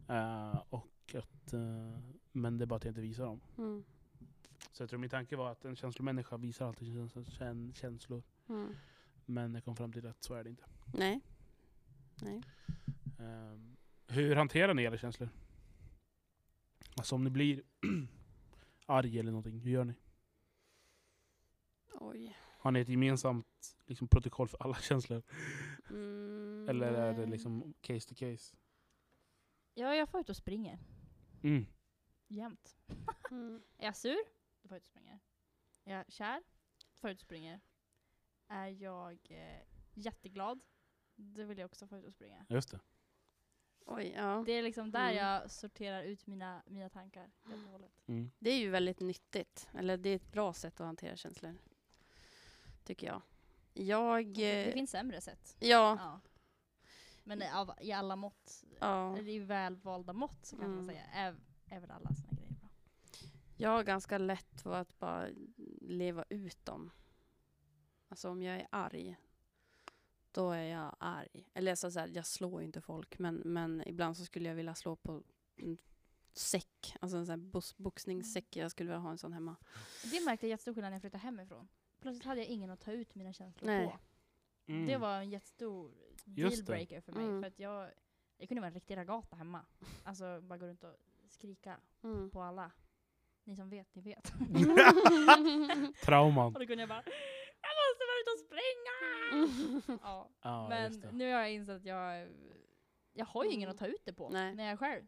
Eh, 0.08 0.62
och 0.70 1.14
att, 1.14 1.52
eh, 1.52 1.98
men 2.32 2.58
det 2.58 2.64
är 2.64 2.66
bara 2.66 2.76
att 2.76 2.84
jag 2.84 2.90
inte 2.90 3.00
visar 3.00 3.24
dem. 3.24 3.40
Mm. 3.58 3.84
Så 4.72 4.82
jag 4.82 4.90
tror 4.90 4.98
min 5.00 5.10
tanke 5.10 5.36
var 5.36 5.50
att 5.52 5.64
en 5.64 5.76
känslomänniska 5.76 6.36
visar 6.36 6.66
alltid 6.68 6.88
sina 6.88 7.08
käns- 7.08 7.28
kän- 7.38 7.72
känslor. 7.74 8.22
Mm. 8.48 8.74
Men 9.26 9.54
jag 9.54 9.64
kom 9.64 9.76
fram 9.76 9.92
till 9.92 10.06
att 10.06 10.22
så 10.24 10.34
är 10.34 10.44
det 10.44 10.50
inte. 10.50 10.64
Nej. 10.94 11.20
Nej. 12.22 12.42
Ehm, 13.18 13.76
Hur 14.08 14.36
hanterar 14.36 14.74
ni 14.74 14.82
era 14.82 14.96
känslor? 14.98 15.28
Alltså 16.98 17.14
om 17.14 17.24
ni 17.24 17.30
blir 17.30 17.62
arg 18.87 19.18
eller 19.18 19.30
någonting, 19.30 19.61
hur 19.61 19.70
gör 19.70 19.84
ni? 19.84 19.94
Oj. 21.92 22.37
Har 22.58 22.70
ni 22.70 22.80
ett 22.80 22.88
gemensamt 22.88 23.76
liksom, 23.87 24.08
protokoll 24.08 24.48
för 24.48 24.62
alla 24.62 24.74
känslor? 24.80 25.22
Mm, 25.90 26.66
Eller 26.68 26.92
är 26.92 27.14
det 27.14 27.26
liksom 27.26 27.74
case 27.80 28.08
to 28.08 28.14
case? 28.14 28.56
Ja, 29.74 29.94
jag 29.94 30.08
får 30.08 30.20
ut 30.20 30.28
och 30.28 30.37
springer. 30.37 30.78
Mm. 31.42 31.66
Jämt. 32.28 32.76
mm. 33.30 33.62
Är 33.78 33.84
jag 33.87 33.96
sur? 33.96 34.18
Då 34.62 34.68
får 34.68 34.74
jag 34.74 34.76
ut 34.76 34.82
och 34.84 34.90
springer. 34.90 35.18
Är 35.84 35.96
jag 35.96 36.12
kär? 36.12 36.42
Då 36.92 36.96
får 37.00 37.11
jag 37.11 37.14
ut 37.14 37.18
och 37.20 37.26
springer. 37.26 37.61
Är 38.48 38.68
jag 38.68 39.18
eh, 39.30 39.62
jätteglad? 39.94 40.64
Då 41.16 41.44
vill 41.44 41.58
jag 41.58 41.66
också 41.66 41.87
få 41.87 41.96
ut 41.98 42.04
och 42.04 42.12
springa. 42.12 42.46
Just 42.48 42.70
det. 42.70 42.80
Oj, 43.90 44.12
ja. 44.16 44.42
Det 44.46 44.53
är 44.53 44.62
liksom 44.62 44.90
där 44.90 45.11
Mm. 45.11 45.16
jag 45.16 45.51
sorterar 45.51 46.03
ut 46.03 46.27
mina, 46.27 46.62
mina 46.66 46.88
tankar 46.88 47.31
helt 47.44 47.66
och 47.66 47.72
hållet. 47.72 47.90
Mm. 48.07 48.31
Det 48.38 48.51
är 48.51 48.59
ju 48.59 48.70
väldigt 48.70 49.01
nyttigt. 49.01 49.68
Eller 49.74 49.96
det 49.96 50.09
är 50.11 50.16
ett 50.16 50.33
bra 50.33 50.53
sätt 50.53 50.81
att 50.81 50.87
hantera 50.87 51.16
känslor. 51.16 51.55
Tycker 52.85 53.07
jag. 53.07 53.22
Jag... 53.74 54.27
Det 54.35 54.66
eh, 54.68 54.72
finns 54.72 54.90
sämre 54.90 55.20
sätt. 55.20 55.57
Ja. 55.61 55.96
Ja. 56.01 56.20
Men 57.24 57.42
av, 57.55 57.72
i 57.81 57.92
alla 57.92 58.16
mått, 58.16 58.64
ja. 58.81 59.16
eller 59.18 59.29
i 59.31 59.38
välvalda 59.38 60.12
mått 60.12 60.46
så 60.46 60.57
kan 60.57 60.70
man 60.70 60.79
Mm. 60.79 60.87
säga, 60.94 61.05
är, 61.12 61.37
är 61.66 61.81
väl 61.81 61.90
alla 61.90 62.11
såna 62.14 62.33
grejer 62.33 62.53
bra. 62.61 62.68
Jag 63.57 63.70
har 63.70 63.85
ganska 63.85 64.18
lätt 64.18 64.61
för 64.61 64.74
att 64.74 64.98
bara 64.98 65.29
leva 65.81 66.24
ut 66.29 66.64
dem. 66.64 66.90
Alltså 68.09 68.31
om 68.31 68.42
jag 68.42 68.57
är 68.57 68.66
arg, 68.70 69.16
då 70.38 70.51
är 70.51 70.62
jag 70.62 70.96
arg. 70.98 71.44
Eller 71.55 71.74
så 71.74 71.90
så 71.90 72.01
här, 72.01 72.11
jag 72.14 72.27
slår 72.27 72.61
ju 72.61 72.66
inte 72.66 72.81
folk, 72.81 73.18
men, 73.18 73.35
men 73.44 73.83
ibland 73.88 74.16
så 74.16 74.24
skulle 74.24 74.48
jag 74.48 74.57
vilja 74.57 74.74
slå 74.74 74.96
på 74.96 75.22
en 75.57 75.79
säck. 76.33 76.94
Alltså 77.01 77.16
en 77.16 77.27
sån 77.27 77.40
här 77.40 77.83
boxningssäck. 77.83 78.57
Jag 78.57 78.70
skulle 78.70 78.88
vilja 78.88 78.98
ha 78.98 79.11
en 79.11 79.18
sån 79.18 79.33
hemma. 79.33 79.57
Det 80.05 80.24
märkte 80.24 80.46
jag 80.46 80.51
jättestor 80.51 80.74
skillnad 80.74 80.90
när 80.90 80.94
jag 80.96 81.01
flyttade 81.01 81.22
hemifrån. 81.22 81.68
Plötsligt 82.01 82.24
hade 82.24 82.40
jag 82.40 82.48
ingen 82.48 82.70
att 82.70 82.81
ta 82.81 82.92
ut 82.92 83.14
mina 83.14 83.33
känslor 83.33 83.66
Nej. 83.66 83.87
på. 83.87 83.98
Mm. 84.72 84.87
Det 84.87 84.96
var 84.96 85.18
en 85.18 85.31
jättestor 85.31 85.92
dealbreaker 86.24 87.01
för 87.01 87.12
mig. 87.12 87.24
Mm. 87.24 87.42
För 87.42 87.48
att 87.48 87.59
jag, 87.59 87.90
jag 88.38 88.48
kunde 88.48 88.61
vara 88.61 88.68
en 88.68 88.74
riktig 88.74 88.96
ragata 88.96 89.37
hemma. 89.37 89.64
Alltså 90.05 90.40
bara 90.40 90.59
gå 90.59 90.66
runt 90.66 90.85
och 90.85 90.96
skrika 91.29 91.81
Mm. 92.03 92.31
på 92.31 92.42
alla. 92.42 92.70
Ni 93.44 93.57
som 93.57 93.70
vet, 93.70 93.94
ni 93.94 94.03
vet. 94.03 94.24
Trauman. 96.05 96.55
och 96.55 96.61
då 96.61 96.66
kunde 96.66 96.83
jag 96.83 96.88
bara 96.88 97.03
Jag 97.66 97.74
måste 97.81 98.05
vara 98.09 98.17
ute 98.17 98.17
och 98.34 98.38
springa! 98.46 99.98
ja. 100.02 100.28
Ja, 100.42 100.68
Men 100.68 100.92
nu 101.12 101.32
har 101.32 101.40
jag 101.40 101.52
insett 101.52 101.76
att 101.76 101.84
jag, 101.84 102.28
jag 103.12 103.26
har 103.26 103.44
ju 103.44 103.50
ingen 103.50 103.70
att 103.70 103.78
ta 103.78 103.86
ut 103.86 104.02
det 104.04 104.12
på 104.12 104.28
Nej. 104.28 104.54
när 104.54 104.64
jag 104.64 104.72
är 104.72 104.76
själv. 104.76 105.06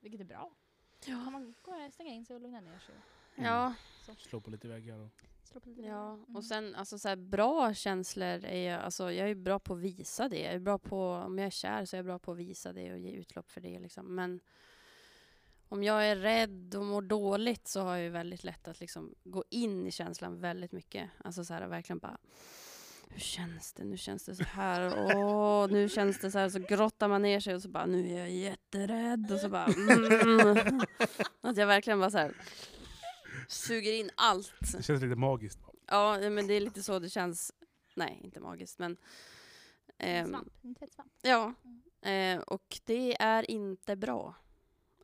Vilket 0.00 0.20
är 0.20 0.24
bra. 0.24 0.52
Kan 1.00 1.14
ja. 1.24 1.30
man 1.30 1.54
gå, 1.62 1.88
stänga 1.92 2.10
in 2.10 2.24
sig 2.24 2.36
och 2.36 2.42
lugna 2.42 2.60
ner 2.60 2.78
sig. 2.78 2.94
ja. 3.34 3.74
Slå 4.18 4.40
på 4.40 4.50
lite 4.50 4.68
väggar. 4.68 4.98
Och... 4.98 5.22
Slå 5.44 5.60
på 5.60 5.68
lite 5.68 5.82
Ja, 5.82 6.12
Mm. 6.12 6.36
och 6.36 6.44
sen 6.44 6.74
alltså 6.74 6.98
så 6.98 7.08
här, 7.08 7.16
bra 7.16 7.74
känslor 7.74 8.44
är 8.44 8.70
jag, 8.70 8.80
alltså 8.82 9.12
jag 9.12 9.30
är 9.30 9.34
bra 9.34 9.58
på 9.58 9.74
att 9.74 9.80
visa 9.80 10.28
det. 10.28 10.38
Jag 10.42 10.54
är 10.54 10.58
bra 10.58 10.78
på, 10.78 11.10
om 11.10 11.38
jag 11.38 11.46
är 11.46 11.50
kär 11.50 11.84
så 11.84 11.96
är 11.96 11.98
jag 11.98 12.04
bra 12.06 12.18
på 12.18 12.32
att 12.32 12.38
visa 12.38 12.72
det 12.72 12.92
och 12.92 12.98
ge 12.98 13.10
utlopp 13.10 13.50
för 13.50 13.60
det 13.60 13.78
liksom. 13.78 14.14
Men 14.14 14.40
om 15.70 15.82
jag 15.82 16.06
är 16.06 16.16
rädd 16.16 16.74
och 16.74 16.84
mår 16.84 17.02
dåligt 17.02 17.68
så 17.68 17.80
har 17.80 17.94
jag 17.94 18.04
ju 18.04 18.10
väldigt 18.10 18.44
lätt 18.44 18.68
att 18.68 18.80
liksom 18.80 19.14
gå 19.24 19.44
in 19.50 19.86
i 19.86 19.90
känslan 19.90 20.40
väldigt 20.40 20.72
mycket. 20.72 21.10
Alltså 21.24 21.44
så 21.44 21.54
här 21.54 21.68
verkligen 21.68 21.98
bara 21.98 22.18
hur 23.08 23.20
känns 23.20 23.72
det? 23.72 23.84
Nu 23.84 23.96
känns 23.96 24.24
det 24.24 24.34
så 24.34 24.44
här. 24.44 24.94
Åh, 25.16 25.70
nu 25.70 25.88
känns 25.88 26.20
det 26.20 26.30
så 26.30 26.38
här. 26.38 26.48
Så 26.48 26.58
grottar 26.58 27.08
man 27.08 27.22
ner 27.22 27.40
sig 27.40 27.54
och 27.54 27.62
så 27.62 27.68
bara, 27.68 27.86
nu 27.86 28.14
är 28.14 28.18
jag 28.18 28.30
jätterädd. 28.30 29.32
Och 29.32 29.40
så 29.40 29.48
bara, 29.48 29.64
mm. 29.64 30.80
Att 31.40 31.56
jag 31.56 31.66
verkligen 31.66 32.00
bara 32.00 32.10
så 32.10 32.18
här 32.18 32.34
suger 33.48 33.92
in 33.92 34.10
allt. 34.14 34.52
Det 34.60 34.82
känns 34.82 35.02
lite 35.02 35.16
magiskt. 35.16 35.58
Ja, 35.86 36.30
men 36.30 36.46
det 36.46 36.54
är 36.54 36.60
lite 36.60 36.82
så 36.82 36.98
det 36.98 37.10
känns. 37.10 37.52
Nej, 37.96 38.20
inte 38.24 38.40
magiskt, 38.40 38.78
men... 38.78 38.96
En 39.98 40.16
ehm, 40.16 40.30
svamp, 40.30 40.52
en 40.62 40.74
tvättsvamp. 40.74 41.12
ja, 41.22 41.54
eh, 42.10 42.40
och 42.40 42.80
det 42.84 43.22
är 43.22 43.50
inte 43.50 43.96
bra. 43.96 44.34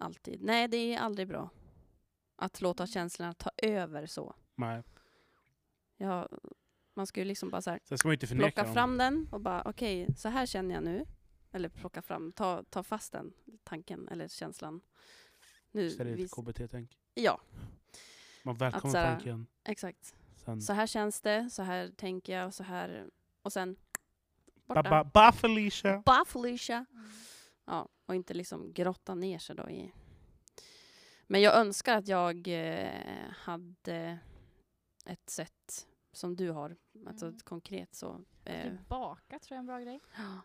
Alltid. 0.00 0.42
Nej, 0.42 0.68
det 0.68 0.76
är 0.94 0.98
aldrig 0.98 1.28
bra. 1.28 1.50
Att 2.36 2.60
låta 2.60 2.86
känslorna 2.86 3.32
ta 3.34 3.50
över 3.56 4.06
så. 4.06 4.34
Nej. 4.54 4.82
Ja, 5.96 6.28
man 6.94 7.06
ska 7.06 7.20
ju 7.20 7.24
liksom 7.24 7.50
bara 7.50 7.62
så 7.62 7.70
här, 7.70 7.80
Sen 7.84 7.98
ska 7.98 8.08
man 8.08 8.12
inte 8.14 8.26
plocka 8.26 8.62
dem. 8.62 8.74
fram 8.74 8.98
den 8.98 9.28
och 9.32 9.40
bara 9.40 9.62
okej, 9.62 10.08
så 10.16 10.28
här 10.28 10.46
känner 10.46 10.74
jag 10.74 10.84
nu. 10.84 11.06
Eller 11.52 11.68
plocka 11.68 12.02
fram, 12.02 12.32
ta, 12.32 12.64
ta 12.70 12.82
fast 12.82 13.12
den 13.12 13.32
tanken 13.64 14.08
eller 14.08 14.28
känslan. 14.28 14.80
Nu, 15.70 15.90
Så 15.90 16.02
ett 16.02 16.08
vis- 16.18 16.32
KBT-tänk. 16.32 16.98
ja, 17.14 17.40
Man 18.42 18.56
välkomnar 18.56 18.92
så 18.92 18.98
här- 18.98 19.14
tanken. 19.14 19.46
exakt. 19.64 20.14
Sen... 20.36 20.62
Så 20.62 20.72
här 20.72 20.86
känns 20.86 21.20
det, 21.20 21.50
så 21.50 21.62
här 21.62 21.88
tänker 21.88 22.38
jag 22.38 22.46
och 22.46 22.54
så 22.54 22.62
här... 22.62 23.10
Och 23.42 23.52
sen... 23.52 23.76
Borta. 24.66 24.82
Ba, 24.82 24.90
ba, 24.90 25.04
ba 25.14 25.32
Felicia! 25.32 26.02
Ba 26.06 26.24
Felicia! 26.24 26.84
Mm. 26.92 27.10
Ja, 27.66 27.88
och 28.06 28.14
inte 28.14 28.34
liksom 28.34 28.72
grotta 28.72 29.14
ner 29.14 29.38
sig 29.38 29.56
då 29.56 29.70
i... 29.70 29.92
Men 31.26 31.40
jag 31.40 31.54
önskar 31.56 31.96
att 31.98 32.08
jag 32.08 32.48
eh, 32.48 33.30
hade 33.36 34.18
ett 35.06 35.30
sätt 35.30 35.86
som 36.12 36.36
du 36.36 36.50
har, 36.50 36.76
alltså 37.06 37.26
Mm. 37.26 37.36
ett 37.36 37.42
konkret 37.44 37.94
så. 37.94 38.24
Eh, 38.44 38.62
Typ 38.70 38.88
baka 38.88 39.38
tror 39.38 39.54
jag 39.54 39.56
är 39.56 39.58
en 39.60 39.66
bra 39.66 39.80
grej. 39.80 40.00
ja. 40.16 40.40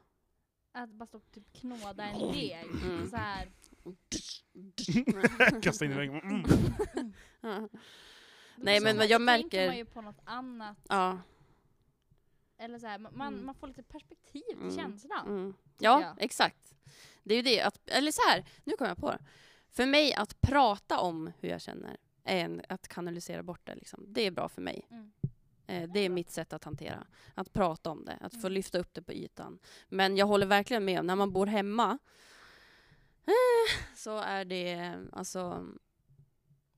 Att 0.74 0.90
bara 0.90 1.06
stå 1.06 1.18
och 1.18 1.32
typ 1.32 1.54
knåda 1.54 2.04
en 2.06 2.32
deg. 2.32 2.66
Mm. 2.84 3.10
Så 3.10 3.16
här. 3.16 3.52
Kasta 5.62 5.86
in 5.86 5.92
i 5.92 5.96
väggen. 5.96 6.20
Mm. 6.22 6.44
Ja. 7.42 7.60
Då 7.60 8.64
Nej, 8.64 8.82
men 8.82 8.96
då 8.96 9.00
vad 9.00 9.08
jag 9.10 9.28
tänker 9.28 9.44
märker- 9.44 9.68
man 9.68 9.78
ju 9.78 9.86
på 9.86 10.02
något 10.02 10.20
annat. 10.24 10.78
ja. 10.90 11.20
Eller 12.62 12.80
så 12.80 12.88
här, 12.88 12.98
ma- 12.98 13.12
man, 13.16 13.34
Mm. 13.34 13.46
man 13.46 13.56
får 13.56 13.68
lite 13.68 13.84
perspektiv 13.84 14.42
till 14.48 14.58
Mm. 14.62 14.76
känslan. 14.78 15.28
Mm. 15.28 15.54
Ja, 15.80 16.16
exakt. 16.18 16.74
Det 17.24 17.34
är 17.34 17.36
ju 17.36 17.42
det, 17.44 17.62
att, 17.62 17.90
eller 17.90 18.12
så 18.12 18.22
här, 18.30 18.46
nu 18.64 18.74
kommer 18.78 18.90
jag 18.92 18.98
på 18.98 19.12
det. 19.12 19.20
För 19.70 19.86
mig 19.86 20.14
att 20.14 20.42
prata 20.42 21.00
om 21.00 21.32
hur 21.40 21.50
jag 21.50 21.62
känner, 21.62 21.98
är 22.24 22.38
en, 22.46 22.62
att 22.70 22.88
kanalisera 22.88 23.44
bort 23.44 23.62
det, 23.66 23.76
liksom. 23.76 24.06
det 24.08 24.22
är 24.22 24.32
bra 24.32 24.50
för 24.50 24.62
mig. 24.62 24.88
Mm. 24.92 25.12
Eh, 25.68 25.90
det 25.94 26.00
är 26.00 26.10
mitt 26.10 26.32
sätt 26.32 26.54
att 26.54 26.64
hantera. 26.64 27.08
Att 27.36 27.54
prata 27.54 27.90
om 27.90 28.06
det, 28.06 28.18
att 28.22 28.34
få 28.34 28.40
Mm. 28.48 28.52
lyfta 28.52 28.78
upp 28.80 28.94
det 28.94 29.02
på 29.02 29.14
ytan. 29.14 29.60
Men 29.90 30.18
jag 30.18 30.26
håller 30.26 30.46
verkligen 30.46 30.86
med 30.86 31.00
om, 31.00 31.06
när 31.08 31.16
man 31.16 31.32
bor 31.34 31.46
hemma, 31.48 31.98
eh, 33.26 33.96
så 33.96 34.18
är 34.18 34.46
det, 34.46 34.98
alltså, 35.12 35.68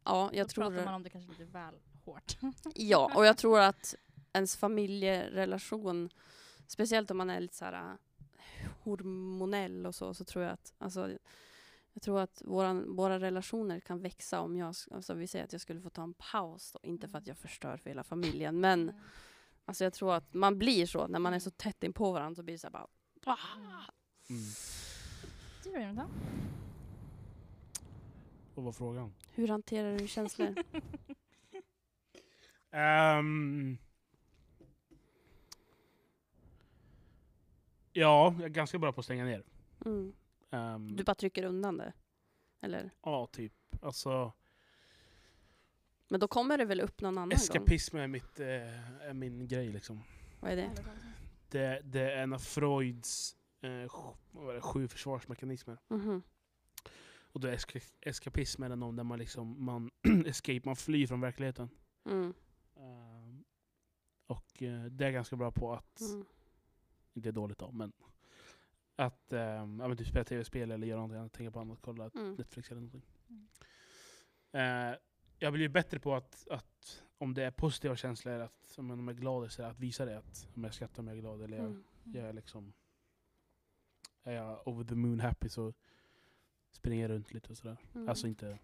ja, 0.04 0.30
jag 0.34 0.46
Då 0.46 0.50
tror... 0.50 0.64
pratar 0.72 0.86
man 0.86 0.94
om 0.94 1.04
det 1.04 1.10
kanske 1.10 1.32
lite 1.32 1.46
väl 1.46 1.76
hårt. 2.06 2.38
Ja, 2.76 3.12
och 3.16 3.26
jag 3.26 3.38
tror 3.38 3.60
att 3.60 3.96
ens 4.34 4.56
familjerelation, 4.58 6.10
speciellt 6.68 7.12
om 7.12 7.18
man 7.18 7.30
är 7.30 7.40
lite 7.40 7.56
så 7.56 7.66
här 7.66 7.98
äh, 8.64 8.70
hormonell 8.84 9.86
och 9.86 9.96
så, 9.96 10.14
så 10.14 10.26
tror 10.26 10.44
jag 10.44 10.54
att, 10.54 10.74
alltså, 10.78 11.18
jag 11.94 12.02
tror 12.04 12.20
att 12.20 12.42
våran, 12.46 12.96
våra 12.96 13.20
relationer 13.20 13.80
kan 13.80 14.00
växa 14.02 14.42
om 14.42 14.58
jag, 14.58 14.76
alltså 14.92 15.14
vi 15.14 15.28
säger 15.28 15.46
att 15.46 15.52
jag 15.52 15.62
skulle 15.62 15.82
få 15.82 15.90
ta 15.90 16.04
en 16.04 16.14
paus 16.14 16.72
då, 16.72 16.80
inte 16.84 17.08
för 17.08 17.18
att 17.18 17.28
jag 17.28 17.38
förstör 17.38 17.78
för 17.78 17.90
hela 17.90 18.04
familjen, 18.04 18.60
men 18.60 18.90
Mm. 18.90 19.02
alltså 19.66 19.84
jag 19.84 19.94
tror 19.94 20.14
att 20.14 20.34
man 20.34 20.58
blir 20.60 20.86
så, 20.86 21.08
när 21.08 21.20
man 21.20 21.34
är 21.34 21.40
så 21.40 21.52
tätt 21.52 21.84
in 21.84 21.94
på 21.94 22.12
varandra 22.12 22.36
så 22.36 22.44
blir 22.44 22.56
det 22.56 22.60
så 22.60 22.68
här 22.68 22.72
bara, 22.72 22.88
"Ah!" 23.26 23.38
Mm. 24.30 24.42
Du 25.64 25.72
då 25.72 25.80
Jonathan? 25.80 26.10
Vad 28.56 28.66
var 28.66 28.72
frågan? 28.72 29.14
hur 29.34 29.48
hanterar 29.48 29.98
du 30.00 30.08
känslor? 30.08 30.56
Ehm. 32.72 33.78
Ja, 37.94 38.34
jag 38.38 38.44
är 38.46 38.50
ganska 38.50 38.80
bra 38.80 38.92
på 38.94 39.00
att 39.00 39.06
stänga 39.06 39.26
ner. 39.26 39.44
Mm. 39.86 40.14
Ehm, 40.52 40.96
Du 40.96 41.04
bara 41.04 41.16
trycker 41.16 41.44
undan 41.44 41.78
det? 41.78 41.94
Eller? 42.62 42.92
Ja, 43.02 43.28
typ. 43.32 43.54
Alltså, 43.82 44.34
Men 46.08 46.20
då 46.20 46.28
kommer 46.28 46.58
det 46.58 46.66
väl 46.66 46.82
upp 46.82 47.02
någon 47.02 47.18
annan 47.18 47.30
gång? 47.30 47.36
eskapism 47.36 47.98
är, 47.98 48.08
mitt, 48.08 48.40
eh, 48.40 49.08
är 49.10 49.14
min 49.14 49.48
grej 49.48 49.72
liksom. 49.72 50.04
Vad 50.40 50.52
är 50.52 50.56
det? 50.56 50.70
Det, 51.50 51.82
det 51.84 52.12
är 52.12 52.24
en 52.24 52.34
av 52.34 52.40
Freuds 52.40 53.36
eh, 53.62 53.68
sj- 53.70 54.16
vad 54.32 54.46
var 54.46 54.54
det, 54.54 54.62
sju 54.62 54.88
försvarsmekanismer. 54.88 55.78
Mhm. 55.88 56.24
Och 57.32 57.40
då 57.40 57.48
är 57.48 57.52
eska, 57.52 57.80
eskapism 58.02 58.64
är 58.64 58.76
någon 58.76 58.96
där 58.96 59.04
man 59.04 59.20
liksom, 59.20 59.66
man 59.66 59.92
escape, 60.26 60.62
man 60.64 60.76
flyr 60.76 61.08
från 61.08 61.22
verkligheten. 61.22 61.70
Mm. 62.06 62.34
Ehm, 62.76 63.44
och 64.28 64.62
eh, 64.64 64.84
det 64.86 65.04
är 65.04 65.08
jag 65.08 65.14
ganska 65.14 65.36
bra 65.36 65.52
på 65.52 65.74
att, 65.74 66.02
Mm. 66.02 66.26
Inte 67.14 67.30
är 67.30 67.34
dåligt 67.34 67.58
då, 67.58 67.72
men 67.72 67.92
att 68.96 69.34
um, 69.34 69.40
ja, 69.80 69.88
men 69.88 69.98
typ 69.98 70.08
spela 70.08 70.24
tv-spel 70.26 70.72
eller 70.72 70.88
göra 70.88 70.98
någonting 71.00 71.20
annat, 71.20 71.34
tänka 71.34 71.52
på 71.52 71.60
annat, 71.60 71.80
kolla 71.82 72.10
Mm. 72.16 72.34
Netflix 72.36 72.72
eller 72.72 72.82
någonting. 72.82 73.02
Mm. 73.30 73.48
Eh, 74.92 74.98
jag 75.40 75.54
blir 75.54 75.64
ju 75.64 75.70
bättre 75.70 76.00
på 76.00 76.16
att, 76.16 76.48
att 76.50 77.04
om 77.18 77.34
det 77.34 77.44
är 77.44 77.52
positiva 77.52 77.96
känslor, 77.96 78.40
att 78.40 78.76
om 78.78 78.90
jag 78.90 79.10
är 79.10 79.14
glad, 79.22 79.52
så 79.52 79.64
att 79.64 79.80
visa 79.80 80.06
det. 80.06 80.18
Att 80.18 80.48
om 80.56 80.64
jag 80.64 80.74
skrattar 80.74 81.00
om 81.02 81.08
jag 81.08 81.18
är 81.18 81.22
glad 81.22 81.42
eller 81.42 81.58
jag, 81.58 81.66
Mm. 81.66 81.84
jag 82.04 82.30
är 82.30 82.34
liksom 82.34 82.74
är 84.24 84.32
jag 84.34 84.68
over 84.68 84.84
the 84.84 84.96
moon 84.96 85.20
happy 85.20 85.50
så 85.50 85.74
springer 86.72 87.02
jag 87.10 87.16
runt 87.16 87.34
lite 87.34 87.50
och 87.52 87.58
sådär. 87.58 87.78
Mm. 87.96 88.10
Alltså 88.10 88.28
inte... 88.28 88.58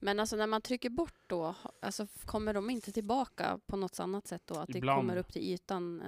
Men 0.00 0.20
alltså 0.20 0.36
när 0.36 0.46
man 0.46 0.62
trycker 0.62 0.90
bort 0.90 1.20
då, 1.26 1.54
alltså 1.80 2.06
kommer 2.24 2.54
de 2.54 2.70
inte 2.70 2.92
tillbaka 2.92 3.60
på 3.66 3.76
något 3.76 4.00
annat 4.00 4.26
sätt 4.26 4.42
då? 4.46 4.54
Att 4.54 4.68
det 4.68 4.78
Ibland. 4.78 5.00
kommer 5.00 5.16
upp 5.16 5.32
till 5.32 5.42
ytan 5.42 6.02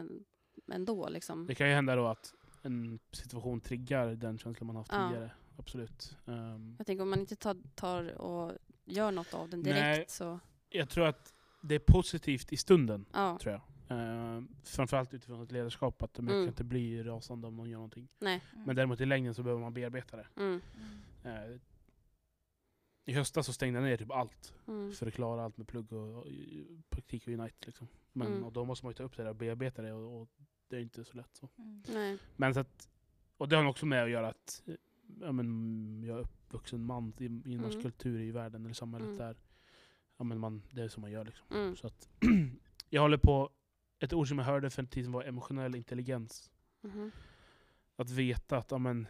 ändå 0.73 1.09
liksom? 1.09 1.47
Det 1.47 1.55
kan 1.55 1.69
ju 1.69 1.75
hända 1.75 1.97
då 1.97 2.07
att 2.07 2.35
en 2.63 2.99
situation 3.13 3.61
triggar 3.61 4.07
den 4.15 4.39
känslan 4.39 4.67
man 4.67 4.77
haft 4.77 4.93
Ja. 4.93 5.09
tidigare. 5.09 5.31
Absolut. 5.57 6.17
Ehm, 6.27 6.75
Jag 6.79 6.87
tänker 6.87 7.03
om 7.03 7.11
man 7.11 7.21
inte 7.21 7.37
tar, 7.37 7.57
tar 7.75 8.21
och 8.21 8.53
gör 8.85 9.13
något 9.13 9.35
av 9.35 9.49
den 9.51 9.63
direkt 9.63 9.81
Nej. 9.81 10.05
så, 10.09 10.41
jag 10.69 10.89
tror 10.89 11.07
att 11.07 11.35
det 11.63 11.75
är 11.75 11.79
positivt 11.79 12.53
i 12.53 12.57
stunden, 12.57 13.05
ja. 13.13 13.39
tror 13.41 13.53
jag. 13.53 13.61
Uh, 13.99 14.43
framförallt 14.65 15.15
utifrån 15.15 15.43
ett 15.43 15.53
ledarskap, 15.53 16.03
att 16.03 16.19
man 16.19 16.29
Mm. 16.29 16.41
kan 16.43 16.49
inte 16.49 16.65
bli 16.65 17.03
rasande 17.03 17.47
om 17.47 17.57
någon 17.57 17.69
gör 17.71 17.77
någonting. 17.79 18.09
Nej. 18.19 18.43
Mm. 18.53 18.65
Men 18.67 18.77
däremot 18.77 19.01
i 19.01 19.07
längden 19.07 19.35
så 19.35 19.43
behöver 19.43 19.63
man 19.63 19.75
bearbeta 19.75 20.17
det. 20.17 20.27
Mm. 20.37 20.61
Eh, 21.25 21.57
I 23.05 23.13
höstas 23.13 23.47
så 23.47 23.53
stängde 23.53 23.79
jag 23.81 23.85
ner 23.89 23.97
typ 23.97 24.11
allt 24.11 24.55
Mm. 24.69 24.93
för 24.93 25.07
att 25.07 25.15
klara 25.15 25.45
allt 25.45 25.57
med 25.57 25.67
plugg 25.69 25.93
och, 25.93 26.17
och 26.17 26.27
praktik 26.91 27.23
och 27.27 27.33
Unite. 27.33 27.67
Liksom. 27.67 27.89
Men, 28.13 28.27
Mm. 28.27 28.45
och 28.45 28.53
då 28.53 28.65
måste 28.65 28.87
man 28.87 28.91
ju 28.91 28.95
ta 28.95 29.03
upp 29.03 29.17
det 29.17 29.23
där 29.23 29.31
och 29.31 29.37
bearbeta 29.37 29.83
det 29.83 29.93
och, 29.93 30.21
och 30.23 30.29
det 30.71 30.77
är 30.77 30.81
inte 30.81 31.05
så 31.05 31.17
lätt. 31.17 31.37
Så. 31.37 31.49
Mm. 31.59 31.83
Nej. 31.89 32.19
Men 32.37 32.55
så 32.55 32.61
att, 32.61 32.89
och 33.37 33.49
det 33.49 33.57
har 33.57 33.65
också 33.65 33.87
med 33.87 34.03
att 34.05 34.11
göra 34.11 34.29
att 34.29 34.63
ja, 35.21 35.33
men, 35.33 36.03
jag 36.05 36.17
är 36.19 36.23
uppvuxen 36.23 36.85
man 36.85 37.13
i, 37.19 37.25
i 37.25 37.55
en 37.55 37.65
Mm. 37.65 37.83
kultur 37.83 38.21
i 38.21 38.31
världen 38.31 38.65
eller 38.65 38.75
samhället 38.75 39.07
Mm. 39.07 39.19
där 39.19 39.37
ja, 40.17 40.25
men 40.25 40.39
man, 40.39 40.63
det 40.71 40.83
är 40.83 40.89
som 40.89 41.01
man 41.01 41.11
gör. 41.11 41.25
Liksom. 41.25 41.47
Mm. 41.51 41.77
Så 41.77 41.87
att, 41.87 42.09
jag 42.91 43.03
håller 43.03 43.19
på, 43.19 43.51
ett 43.99 44.13
ord 44.13 44.29
som 44.29 44.39
jag 44.39 44.45
hörde 44.47 44.71
för 44.71 44.83
en 44.83 44.87
tid 44.89 45.05
sedan 45.05 45.13
var 45.13 45.23
emotionell 45.25 45.75
intelligens. 45.75 46.51
Mhm. 46.81 47.11
Att 47.97 48.11
veta 48.11 48.59
att 48.59 48.71
ja, 48.71 48.79
men, 48.79 49.07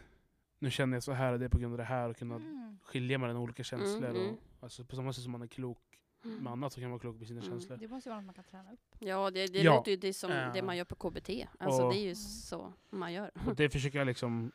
nu 0.59 0.71
känner 0.71 0.95
jag 0.95 1.03
så 1.03 1.11
här 1.11 1.33
och 1.33 1.39
det 1.39 1.45
är 1.45 1.49
på 1.49 1.59
grund 1.59 1.73
av 1.73 1.77
det 1.77 1.83
här 1.83 2.09
och 2.09 2.17
kunna 2.17 2.35
Mm. 2.35 2.77
skilja 2.83 3.17
mellan 3.17 3.37
olika 3.37 3.63
känslor. 3.63 4.09
mm. 4.09 4.29
Och, 4.33 4.39
alltså, 4.59 4.85
på 4.85 4.95
samma 4.95 5.13
sätt 5.13 5.23
som 5.23 5.31
man 5.31 5.41
är 5.41 5.47
klok 5.47 5.90
med 6.21 6.51
annat 6.51 6.73
så 6.73 6.79
kan 6.79 6.83
man 6.83 6.91
vara 6.91 6.99
klok 6.99 7.17
med 7.19 7.27
sina 7.27 7.39
Mm. 7.41 7.51
känslor. 7.51 7.77
Det 7.77 7.87
måste 7.87 8.09
ju 8.09 8.11
vara 8.11 8.19
något 8.21 8.25
man 8.25 8.33
kan 8.35 8.43
träna 8.43 8.73
upp. 8.73 8.95
Ja, 8.99 9.31
det, 9.31 9.47
det 9.47 9.59
Ja. 9.61 9.75
låter 9.75 9.91
ju 9.91 9.97
det 9.97 10.13
som 10.13 10.29
det 10.29 10.59
Eh, 10.59 10.65
man 10.65 10.77
gör 10.77 10.85
på 10.85 10.95
KBT. 10.95 11.47
Alltså 11.59 11.83
och- 11.83 11.93
det 11.93 11.97
är 11.99 12.01
ju 12.01 12.05
Mm. 12.05 12.15
så 12.15 12.73
man 12.89 13.13
gör. 13.13 13.31
Och 13.47 13.55
det 13.55 13.69
försöker 13.69 13.97
jag 13.97 14.05
liksom, 14.05 14.51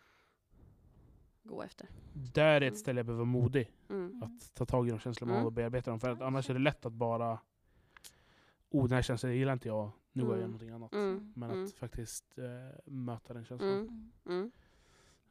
Gå 1.43 1.63
efter. 1.63 1.89
där 2.13 2.45
är 2.45 2.57
Mm. 2.57 2.73
ett 2.73 2.79
ställe 2.79 2.99
jag 2.99 3.07
behöver 3.07 3.25
vara 3.25 3.31
modig. 3.33 3.73
Mm. 3.91 4.23
Att 4.23 4.55
ta 4.55 4.65
tag 4.67 4.89
i 4.89 4.91
de 4.91 4.99
känslor 4.99 5.27
man 5.27 5.35
Mm. 5.35 5.43
har 5.43 5.47
och 5.47 5.53
bearbeta 5.53 5.91
dem. 5.91 6.01
För 6.01 6.11
att 6.11 6.21
annars 6.21 6.51
är 6.51 6.55
det 6.55 6.61
lätt 6.61 6.87
att 6.87 6.93
bara, 6.93 7.39
oh 8.71 8.83
den 8.89 8.95
här 8.95 9.03
känslan 9.03 9.37
gillar 9.37 9.53
inte 9.53 9.69
jag, 9.69 9.91
nu 10.13 10.23
går 10.23 10.31
jag 10.31 10.33
och 10.33 10.39
gör 10.39 10.45
Mm. 10.45 10.51
någonting 10.51 10.71
annat. 10.71 10.93
Mm. 10.95 11.33
Men 11.37 11.51
Mm. 11.51 11.65
att 11.65 11.75
faktiskt 11.75 12.39
eh, 12.39 12.45
möta 12.93 13.35
den 13.35 13.45
känslan. 13.45 13.71
Mm. 13.71 13.87
Mm. 13.87 14.39
Mm. 14.39 14.51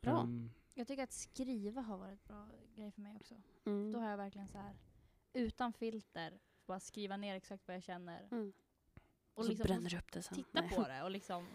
Bra. 0.01 0.21
Ehm, 0.21 0.51
Jag 0.73 0.87
tycker 0.87 1.03
att 1.03 1.13
skriva 1.13 1.81
har 1.81 1.97
varit 1.97 2.11
en 2.29 2.35
bra 2.35 2.47
grej 2.75 2.91
för 2.91 3.01
mig 3.01 3.15
också. 3.15 3.35
Mm. 3.65 3.91
Då 3.91 3.99
har 3.99 4.09
jag 4.09 4.17
verkligen 4.17 4.47
så 4.47 4.57
här 4.57 4.73
utan 5.35 5.73
filter, 5.73 6.39
bara 6.65 6.79
skriva 6.79 7.17
ner 7.17 7.35
exakt 7.35 7.67
vad 7.67 7.75
jag 7.75 7.83
känner. 7.83 8.27
Mm. 8.31 8.53
Och 9.33 9.39
Och 9.39 9.43
så 9.45 9.49
liksom 9.51 9.63
bränner 9.67 9.89
du 9.89 9.97
upp 9.97 10.11
det 10.11 10.21
sen. 10.21 10.35
titta 10.35 10.61
Nej. 10.61 10.69
på 10.69 10.83
det 10.87 11.03
och 11.03 11.11
liksom 11.11 11.47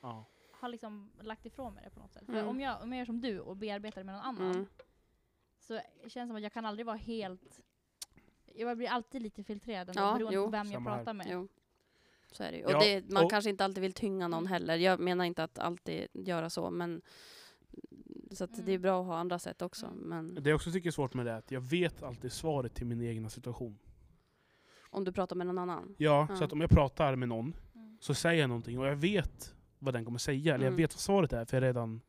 ja. 0.00 0.24
har 0.52 0.68
liksom 0.68 1.10
lagt 1.20 1.46
ifrån 1.46 1.74
mig 1.74 1.84
det 1.84 1.90
på 1.90 2.00
något 2.00 2.12
sätt. 2.12 2.28
Mm. 2.28 2.40
För 2.40 2.48
om 2.50 2.60
jag, 2.60 2.82
om 2.82 2.92
jag 2.92 2.98
gör 2.98 3.06
som 3.06 3.20
du 3.20 3.40
och 3.40 3.56
bearbetar 3.56 4.00
det 4.00 4.04
med 4.04 4.14
någon 4.14 4.24
annan 4.24 4.50
Mm. 4.52 4.66
så 5.58 5.80
känns 6.00 6.12
det 6.14 6.26
som 6.26 6.36
att 6.36 6.42
jag 6.42 6.52
kan 6.52 6.64
aldrig 6.66 6.86
vara 6.86 6.96
helt... 6.96 7.60
Jag 8.54 8.76
blir 8.76 8.88
alltid 8.88 9.22
lite 9.22 9.44
filtrerad 9.44 9.88
ändå, 9.88 10.00
Ja, 10.02 10.14
beroende 10.14 10.34
jo. 10.36 10.44
på 10.44 10.50
vem 10.50 10.66
jag 10.66 10.72
Samma 10.74 10.90
här. 10.90 10.96
pratar 10.98 11.12
med. 11.14 11.26
Jo. 11.30 11.48
Så 12.32 12.42
är 12.44 12.52
det 12.52 12.58
ju. 12.58 12.64
Och 12.64 12.70
Ja, 12.72 12.78
det, 12.80 13.10
man 13.10 13.24
och- 13.24 13.30
kanske 13.30 13.50
inte 13.50 13.64
alltid 13.64 13.82
vill 13.82 13.92
tynga 13.92 14.28
någon 14.28 14.38
Mm. 14.42 14.52
heller. 14.52 14.76
Jag 14.76 15.00
menar 15.00 15.24
inte 15.24 15.44
att 15.44 15.58
alltid 15.58 16.06
göra 16.12 16.50
så, 16.50 16.70
men 16.70 17.02
så 18.36 18.44
att 18.44 18.54
det 18.54 18.62
är 18.62 18.68
Mm. 18.68 18.82
bra 18.82 19.00
att 19.00 19.06
ha 19.06 19.16
andra 19.18 19.38
sätt 19.38 19.62
också. 19.62 19.86
Mm. 19.86 19.98
Men 20.08 20.34
Det 20.34 20.50
jag 20.50 20.54
också 20.56 20.70
tycker 20.72 20.88
är 20.88 20.92
svårt 20.92 21.14
med 21.14 21.26
det 21.26 21.32
är 21.32 21.36
att 21.36 21.50
jag 21.50 21.60
vet 21.60 22.02
alltid 22.02 22.32
svaret 22.32 22.74
till 22.74 22.86
min 22.86 23.02
egna 23.02 23.28
situation. 23.28 23.78
om 24.94 25.04
du 25.04 25.12
pratar 25.12 25.36
med 25.36 25.46
någon 25.46 25.58
annan. 25.58 25.94
Ja, 25.98 26.26
Ja. 26.30 26.36
så 26.36 26.44
att 26.44 26.52
om 26.52 26.60
jag 26.60 26.70
pratar 26.70 27.16
med 27.16 27.28
någon 27.28 27.54
Mm. 27.74 27.98
så 28.00 28.14
säger 28.14 28.40
jag 28.40 28.48
någonting 28.48 28.78
och 28.78 28.86
jag 28.86 28.96
vet 28.96 29.54
vad 29.78 29.94
den 29.94 30.04
kommer 30.04 30.18
säga. 30.18 30.54
Eller 30.54 30.64
jag 30.64 30.72
Mm. 30.72 30.76
vet 30.82 30.94
vad 30.94 31.00
svaret 31.00 31.32
är 31.32 31.44
för 31.44 31.56
jag 31.56 31.62
redan... 31.64 32.00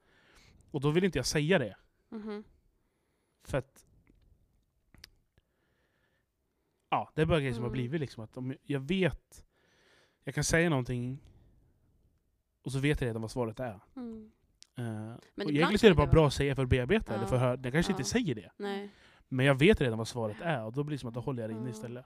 Och 0.71 0.81
då 0.81 0.91
vill 0.91 1.03
inte 1.03 1.19
jag 1.19 1.25
säga 1.25 1.59
det. 1.59 1.75
Mhm. 2.09 2.43
För 3.43 3.57
att... 3.57 3.85
Ja, 6.89 7.11
det 7.15 7.21
är 7.21 7.25
bara 7.25 7.39
grejer 7.39 7.53
som 7.53 7.63
har 7.63 7.69
Mm. 7.69 7.73
blivit 7.73 8.01
liksom. 8.01 8.23
Att 8.23 8.37
om 8.37 8.55
jag 8.63 8.79
vet... 8.79 9.45
Jag 10.23 10.35
kan 10.35 10.43
säga 10.43 10.69
någonting 10.69 11.19
och 12.61 12.71
så 12.71 12.79
vet 12.79 13.01
jag 13.01 13.07
redan 13.07 13.21
vad 13.21 13.31
svaret 13.31 13.59
är. 13.59 13.79
Mm. 13.95 14.31
Uh, 14.79 15.15
Men 15.35 15.49
egentligen 15.49 15.85
är 15.85 15.89
det 15.89 15.95
bara 15.95 16.07
bra 16.11 16.27
att 16.27 16.33
säga 16.33 16.55
för 16.55 16.63
att 16.63 16.69
bearbeta 16.69 17.13
eller 17.13 17.23
Ja. 17.23 17.27
för 17.27 17.35
att 17.35 17.41
höra. 17.41 17.57
Den 17.57 17.71
kanske 17.71 17.91
Ja. 17.91 17.97
inte 17.97 18.09
säger 18.09 18.35
det. 18.35 18.51
Nej. 18.57 18.89
Men 19.27 19.45
jag 19.45 19.55
vet 19.55 19.81
redan 19.81 19.97
vad 19.97 20.07
svaret 20.07 20.37
är 20.41 20.63
och 20.63 20.73
då 20.73 20.83
blir 20.83 20.95
det 20.95 20.99
som 20.99 21.07
att 21.09 21.13
då 21.15 21.19
håller 21.19 21.43
jag 21.43 21.49
det 21.51 21.55
inne 21.57 21.69
istället. 21.69 22.05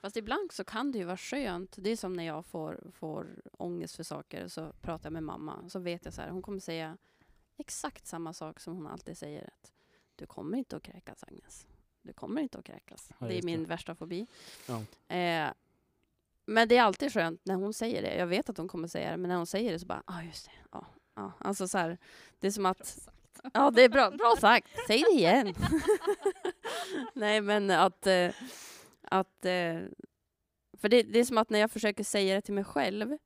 Fast 0.00 0.16
ibland 0.16 0.52
så 0.52 0.64
kan 0.64 0.92
det 0.92 0.98
ju 0.98 1.04
vara 1.04 1.16
skönt. 1.16 1.76
Det 1.78 1.90
är 1.90 1.96
som 1.96 2.12
när 2.12 2.24
jag 2.24 2.46
får, 2.46 2.90
får 2.94 3.26
ångest 3.52 3.96
för 3.96 4.02
saker. 4.02 4.48
Så 4.48 4.72
pratar 4.80 5.06
jag 5.06 5.12
med 5.12 5.22
mamma. 5.22 5.68
Så 5.68 5.78
vet 5.78 6.04
jag 6.04 6.14
så 6.14 6.22
här, 6.22 6.30
hon 6.30 6.42
kommer 6.42 6.58
säga 6.60 6.96
exakt 7.56 8.06
samma 8.06 8.32
sak 8.32 8.60
som 8.60 8.74
hon 8.74 8.86
alltid 8.86 9.18
säger. 9.18 9.44
Att 9.46 9.72
du 10.16 10.26
kommer 10.26 10.58
inte 10.58 10.76
att 10.76 10.82
kräkas 10.82 11.24
Agnes. 11.24 11.66
Du 12.02 12.12
kommer 12.12 12.40
inte 12.42 12.58
att 12.58 12.64
kräkas. 12.64 13.10
Ja, 13.18 13.26
det 13.26 13.32
är 13.32 13.36
just 13.36 13.46
det. 13.46 13.56
min 13.56 13.64
värsta 13.64 13.94
fobi. 13.94 14.26
Ja. 14.68 14.82
Eh, 15.16 15.50
men 16.46 16.68
det 16.68 16.76
är 16.76 16.82
alltid 16.82 17.12
skönt 17.12 17.40
när 17.44 17.54
hon 17.54 17.74
säger 17.74 18.02
det. 18.02 18.16
Jag 18.16 18.26
vet 18.26 18.50
att 18.50 18.56
hon 18.58 18.68
kommer 18.68 18.88
säga 18.88 19.10
det. 19.10 19.16
Men 19.16 19.28
när 19.28 19.36
hon 19.36 19.46
säger 19.46 19.72
det 19.72 19.78
så 19.78 19.86
bara, 19.86 20.02
ja 20.06 20.14
ah, 20.18 20.22
just 20.22 20.44
det. 20.46 20.52
Ja, 20.72 20.86
ja. 21.14 21.32
Alltså 21.38 21.68
så 21.68 21.78
här, 21.78 21.98
det 22.40 22.46
är 22.46 22.50
som 22.50 22.66
att 22.66 23.08
Ja, 23.54 23.70
det 23.70 23.82
är 23.82 23.88
bra, 23.88 24.10
bra 24.10 24.34
sagt. 24.40 24.68
Säg 24.86 25.02
det 25.02 25.10
igen. 25.18 25.54
Nej, 27.14 27.40
men 27.40 27.70
att... 27.70 28.06
eh, 28.06 28.30
att 29.02 29.44
eh, 29.44 29.80
för 30.72 30.88
det, 30.88 31.02
det 31.02 31.18
är 31.18 31.24
som 31.24 31.38
att 31.38 31.50
när 31.50 31.58
jag 31.58 31.70
försöker 31.70 32.04
säga 32.04 32.34
det 32.34 32.40
till 32.40 32.54
mig 32.54 32.64
själv, 32.64 33.18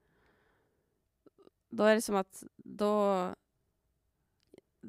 då 1.69 1.85
är 1.85 1.95
det 1.95 2.03
som 2.03 2.17
att 2.17 2.43
då 2.57 3.35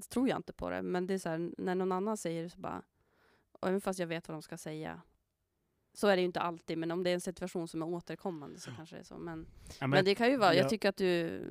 tror 0.10 0.30
jag 0.30 0.38
inte 0.40 0.54
på 0.54 0.70
det. 0.70 0.82
Men 0.82 1.08
det 1.08 1.14
är 1.14 1.18
så 1.18 1.30
här, 1.30 1.52
när 1.58 1.76
någon 1.76 1.92
annan 1.92 2.18
säger 2.18 2.44
det 2.44 2.50
så 2.50 2.60
bara, 2.60 2.82
och 3.52 3.68
även 3.68 3.82
fast 3.82 4.00
jag 4.00 4.08
vet 4.08 4.28
vad 4.28 4.36
de 4.36 4.42
ska 4.42 4.58
säga, 4.58 5.02
så 5.94 6.08
är 6.08 6.16
det 6.16 6.22
ju 6.22 6.26
inte 6.26 6.40
alltid, 6.40 6.78
men 6.78 6.92
om 6.92 7.04
det 7.04 7.10
är 7.10 7.14
en 7.14 7.22
situation 7.22 7.68
som 7.68 7.82
är 7.82 7.86
återkommande 7.88 8.60
så 8.60 8.72
kanske 8.72 8.96
det 8.96 9.00
är 9.00 9.04
så. 9.04 9.18
Men, 9.18 9.48
Ja, 9.80 9.88
men, 9.88 10.06
det 10.06 10.16
kan 10.16 10.30
ju 10.30 10.38
vara, 10.38 10.54
jag- 10.54 10.70
tycker 10.70 10.90
att 10.90 10.98
du 10.98 11.42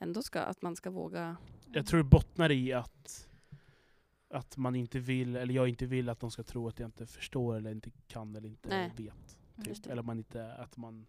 ändå 0.00 0.22
ska, 0.22 0.40
att 0.40 0.62
man 0.62 0.76
ska 0.76 0.90
våga 0.90 1.36
Jag 1.72 1.86
tror 1.86 1.98
det 1.98 2.04
bottnar 2.04 2.50
i 2.50 2.72
att, 2.72 3.28
att 4.28 4.56
man 4.56 4.74
inte 4.74 4.98
vill, 4.98 5.36
eller 5.36 5.54
jag 5.54 5.68
inte 5.68 5.86
vill 5.86 6.08
att 6.08 6.20
de 6.20 6.30
ska 6.30 6.42
tro 6.42 6.68
att 6.68 6.78
jag 6.78 6.86
inte 6.88 7.06
förstår 7.06 7.56
eller 7.56 7.70
inte 7.70 7.90
kan 8.06 8.36
eller 8.36 8.48
inte 8.48 8.68
Nej. 8.68 8.92
vet. 8.96 9.38
Mm. 9.56 9.74
Det. 9.82 9.90
Eller 9.90 10.02
man 10.02 10.18
inte, 10.18 10.52
att 10.52 10.76
man... 10.76 11.06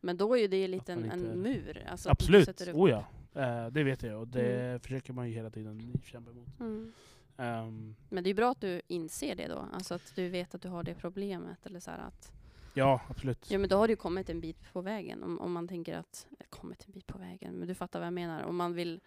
Men 0.00 0.16
då 0.16 0.36
är 0.36 0.40
ju 0.40 0.48
det 0.48 0.68
lite 0.68 0.92
en, 0.92 1.04
inte- 1.04 1.16
en 1.16 1.42
mur. 1.42 1.86
Alltså 1.90 2.10
Absolut, 2.10 2.60
oh 2.74 2.90
ja. 2.90 3.06
Eh, 3.34 3.66
det 3.66 3.82
vet 3.84 4.02
jag 4.02 4.20
och 4.20 4.28
det 4.28 4.82
försöker 4.82 5.12
man 5.12 5.28
ju 5.28 5.34
hela 5.34 5.50
tiden 5.50 6.00
kämpa 6.04 6.30
emot. 6.30 6.60
Mm. 6.60 6.92
Ehm, 7.36 7.96
Men 8.08 8.24
det 8.24 8.28
är 8.28 8.30
ju 8.30 8.36
bra 8.36 8.50
att 8.50 8.60
du 8.60 8.82
inser 8.88 9.36
det 9.36 9.48
då. 9.48 9.68
Alltså 9.72 9.94
att 9.94 10.12
du 10.14 10.28
vet 10.28 10.54
att 10.54 10.62
du 10.62 10.68
har 10.68 10.82
det 10.82 10.94
problemet. 10.94 11.66
Eller 11.66 11.80
så 11.80 11.90
att, 11.90 12.32
ja, 12.74 13.00
absolut. 13.08 13.50
ja 13.50 13.58
men 13.58 13.68
då 13.68 13.76
har 13.76 13.88
du 13.88 13.92
ju 13.92 13.96
kommit 13.96 14.28
en 14.30 14.40
bit 14.40 14.72
på 14.72 14.80
vägen. 14.80 15.22
Om, 15.22 15.40
om 15.40 15.52
man 15.52 15.68
tänker 15.68 15.96
att, 15.96 16.26
har 16.38 16.46
kommit 16.46 16.84
en 16.86 16.92
bit 16.92 17.06
på 17.06 17.18
vägen, 17.18 17.54
men 17.54 17.68
du 17.68 17.74
fattar 17.74 17.98
vad 17.98 18.06
jag 18.06 18.12
menar. 18.14 18.42
Om 18.44 18.56
man 18.56 18.74
vill, 18.74 19.00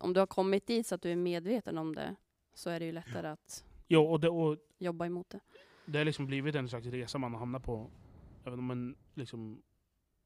om 0.00 0.12
du 0.12 0.20
har 0.20 0.26
kommit 0.26 0.66
dit 0.66 0.86
så 0.86 0.94
att 0.94 1.02
du 1.02 1.12
är 1.12 1.16
medveten 1.16 1.78
om 1.78 1.94
det, 1.94 2.16
så 2.54 2.70
är 2.70 2.80
det 2.80 2.86
ju 2.86 2.92
lättare 2.92 3.28
att 3.28 3.64
Jo, 3.88 4.02
och 4.02 4.20
det, 4.20 4.28
och 4.28 4.56
jobba 4.78 5.06
emot 5.06 5.30
det. 5.30 5.40
det 5.86 5.98
har 5.98 6.04
liksom 6.04 6.26
blivit 6.26 6.54
en 6.54 6.68
slags 6.68 6.86
resa 6.86 7.18
man 7.18 7.32
har 7.32 7.38
hamnat 7.38 7.62
på. 7.64 7.90
Även 8.44 8.58
om 8.58 8.64
man 8.64 8.96
liksom, 9.14 9.62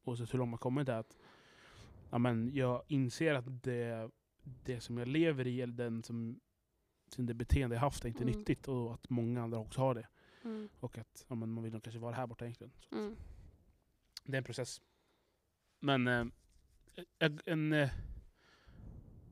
oavsett 0.05 0.35
hur 0.35 0.39
långt 0.39 0.51
man 0.51 0.59
kommit, 0.59 0.89
är 0.89 0.95
att 0.99 1.17
ja, 2.11 2.19
men 2.19 2.51
jag 2.55 2.83
inser 2.89 3.35
att 3.35 3.63
det, 3.63 4.11
det 4.65 4.81
som 4.81 4.99
jag 4.99 5.09
lever 5.09 5.47
i, 5.47 5.61
eller 5.61 5.75
den 5.75 6.03
som, 6.03 6.41
sin 7.09 7.27
det 7.27 7.35
beteende 7.35 7.77
jag 7.77 7.81
haft, 7.81 8.05
är 8.05 8.09
inte 8.09 8.23
Mm. 8.23 8.35
nyttigt. 8.39 8.69
Och 8.69 8.95
att 8.95 9.11
många 9.11 9.43
andra 9.43 9.59
också 9.59 9.81
har 9.81 9.95
det. 9.95 10.07
Mm. 10.45 10.69
Och 10.81 10.99
att 10.99 11.25
ja, 11.29 11.35
men 11.35 11.51
man 11.53 11.65
vill 11.65 11.73
nog 11.73 11.83
kanske 11.83 11.99
vara 12.01 12.15
här 12.15 12.27
borta 12.27 12.45
egentligen. 12.45 12.73
Så 12.81 12.97
Mm. 12.97 13.17
Det 14.25 14.33
är 14.33 14.39
en 14.39 14.45
process. 14.45 14.81
Men 15.81 16.09
eh, 16.09 16.25
jag- 17.19 17.41
en, 17.47 17.73
eh, 17.73 17.91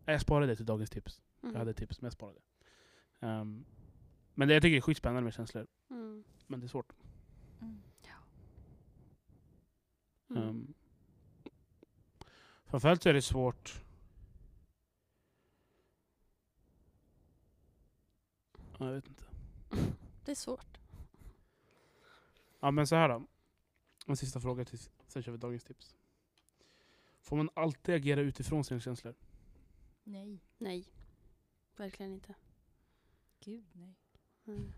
jag 0.05 0.21
sparade 0.21 0.47
det 0.47 0.57
till 0.57 0.67
dagens 0.67 0.91
tips. 0.91 1.23
Mm. 1.43 1.53
Jag 1.53 1.59
hade 1.59 1.75
tips, 1.75 2.01
men 2.01 2.07
jag 2.07 2.13
sparade 2.13 2.39
det. 2.39 2.67
Ehm, 3.27 3.65
men 4.35 4.49
det 4.49 4.55
jag 4.55 4.63
tycker 4.63 4.77
är 4.77 4.81
skitspännande 4.81 5.23
med 5.23 5.35
känslor. 5.35 5.67
Mm. 5.91 6.25
Men 6.47 6.61
det 6.61 6.67
är 6.67 6.69
svårt. 6.69 6.93
Mm. 7.61 7.83
Um, 10.49 10.75
framförallt 12.67 13.03
så 13.03 13.09
är 13.09 13.13
det 13.15 13.23
svårt... 13.23 13.83
Ja, 18.79 18.87
Jag 18.87 18.93
vet 18.95 19.09
inte. 19.09 19.25
Det 20.25 20.31
är 20.31 20.35
svårt. 20.37 20.78
Ja 22.61 22.71
men 22.71 22.87
så 22.87 22.97
här 22.97 23.09
då. 23.09 23.27
En 24.07 24.17
sista 24.17 24.41
fråga 24.41 24.65
till, 24.65 24.79
sen 25.07 25.23
kör 25.23 25.33
vi 25.33 25.39
dagens 25.39 25.65
tips. 25.65 25.97
Får 27.21 27.37
man 27.37 27.51
alltid 27.55 27.95
agera 27.95 28.21
utifrån 28.21 28.65
sina 28.65 28.81
känslor? 28.81 29.15
Nej. 30.05 30.41
Nej. 30.59 30.93
Verkligen 31.77 32.13
inte. 32.13 32.35
Gud 33.41 33.67
nej. 33.73 33.95
Mm. 34.47 34.73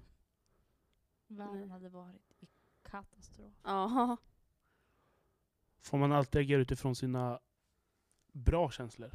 Världen 1.26 1.60
Nej. 1.60 1.68
hade 1.68 1.88
varit 1.88 2.32
i 2.40 2.48
katastrof. 2.82 3.52
Ja. 3.64 4.16
Får 5.80 5.98
man 5.98 6.12
alltid 6.12 6.40
agera 6.40 6.60
utifrån 6.60 6.96
sina 6.96 7.40
bra 8.32 8.70
känslor? 8.70 9.10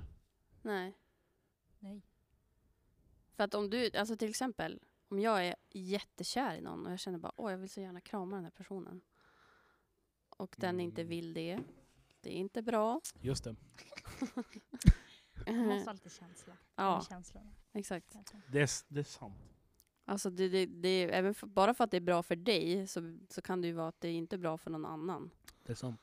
Nej. 0.61 0.97
Nej. 1.79 2.01
För 3.35 3.43
att 3.43 3.53
om 3.53 3.69
du, 3.69 3.91
alltså 3.97 4.17
till 4.17 4.29
exempel, 4.29 4.79
om 5.15 5.19
jag 5.21 5.47
är 5.47 5.55
jättekär 5.69 6.55
i 6.55 6.61
någon 6.61 6.85
och 6.85 6.91
jag 6.91 6.99
känner 6.99 7.17
bara 7.17 7.31
åh 7.35 7.51
jag 7.51 7.57
vill 7.57 7.69
så 7.69 7.81
gärna 7.81 8.01
krama 8.01 8.35
den 8.35 8.43
här 8.43 8.51
personen. 8.51 9.01
Och 10.29 10.55
den 10.59 10.79
inte 10.79 11.01
Mm. 11.01 11.09
vill 11.09 11.33
det. 11.33 11.59
Det 12.21 12.29
är 12.29 12.33
inte 12.37 12.61
bra. 12.61 13.01
Just 13.21 13.43
det. 13.43 13.55
Man 15.47 15.67
måste 15.67 15.89
ha 15.89 15.93
lite 15.93 16.09
känsla. 16.09 16.57
ja, 16.75 17.05
känslorna. 17.09 17.51
exakt. 17.73 18.15
Det 18.51 18.61
är, 18.61 18.69
det 18.93 18.99
är 18.99 19.03
sant. 19.03 19.35
Alltså 20.05 20.29
det, 20.29 20.49
det, 20.49 20.65
det 20.65 20.87
är, 20.89 21.09
även 21.09 21.33
för, 21.33 21.47
bara 21.47 21.73
för 21.73 21.83
att 21.83 21.91
det 21.91 21.97
är 21.97 22.01
bra 22.01 22.23
för 22.23 22.35
dig 22.35 22.87
så, 22.87 23.17
så 23.29 23.41
kan 23.41 23.61
det 23.61 23.67
ju 23.67 23.73
vara 23.73 23.87
att 23.87 24.01
det 24.01 24.11
inte 24.11 24.35
är 24.35 24.37
bra 24.37 24.57
för 24.57 24.71
någon 24.71 24.85
annan. 24.85 25.31
Det 25.63 25.71
är 25.71 25.75
sant. 25.75 26.01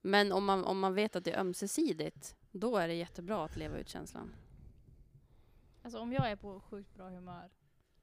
Men 0.00 0.32
om 0.32 0.44
man, 0.44 0.64
om 0.64 0.78
man 0.80 0.94
vet 0.94 1.16
att 1.16 1.24
det 1.24 1.32
är 1.32 1.40
ömsesidigt, 1.40 2.36
då 2.50 2.76
är 2.76 2.88
det 2.88 2.94
jättebra 2.94 3.44
att 3.44 3.56
leva 3.56 3.78
ut 3.78 3.88
känslan. 3.88 4.34
Alltså 5.82 5.98
om 5.98 6.12
jag 6.12 6.30
är 6.30 6.36
på 6.36 6.60
sjukt 6.60 6.94
bra 6.94 7.08
humör 7.08 7.50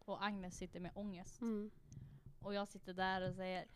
och 0.09 0.25
Agnes 0.25 0.57
sitter 0.57 0.79
med 0.79 0.91
ångest 0.95 1.41
Mm. 1.41 1.71
och 2.41 2.53
jag 2.53 2.67
sitter 2.67 2.93
där 2.93 3.29
och 3.29 3.35
säger 3.35 3.67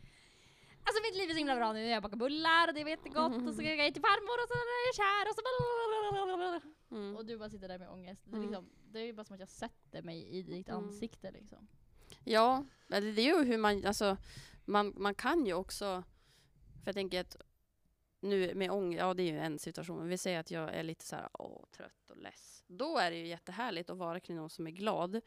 Alltså 0.86 1.02
mitt 1.04 1.16
liv 1.18 1.30
är 1.30 1.34
så 1.34 1.38
himla 1.38 1.56
bra 1.56 1.74
nu, 1.74 1.86
jag 1.88 2.04
bakar 2.04 2.18
bullar 2.18 2.68
och 2.68 2.74
det 2.74 2.82
är 2.82 2.88
jättegott 2.88 3.34
och 3.36 3.42
så 3.44 3.54
ska 3.62 3.64
jag 3.76 3.94
till 3.94 4.02
farmor 4.02 4.38
och 4.44 4.48
så 4.48 4.54
är 4.54 4.88
jag 4.88 4.96
kär 4.96 5.30
och 5.30 5.36
så 5.36 5.42
Mm. 6.96 7.16
Och 7.16 7.26
du 7.26 7.38
bara 7.38 7.50
sitter 7.50 7.68
där 7.68 7.80
med 7.80 7.90
ångest. 7.90 8.22
Det 8.26 8.32
är, 8.32 8.38
Mm. 8.38 8.50
liksom, 8.50 8.70
det 8.92 9.00
är 9.00 9.04
ju 9.06 9.14
bara 9.14 9.24
som 9.24 9.34
att 9.34 9.40
jag 9.40 9.50
sätter 9.50 10.02
mig 10.02 10.28
i 10.28 10.42
ditt 10.42 10.70
Mm. 10.70 10.84
ansikte 10.84 11.32
liksom. 11.32 11.68
Ja, 12.24 12.66
det 12.88 12.96
är 12.98 13.20
ju 13.20 13.44
hur 13.44 13.58
man, 13.58 13.86
alltså, 13.86 14.18
man, 14.66 14.94
man 14.98 15.16
kan 15.16 15.46
ju 15.46 15.54
också, 15.54 16.04
för 16.84 16.86
jag 16.86 16.96
tänker 16.96 17.22
att 17.22 17.36
nu 18.20 18.56
med 18.56 18.72
ångest, 18.72 19.00
ja 19.00 19.14
det 19.14 19.24
är 19.24 19.32
ju 19.32 19.40
en 19.40 19.60
situation, 19.60 19.98
men 19.98 20.08
vi 20.08 20.18
säger 20.18 20.40
att 20.40 20.52
jag 20.52 20.74
är 20.74 20.84
lite 20.84 21.06
så 21.06 21.16
här, 21.16 21.30
åh, 21.34 21.66
trött 21.72 22.10
och 22.10 22.18
less. 22.18 22.53
Då 22.78 22.98
är 22.98 23.12
det 23.12 23.18
ju 23.18 23.28
jättehärligt 23.28 23.90
att 23.90 23.98
vara 23.98 24.20
kring 24.20 24.38
någon 24.38 24.50
som 24.50 24.68
är 24.68 24.72
glad. 24.72 25.22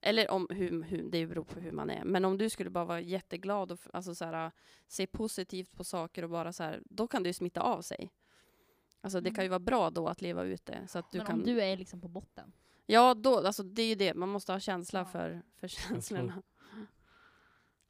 Eller 0.00 0.30
om 0.30 0.46
hur, 0.50 0.82
hur, 0.82 1.10
det 1.10 1.26
beror 1.26 1.44
på 1.44 1.60
hur 1.60 1.72
man 1.72 1.90
är. 1.90 2.04
Men 2.04 2.24
om 2.24 2.38
du 2.38 2.50
skulle 2.50 2.70
bara 2.70 2.84
vara 2.84 3.00
jätteglad 3.00 3.72
och 3.72 3.78
alltså 3.92 4.14
så 4.14 4.24
här, 4.24 4.50
se 4.88 5.06
positivt 5.06 5.76
på 5.76 5.84
saker 5.84 6.22
och 6.22 6.30
bara 6.30 6.52
så 6.52 6.62
här, 6.62 6.82
då 6.84 7.08
kan 7.08 7.22
det 7.22 7.28
ju 7.28 7.32
smitta 7.32 7.60
av 7.60 7.82
sig. 7.82 8.10
Alltså 9.00 9.20
det 9.20 9.30
kan 9.30 9.44
ju 9.44 9.46
Mm. 9.46 9.50
vara 9.50 9.58
bra 9.60 9.90
då 9.90 10.08
att 10.08 10.20
leva 10.22 10.44
ut 10.44 10.66
det. 10.66 10.86
Så 10.88 10.98
att 10.98 11.10
du 11.10 11.18
Men 11.18 11.26
kan, 11.26 11.38
om 11.40 11.46
du 11.46 11.62
är 11.62 11.76
liksom 11.76 12.00
på 12.00 12.08
botten. 12.08 12.52
Ja, 12.86 13.14
då, 13.14 13.46
alltså 13.46 13.62
det 13.62 13.82
är 13.82 13.86
ju 13.86 13.94
det, 13.94 14.14
man 14.14 14.28
måste 14.28 14.52
ha 14.52 14.60
känsla 14.60 14.98
Ja. 14.98 15.04
för, 15.04 15.42
för 15.56 15.68
känslorna. 15.68 16.42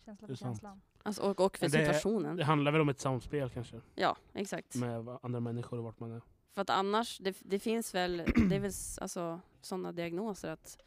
Känsla 0.05 0.27
för 0.27 0.35
känslan. 0.35 0.81
Alltså, 1.03 1.23
och, 1.23 1.41
och 1.41 1.59
för 1.59 1.67
det- 1.67 1.71
situationen. 1.73 2.37
Det 2.37 2.45
handlar 2.45 2.73
väl 2.73 2.81
om 2.81 2.89
ett 2.89 3.01
samspel 3.01 3.51
kanske? 3.51 3.81
Ja, 3.95 4.17
exakt. 4.33 4.75
Med 4.77 5.09
andra 5.23 5.41
människor 5.41 5.79
och 5.79 5.85
vart 5.85 6.01
man 6.01 6.13
är. 6.13 6.23
För 6.55 6.63
att 6.63 6.71
annars, 6.71 7.19
det, 7.19 7.37
det 7.41 7.59
finns 7.59 7.95
väl, 7.95 8.17
det 8.49 8.57
är 8.57 8.61
väl 8.61 8.73
alltså, 9.01 9.41
sådana 9.61 9.93
diagnoser 9.93 10.49
att 10.49 10.79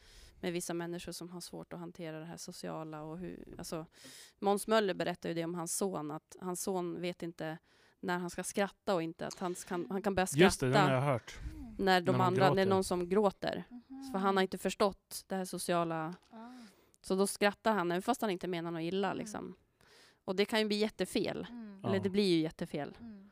med 0.41 0.53
vissa 0.53 0.74
människor 0.74 1.11
som 1.11 1.30
har 1.30 1.41
svårt 1.41 1.74
att 1.74 1.80
hantera 1.80 2.20
det 2.20 2.26
här 2.26 2.38
sociala 2.38 3.01
och 3.01 3.18
hur, 3.18 3.45
alltså 3.57 3.86
Måns 4.39 4.68
Möller 4.68 4.93
berättar 4.93 5.30
ju 5.30 5.36
det 5.36 5.43
om 5.43 5.55
hans 5.55 5.78
son, 5.78 6.11
att 6.11 6.36
hans 6.41 6.61
son 6.61 7.01
vet 7.01 7.24
inte 7.24 7.57
när 7.99 8.18
han 8.18 8.30
ska 8.30 8.43
skratta 8.43 8.95
och 8.95 9.03
inte 9.03 9.28
att 9.28 9.39
han 9.39 9.55
kan, 9.55 9.88
han 9.89 10.01
kan 10.01 10.16
börja 10.16 10.28
skratta 10.28 10.43
Just 10.43 10.59
det, 10.59 10.70
den 10.70 10.82
har 10.82 10.93
jag 10.93 11.01
hört. 11.01 11.39
när 11.78 12.01
de 12.01 12.18
när 12.18 12.24
andra, 12.24 12.53
när 12.53 12.66
någon 12.66 12.84
som 12.84 13.09
gråter. 13.09 13.64
För 14.11 14.20
han 14.20 14.38
har 14.38 14.41
inte 14.41 14.57
förstått 14.57 15.24
det 15.28 15.36
här 15.36 15.45
sociala, 15.45 16.16
så 17.01 17.16
då 17.16 17.28
skrattar 17.28 17.74
han 17.74 17.91
även 17.91 18.01
fast 18.01 18.22
han 18.22 18.30
inte 18.30 18.47
menar 18.47 18.72
något 18.72 18.82
illa 18.82 19.07
Mm. 19.07 19.18
liksom. 19.18 19.55
Och 20.26 20.36
det 20.36 20.45
kan 20.45 20.59
ju 20.59 20.66
bli 20.66 20.76
jättefel. 20.76 21.47
Mm. 21.49 21.86
Eller 21.86 21.99
det 21.99 22.09
blir 22.09 22.28
ju 22.36 22.39
jättefel. 22.39 22.97
Mm. 22.99 23.30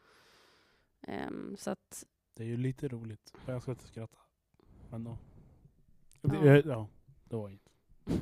Ehm, 1.02 1.56
så 1.60 1.72
att, 1.72 2.06
Det 2.42 2.46
är 2.46 2.50
ju 2.50 2.58
lite 2.58 2.88
roligt. 2.88 3.34
Jag 3.46 3.62
ska 3.62 3.72
inte 3.72 3.88
skratta. 3.88 4.18
Men 4.90 5.04
då. 5.04 5.18
Ja. 6.22 6.30
Det, 6.30 6.60
ja, 6.66 6.88
det 7.24 7.36
var 7.36 7.50
inget. 7.50 7.70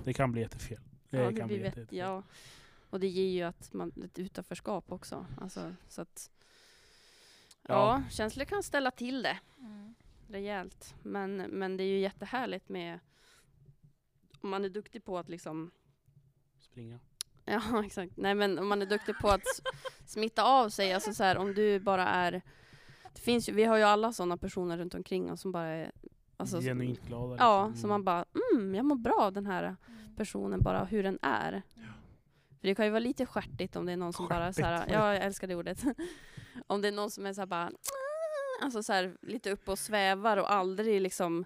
Det 0.03 0.13
kan 0.13 0.31
bli 0.31 0.41
jättefel. 0.41 0.79
Det 1.09 1.17
ja, 1.17 1.23
kan 1.23 1.35
det 1.35 1.45
bli 1.45 1.55
jätte, 1.55 1.79
jättefel. 1.79 1.97
ja. 1.97 2.23
Och 2.89 2.99
det 2.99 3.07
ger 3.07 3.29
ju 3.29 3.41
att 3.43 3.73
man, 3.73 3.91
ett 4.05 4.19
utanförskap 4.19 4.91
också. 4.91 5.25
Alltså, 5.41 5.75
så 5.87 6.01
att, 6.01 6.31
ja. 7.61 7.73
Ja. 7.73 8.03
känslor 8.11 8.45
kan 8.45 8.63
ställa 8.63 8.91
till 8.91 9.23
det 9.23 9.39
Mm. 9.59 9.95
rejält. 10.27 10.95
Men, 11.03 11.35
men 11.37 11.77
det 11.77 11.83
är 11.83 11.87
ju 11.87 11.99
jättehärligt 11.99 12.69
med 12.69 12.99
om 14.41 14.49
man 14.49 14.65
är 14.65 14.69
duktig 14.69 15.03
på 15.03 15.17
att 15.17 15.29
liksom 15.29 15.71
Springa. 16.57 16.99
Ja, 17.45 17.83
exakt. 17.85 18.17
Nej, 18.17 18.35
men 18.35 18.59
om 18.59 18.67
man 18.67 18.81
är 18.81 18.85
duktig 18.85 19.15
på 19.21 19.29
att 19.29 19.47
smitta 20.05 20.43
av 20.43 20.69
sig, 20.69 20.93
alltså 20.93 21.13
så 21.13 21.23
här, 21.23 21.37
om 21.37 21.53
du 21.53 21.79
bara 21.79 22.07
är... 22.07 22.41
Det 23.13 23.21
finns 23.21 23.49
ju, 23.49 23.53
vi 23.53 23.63
har 23.63 23.77
ju 23.77 23.83
alla 23.83 24.13
sådana 24.13 24.37
personer 24.37 24.77
runt 24.77 24.93
omkring 24.95 25.31
oss 25.31 25.41
som 25.41 25.51
bara 25.51 25.67
är... 25.67 25.91
Alltså, 26.37 26.61
Genuint 26.61 27.01
glada. 27.07 27.35
Ja, 27.39 27.67
liksom. 27.67 27.81
så 27.81 27.87
man 27.87 28.03
bara, 28.03 28.25
mm, 28.53 28.75
jag 28.75 28.85
mår 28.85 28.95
bra 28.95 29.15
av 29.19 29.33
den 29.33 29.45
här 29.45 29.63
Mm. 29.63 30.15
personen, 30.15 30.61
bara 30.61 30.83
hur 30.85 31.03
den 31.03 31.19
är. 31.21 31.61
För 32.59 32.67
det 32.67 32.75
kan 32.75 32.85
ju 32.85 32.91
vara 32.91 32.99
lite 32.99 33.25
stjärtigt 33.25 33.75
om 33.75 33.85
det 33.85 33.91
är 33.91 33.97
någon 33.97 34.13
som 34.13 34.27
bara 34.27 34.53
så 34.53 34.61
här, 34.61 34.77
Stjärtigt? 34.77 34.93
ja 34.93 35.13
jag 35.13 35.23
älskar 35.25 35.47
det 35.47 35.55
ordet. 35.55 35.83
om 36.67 36.81
det 36.81 36.87
är 36.87 36.91
någon 36.91 37.11
som 37.11 37.25
är 37.25 37.33
så 37.33 37.41
här 37.41 37.45
bara, 37.45 37.61
"Mm", 37.67 37.75
alltså 38.61 38.83
så 38.83 38.93
här, 38.93 39.17
lite 39.21 39.51
uppe 39.51 39.71
och 39.71 39.79
svävar 39.79 40.37
och 40.37 40.51
aldrig 40.53 41.01
liksom, 41.01 41.45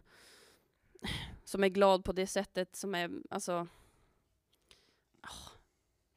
som 1.46 1.64
är 1.64 1.68
glad 1.70 2.04
på 2.06 2.12
det 2.12 2.28
sättet 2.28 2.76
som 2.76 2.96
är, 2.96 3.12
alltså, 3.30 3.54
ah, 3.54 3.68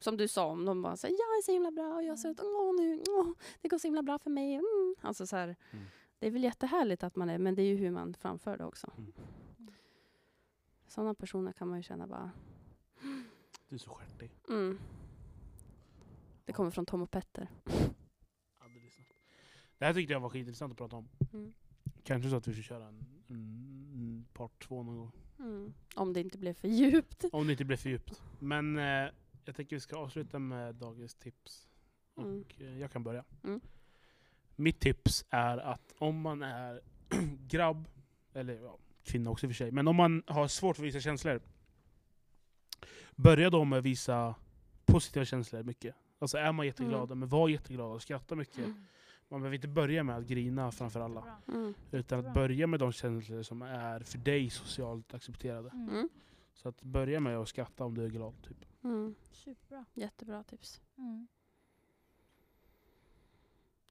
som 0.07 0.17
du 0.17 0.27
sa, 0.27 0.45
om 0.45 0.65
de 0.65 0.81
bara 0.81 0.97
säger 0.97 1.13
jag 1.15 1.37
är 1.37 1.41
så 1.41 1.51
himla 1.51 1.71
bra 1.71 1.95
och 1.95 2.03
jag 2.03 2.11
är 2.13 2.15
så, 2.15 2.29
åh 2.39 2.75
nu, 2.79 3.03
åh, 3.09 3.27
det 3.61 3.67
går 3.67 3.77
så 3.77 3.87
himla 3.87 4.03
bra 4.03 4.19
för 4.19 4.29
mig. 4.29 4.53
Mm. 4.55 4.95
Alltså 5.01 5.27
så 5.27 5.35
här, 5.35 5.55
Mm. 5.71 5.85
det 6.19 6.27
är 6.27 6.31
väl 6.31 6.43
jättehärligt 6.43 7.03
att 7.03 7.15
man 7.15 7.29
är, 7.29 7.37
men 7.37 7.55
det 7.55 7.61
är 7.61 7.65
ju 7.65 7.75
hur 7.75 7.91
man 7.91 8.13
framför 8.13 8.57
det 8.57 8.65
också. 8.65 8.91
Mm. 8.97 9.13
Sådana 10.87 11.13
personer 11.13 11.51
kan 11.51 11.67
man 11.67 11.77
ju 11.77 11.83
känna 11.83 12.07
bara, 12.07 12.31
Du 13.69 13.75
är 13.75 13.79
så 13.79 13.89
stjärtig. 13.93 14.31
mm. 14.49 14.79
Det 16.45 16.53
kommer 16.53 16.71
från 16.71 16.85
Tom 16.85 17.01
och 17.01 17.11
Petter. 17.11 17.49
Det 19.77 19.85
här 19.85 19.93
tyckte 19.93 20.13
jag 20.13 20.19
var 20.19 20.29
skitintressant 20.29 20.71
att 20.71 20.77
prata 20.77 20.95
om. 20.95 21.09
Mm. 21.33 21.53
Kanske 22.03 22.29
så 22.29 22.35
att 22.35 22.47
vi 22.47 22.53
ska 22.53 22.61
köra 22.63 22.87
en, 22.87 23.05
en 23.27 24.25
part 24.33 24.67
två 24.67 24.83
någon 24.83 24.97
gång. 24.97 25.11
Mm. 25.39 25.73
Om 25.95 26.13
det 26.13 26.19
inte 26.21 26.37
blev 26.37 26.53
för 26.53 26.67
djupt. 26.67 27.25
Om 27.31 27.47
det 27.47 27.51
inte 27.53 27.65
blir 27.65 27.77
för 27.77 27.89
djupt. 27.89 28.21
Men 28.39 28.77
eh, 28.77 29.09
jag 29.47 29.55
tänker 29.55 29.75
vi 29.75 29.79
ska 29.79 29.97
avsluta 29.97 30.39
med 30.39 30.75
dagens 30.75 31.15
tips. 31.15 31.67
Och 32.13 32.23
Mm. 32.23 32.45
eh, 32.59 32.79
jag 32.79 32.91
kan 32.91 33.03
börja. 33.03 33.23
Mm. 33.43 33.61
Mitt 34.55 34.79
tips 34.79 35.25
är 35.29 35.57
att 35.57 35.93
om 35.97 36.21
man 36.21 36.43
är 36.43 36.81
grabb, 37.47 37.87
eller 38.33 38.53
ja, 38.53 38.77
kvinna 39.03 39.29
också 39.29 39.45
och 39.45 39.51
för 39.51 39.55
sig, 39.55 39.71
men 39.71 39.87
om 39.87 39.95
man 39.95 40.23
har 40.27 40.47
svårt 40.47 40.75
för 40.75 40.83
att 40.83 40.87
visa 40.87 40.99
känslor. 40.99 41.41
Börja 43.15 43.49
då 43.49 43.63
med 43.65 43.79
att 43.79 43.85
visa 43.85 44.35
positiva 44.85 45.25
känslor 45.25 45.63
mycket. 45.63 45.95
Alltså 46.19 46.37
är 46.37 46.51
man 46.51 46.65
jätteglad, 46.65 47.17
men 47.17 47.29
var 47.29 47.49
jätteglad 47.49 47.91
och 47.91 48.01
skratta 48.01 48.35
mycket. 48.35 48.65
Man 49.29 49.41
behöver 49.41 49.55
inte 49.55 49.67
börja 49.67 50.03
med 50.03 50.17
att 50.17 50.27
grina 50.27 50.71
framför 50.71 50.99
alla. 50.99 51.37
Mm. 51.47 51.73
Utan 51.91 52.25
att 52.25 52.33
börja 52.33 52.67
med 52.67 52.79
de 52.79 52.91
känslor 52.91 53.43
som 53.43 53.61
är 53.61 53.99
för 53.99 54.17
dig 54.17 54.49
socialt 54.49 55.13
accepterade. 55.13 55.69
Mm. 55.69 56.09
Så 56.57 56.69
att 56.69 56.81
börja 56.81 57.19
med 57.19 57.37
att 57.37 57.49
skratta 57.49 57.85
om 57.85 57.93
du 57.95 58.05
är 58.05 58.09
glad. 58.09 58.43
Typ. 58.43 58.65
Mm. 58.83 59.15
Superbra. 59.31 59.85
Jättebra 59.93 60.43
tips. 60.43 60.81
Mm. 60.97 61.27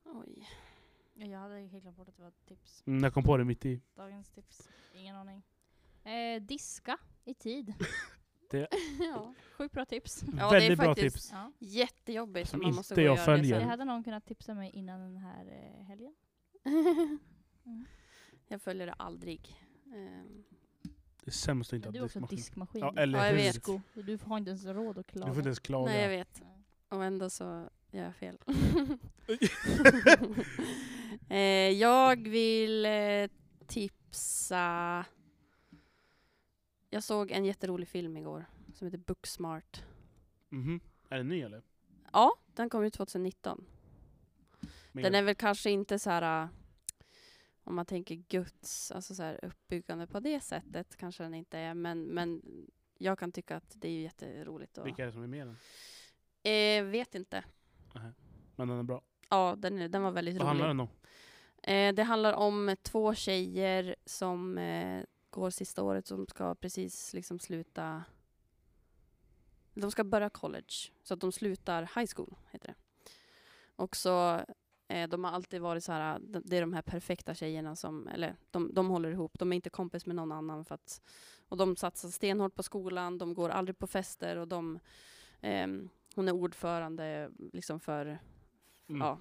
Oj. 0.04 0.48
Ja, 1.14 1.26
jag 1.26 1.38
hade 1.38 1.58
helt 1.60 1.82
glömt 1.82 1.96
bort 1.96 2.08
att 2.08 2.16
det 2.16 2.22
var 2.22 2.28
ett 2.28 2.46
tips. 2.46 2.82
Mm, 2.86 3.04
jag 3.04 3.14
kom 3.14 3.22
på 3.24 3.36
det 3.36 3.44
mitt 3.44 3.66
i. 3.66 3.80
Dagens 3.94 4.30
tips. 4.30 4.68
Ingen 4.94 5.16
aning. 5.16 5.42
Eh, 6.04 6.42
diska 6.42 6.98
i 7.24 7.34
tid. 7.34 7.74
ja. 9.00 9.34
Sjukt 9.52 9.74
bra 9.74 9.84
tips. 9.84 10.22
Ja, 10.38 10.50
det 10.50 10.56
är 10.56 10.60
Väldigt 10.60 10.78
bra 10.78 10.86
faktiskt- 10.86 11.16
tips. 11.16 11.32
Ja. 11.32 11.52
Jättejobbigt 11.58 12.50
Som 12.50 12.60
man 12.62 12.74
måste 12.74 12.94
inte 12.94 13.02
gå 13.02 13.08
jag 13.08 13.24
följer. 13.24 13.54
det 13.58 13.64
Det 13.64 13.70
hade 13.70 13.84
någon 13.84 14.04
kunnat 14.04 14.24
tipsa 14.26 14.54
mig 14.54 14.70
innan 14.70 15.00
den 15.00 15.16
här 15.16 15.46
eh, 15.46 15.84
helgen. 15.84 16.14
Mm. 16.64 17.86
Jag 18.48 18.62
följer 18.62 18.86
det 18.86 18.92
aldrig. 18.92 19.62
Ehm, 19.94 20.44
Det 21.26 21.30
är 21.30 21.32
sämst 21.32 21.72
att 21.72 21.76
inte 21.76 21.88
Men 21.88 21.92
du 21.92 21.98
ha 21.98 22.02
har 22.02 22.06
också 22.06 22.18
diskmaskin. 22.20 22.36
diskmaskin. 22.36 22.80
Ja, 22.96 23.02
eller 23.02 23.18
Ja, 23.18 23.24
jag 23.24 23.30
hur? 23.32 23.38
vet. 23.38 23.54
Disco. 23.54 23.80
Du 23.94 24.18
har 24.24 24.38
inte 24.38 24.50
ens 24.50 24.64
råd 24.64 24.98
att 24.98 25.06
Du 25.06 25.12
klaga. 25.12 25.26
får 25.32 25.36
inte 25.38 25.48
ens 25.48 25.58
klaga. 25.58 25.92
nej, 25.92 26.02
jag 26.02 26.08
vet. 26.08 26.42
Och 26.88 27.04
ändå 27.04 27.30
så 27.30 27.68
gör 27.90 28.04
jag 28.04 28.16
fel. 28.16 28.38
eh, 31.28 31.38
jag 31.70 32.28
vill 32.28 32.86
eh, 32.86 33.28
tipsa... 33.66 35.04
Jag 36.90 37.02
såg 37.02 37.30
en 37.30 37.44
jätterolig 37.44 37.88
film 37.88 38.16
igår 38.16 38.44
som 38.74 38.86
heter 38.86 38.98
Booksmart. 38.98 39.82
Mhm. 40.48 40.80
Är 41.08 41.16
den 41.18 41.28
ny 41.28 41.40
eller? 41.40 41.62
Ja, 42.12 42.36
den 42.54 42.70
kom 42.70 42.84
ut 42.84 42.94
2019. 42.94 43.64
Med- 44.92 45.04
Den 45.04 45.14
är 45.14 45.22
väl 45.22 45.34
kanske 45.34 45.70
inte 45.70 45.98
så 45.98 46.10
här... 46.10 46.42
äh, 46.42 46.48
om 47.66 47.74
man 47.74 47.86
tänker 47.86 48.14
Guds, 48.14 48.90
alltså 48.90 49.14
så 49.14 49.22
här 49.22 49.44
uppbyggande 49.44 50.06
på 50.06 50.20
det 50.20 50.40
sättet 50.40 50.96
kanske 50.96 51.22
den 51.22 51.34
inte 51.34 51.58
är. 51.58 51.74
Men, 51.74 52.02
men 52.02 52.42
jag 52.98 53.18
kan 53.18 53.32
tycka 53.32 53.56
att 53.56 53.72
det 53.74 53.88
är 53.88 54.00
jätteroligt. 54.02 54.78
Och, 54.78 54.86
Vilka 54.86 55.02
är 55.02 55.06
det 55.06 55.12
som 55.12 55.22
är 55.22 55.26
med 55.26 55.38
i 55.40 55.44
den? 55.44 55.56
eh, 56.86 56.90
vet 56.90 57.14
inte. 57.14 57.44
Men 58.56 58.68
den 58.68 58.78
är 58.78 58.82
bra. 58.82 59.02
Ja, 59.28 59.54
den, 59.58 59.78
är- 59.78 59.88
den 59.88 60.02
var 60.02 60.10
väldigt 60.10 60.34
Vad 60.34 60.42
rolig. 60.42 60.48
handlar 60.48 60.68
den 60.68 60.80
om? 60.80 60.88
Eh, 61.62 61.94
det 61.94 62.02
handlar 62.02 62.32
om 62.32 62.76
två 62.82 63.14
tjejer 63.14 63.96
som 64.04 64.58
eh, 64.58 65.04
går 65.30 65.50
sista 65.50 65.82
året 65.82 66.06
som 66.06 66.26
ska 66.26 66.54
precis 66.54 67.14
liksom 67.14 67.38
sluta. 67.38 68.04
De 69.74 69.90
ska 69.90 70.04
börja 70.04 70.30
college, 70.30 70.74
så 71.02 71.14
att 71.14 71.20
de 71.20 71.32
slutar 71.32 71.82
high 71.82 72.10
school, 72.16 72.34
heter 72.50 72.68
det. 72.68 72.74
Och 73.76 73.96
så, 73.96 74.40
eh, 74.88 75.08
de 75.08 75.24
har 75.24 75.30
alltid 75.30 75.60
varit 75.60 75.84
så 75.84 75.92
här, 75.92 76.18
de- 76.18 76.42
det 76.44 76.56
är 76.56 76.60
de 76.60 76.72
här 76.72 76.82
perfekta 76.82 77.34
tjejerna 77.34 77.76
som, 77.76 78.08
eller 78.08 78.36
de, 78.50 78.74
de 78.74 78.88
håller 78.88 79.10
ihop, 79.10 79.38
de 79.38 79.52
är 79.52 79.56
inte 79.56 79.70
kompis 79.70 80.06
med 80.06 80.16
någon 80.16 80.32
annan 80.32 80.64
för 80.64 80.74
att, 80.74 81.00
och 81.48 81.56
de 81.56 81.76
satsar 81.76 82.08
stenhårt 82.08 82.54
på 82.54 82.62
skolan, 82.62 83.18
de 83.18 83.34
går 83.34 83.48
aldrig 83.48 83.78
på 83.78 83.86
fester 83.86 84.36
och 84.36 84.48
de, 84.48 84.78
ehm, 85.40 85.88
hon 86.14 86.28
är 86.28 86.32
ordförande 86.32 87.30
liksom 87.52 87.80
för 87.80 88.18
Mm. 88.88 89.00
Ja. 89.00 89.18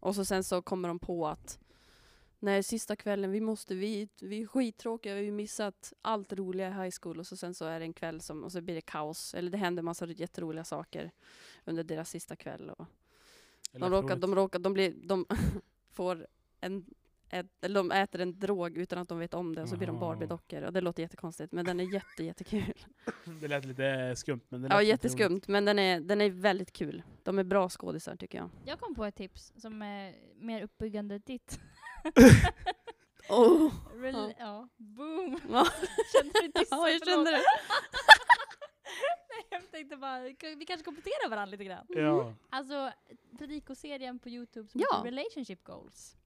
Och 0.00 0.14
så 0.14 0.24
sen 0.24 0.44
så 0.44 0.62
kommer 0.62 0.88
de 0.88 0.98
på 0.98 1.26
att 1.26 1.58
Nej, 2.38 2.62
sista 2.62 2.96
kvällen, 2.96 3.30
vi 3.30 3.40
måste, 3.40 3.74
vi, 3.74 4.08
vi 4.20 4.42
är 4.42 4.46
skittråkiga, 4.46 5.14
vi 5.14 5.24
har 5.24 5.32
missat 5.32 5.92
allt 6.02 6.32
roliga 6.32 6.68
i 6.68 6.72
high 6.72 6.94
school 7.02 7.18
och 7.18 7.26
så 7.26 7.36
sen 7.36 7.54
så 7.54 7.64
är 7.64 7.78
det 7.80 7.84
en 7.84 7.92
kväll 7.92 8.20
som, 8.20 8.44
och 8.44 8.52
så 8.52 8.60
blir 8.60 8.74
det 8.74 8.80
kaos. 8.80 9.34
Eller 9.34 9.50
det 9.50 9.58
händer 9.58 9.82
massa 9.82 10.06
jätteroliga 10.06 10.64
saker 10.64 11.10
under 11.64 11.84
deras 11.84 12.10
sista 12.10 12.36
kväll. 12.36 12.70
Och 12.70 12.86
de, 13.80 13.90
råkar, 13.90 14.16
de 14.16 14.34
råkar, 14.34 14.58
de 14.58 14.72
blir, 14.72 14.94
de 15.02 15.26
får 15.92 16.26
en, 16.60 16.84
ett, 17.28 17.46
eller 17.64 17.74
de 17.80 17.90
äter 17.92 18.20
en 18.20 18.38
drog 18.38 18.76
utan 18.78 18.98
att 18.98 19.08
de 19.08 19.18
vet 19.18 19.34
om 19.34 19.54
det 19.54 19.62
och 19.62 19.68
så 19.68 19.76
blir 19.76 19.86
de. 19.86 19.98
Barbie-dockor. 20.00 20.62
Och 20.62 20.72
det 20.72 20.80
låter 20.80 21.02
jättekonstigt 21.02 21.52
men 21.52 21.64
den 21.64 21.80
är 21.80 21.94
jätte, 21.94 22.24
jättekul. 22.24 22.86
Det 23.40 23.48
lät 23.48 23.64
lite 23.64 24.14
skumt. 24.16 24.40
Men 24.48 24.62
det 24.62 24.68
lät 24.68 24.74
Ja, 24.76 24.82
jätteskumt 24.82 25.30
roligt. 25.32 25.48
men 25.48 25.64
den 25.64 25.78
är, 25.78 26.00
den 26.00 26.20
är 26.20 26.30
väldigt 26.30 26.72
kul. 26.72 27.02
De 27.22 27.38
är 27.38 27.44
bra 27.44 27.68
skådisar 27.68 28.16
tycker 28.16 28.38
jag. 28.38 28.50
Jag 28.64 28.80
kom 28.80 28.94
på 28.94 29.04
ett 29.04 29.14
tips 29.16 29.52
som 29.56 29.82
är 29.82 30.14
mer 30.36 30.62
uppbyggande 30.62 31.18
ditt. 31.18 31.60
Oh. 33.28 33.72
Rel- 33.94 34.34
ja. 34.38 34.68
boom! 34.76 35.38
Ja. 35.50 35.66
Kände 36.12 36.32
du 36.42 36.48
dissen? 36.48 36.78
Ja, 36.78 36.88
jag 36.90 37.04
kände 37.08 37.30
det. 37.30 37.40
Tänkte 39.74 39.96
bara, 39.96 40.20
vi 40.58 40.64
kanske 40.66 40.84
kompletterar 40.84 41.30
varandra 41.30 41.50
lite 41.50 41.64
grann. 41.64 41.86
Ja. 41.88 42.32
Alltså, 42.50 42.92
predikoserien 43.38 44.18
på 44.18 44.28
Youtube 44.28 44.68
som 44.68 44.80
Ja. 44.80 44.96
heter 44.96 45.10
Relationship 45.16 45.64
Goals. 45.64 46.16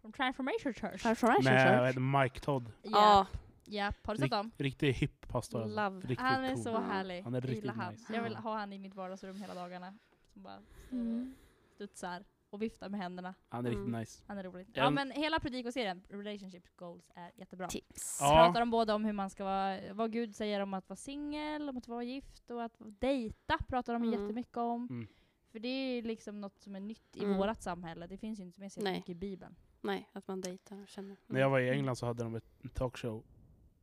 Från 0.00 0.12
Transformation 0.12 0.74
Church. 0.74 1.02
Transformation 1.02 1.44
Med 1.44 1.94
Church. 1.94 2.22
Mike 2.22 2.40
Todd. 2.40 2.72
Ja. 2.82 3.26
Ja, 3.64 3.92
har 4.04 4.14
du 4.14 4.20
sett 4.20 4.30
dem? 4.30 4.50
Riktig 4.58 4.92
hipp 4.92 5.28
pastor. 5.28 5.62
alltså. 5.62 5.76
Love. 5.76 6.00
Riktigt 6.00 6.18
Han 6.18 6.44
är 6.44 6.54
cool. 6.54 6.62
så 6.64 6.78
härlig. 6.78 7.22
Han 7.22 7.34
är 7.34 7.40
Jag 7.40 7.50
riktigt 7.50 7.70
han. 7.70 7.92
nice. 7.92 8.14
Jag 8.14 8.22
vill 8.22 8.36
ha 8.36 8.58
han 8.58 8.72
i 8.72 8.78
mitt 8.78 8.94
vardagsrum 8.94 9.36
hela 9.36 9.54
dagarna. 9.54 9.94
Som 10.32 10.42
bara 10.42 10.62
Mm. 10.90 11.34
studsar 11.74 12.24
och 12.50 12.62
viftar 12.62 12.88
med 12.88 13.00
händerna. 13.00 13.34
Han 13.48 13.66
är 13.66 13.70
riktigt 13.70 13.86
Mm. 13.88 14.00
nice. 14.00 14.22
Han 14.26 14.38
är 14.38 14.42
rolig. 14.42 14.66
Ja, 14.74 14.90
men- 14.90 15.10
hela 15.10 15.40
predikoserien, 15.40 16.02
Relationship 16.08 16.76
Goals, 16.76 17.10
är 17.14 17.32
jättebra. 17.36 17.68
Tips. 17.68 18.18
Ja. 18.20 18.28
Pratar 18.46 18.60
de 18.60 18.70
både 18.70 18.92
om 18.92 19.04
hur 19.04 19.12
man 19.12 19.30
ska 19.30 19.44
vara, 19.44 19.92
vad 19.94 20.12
Gud 20.12 20.34
säger 20.36 20.60
om 20.60 20.74
att 20.74 20.88
vara 20.88 20.96
singel, 20.96 21.68
om 21.68 21.76
att 21.76 21.88
vara 21.88 22.02
gift 22.02 22.50
och 22.50 22.62
att 22.64 22.76
dejta 22.78 23.58
pratar 23.68 23.92
de 23.92 24.02
Mm. 24.02 24.20
jättemycket 24.22 24.56
om. 24.56 24.86
Mm. 24.90 25.08
För 25.52 25.58
det 25.58 25.68
är 25.68 26.02
liksom 26.02 26.40
något 26.40 26.60
som 26.60 26.76
är 26.76 26.80
nytt 26.80 27.16
i 27.16 27.24
Mm. 27.24 27.36
vårat 27.36 27.62
samhälle. 27.62 28.06
Det 28.06 28.18
finns 28.18 28.38
ju 28.38 28.42
inte 28.42 28.60
med 28.60 28.72
så 28.72 28.80
Nej. 28.80 28.92
mycket 28.96 29.08
i 29.10 29.14
Bibeln. 29.14 29.54
Nej, 29.80 30.08
att 30.12 30.28
man 30.28 30.40
dejtar 30.40 30.82
och 30.82 30.88
känner. 30.88 31.16
När 31.26 31.40
jag 31.40 31.50
var 31.50 31.60
i 31.60 31.70
England 31.70 31.96
så 31.96 32.06
hade 32.06 32.22
de 32.24 32.34
ett 32.34 32.74
talkshow 32.74 33.24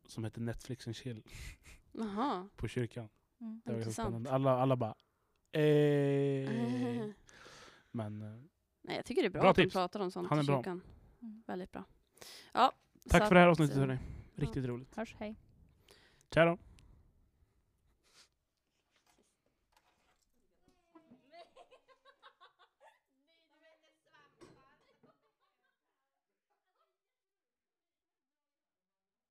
som 0.08 0.24
hette 0.24 0.40
Netflix 0.42 0.88
and 0.88 0.96
chill 0.96 1.24
Jaha. 1.92 2.50
på 2.56 2.68
kyrkan. 2.68 3.10
Mm. 3.42 3.62
Det 3.66 3.72
var 3.72 3.76
ganska 3.78 3.90
Intressant. 3.90 4.06
spännande. 4.08 4.32
Alla, 4.32 4.52
alla 4.62 4.76
bara 4.76 4.96
eh. 5.52 6.50
Men 7.92 8.22
eh, 8.22 8.42
Nej, 8.88 8.96
jag 8.96 9.06
tycker 9.06 9.22
det 9.22 9.28
är 9.28 9.30
bra, 9.30 9.42
Bra 9.42 9.50
att 9.50 9.56
de 9.56 9.64
tips. 9.64 9.74
pratar 9.74 10.00
om 10.00 10.12
sånt 10.12 10.30
Han 10.30 10.40
är 10.40 10.44
i 10.44 10.46
bra. 10.46 10.58
kyrkan. 10.58 10.82
Mm. 11.22 11.44
Väldigt 11.48 11.72
bra. 11.72 11.84
Ja, 12.54 12.72
tack 13.10 13.22
så 13.22 13.28
för 13.28 13.36
det 13.36 13.42
här 13.42 13.48
avsnittet 13.48 13.76
eh, 13.76 13.80
hörni. 13.80 13.98
Riktigt 14.36 14.66
roligt. 14.66 14.96
Hörs, 14.96 15.16
hej. 15.20 15.36
Ciao 16.34 16.46
då. 16.46 16.58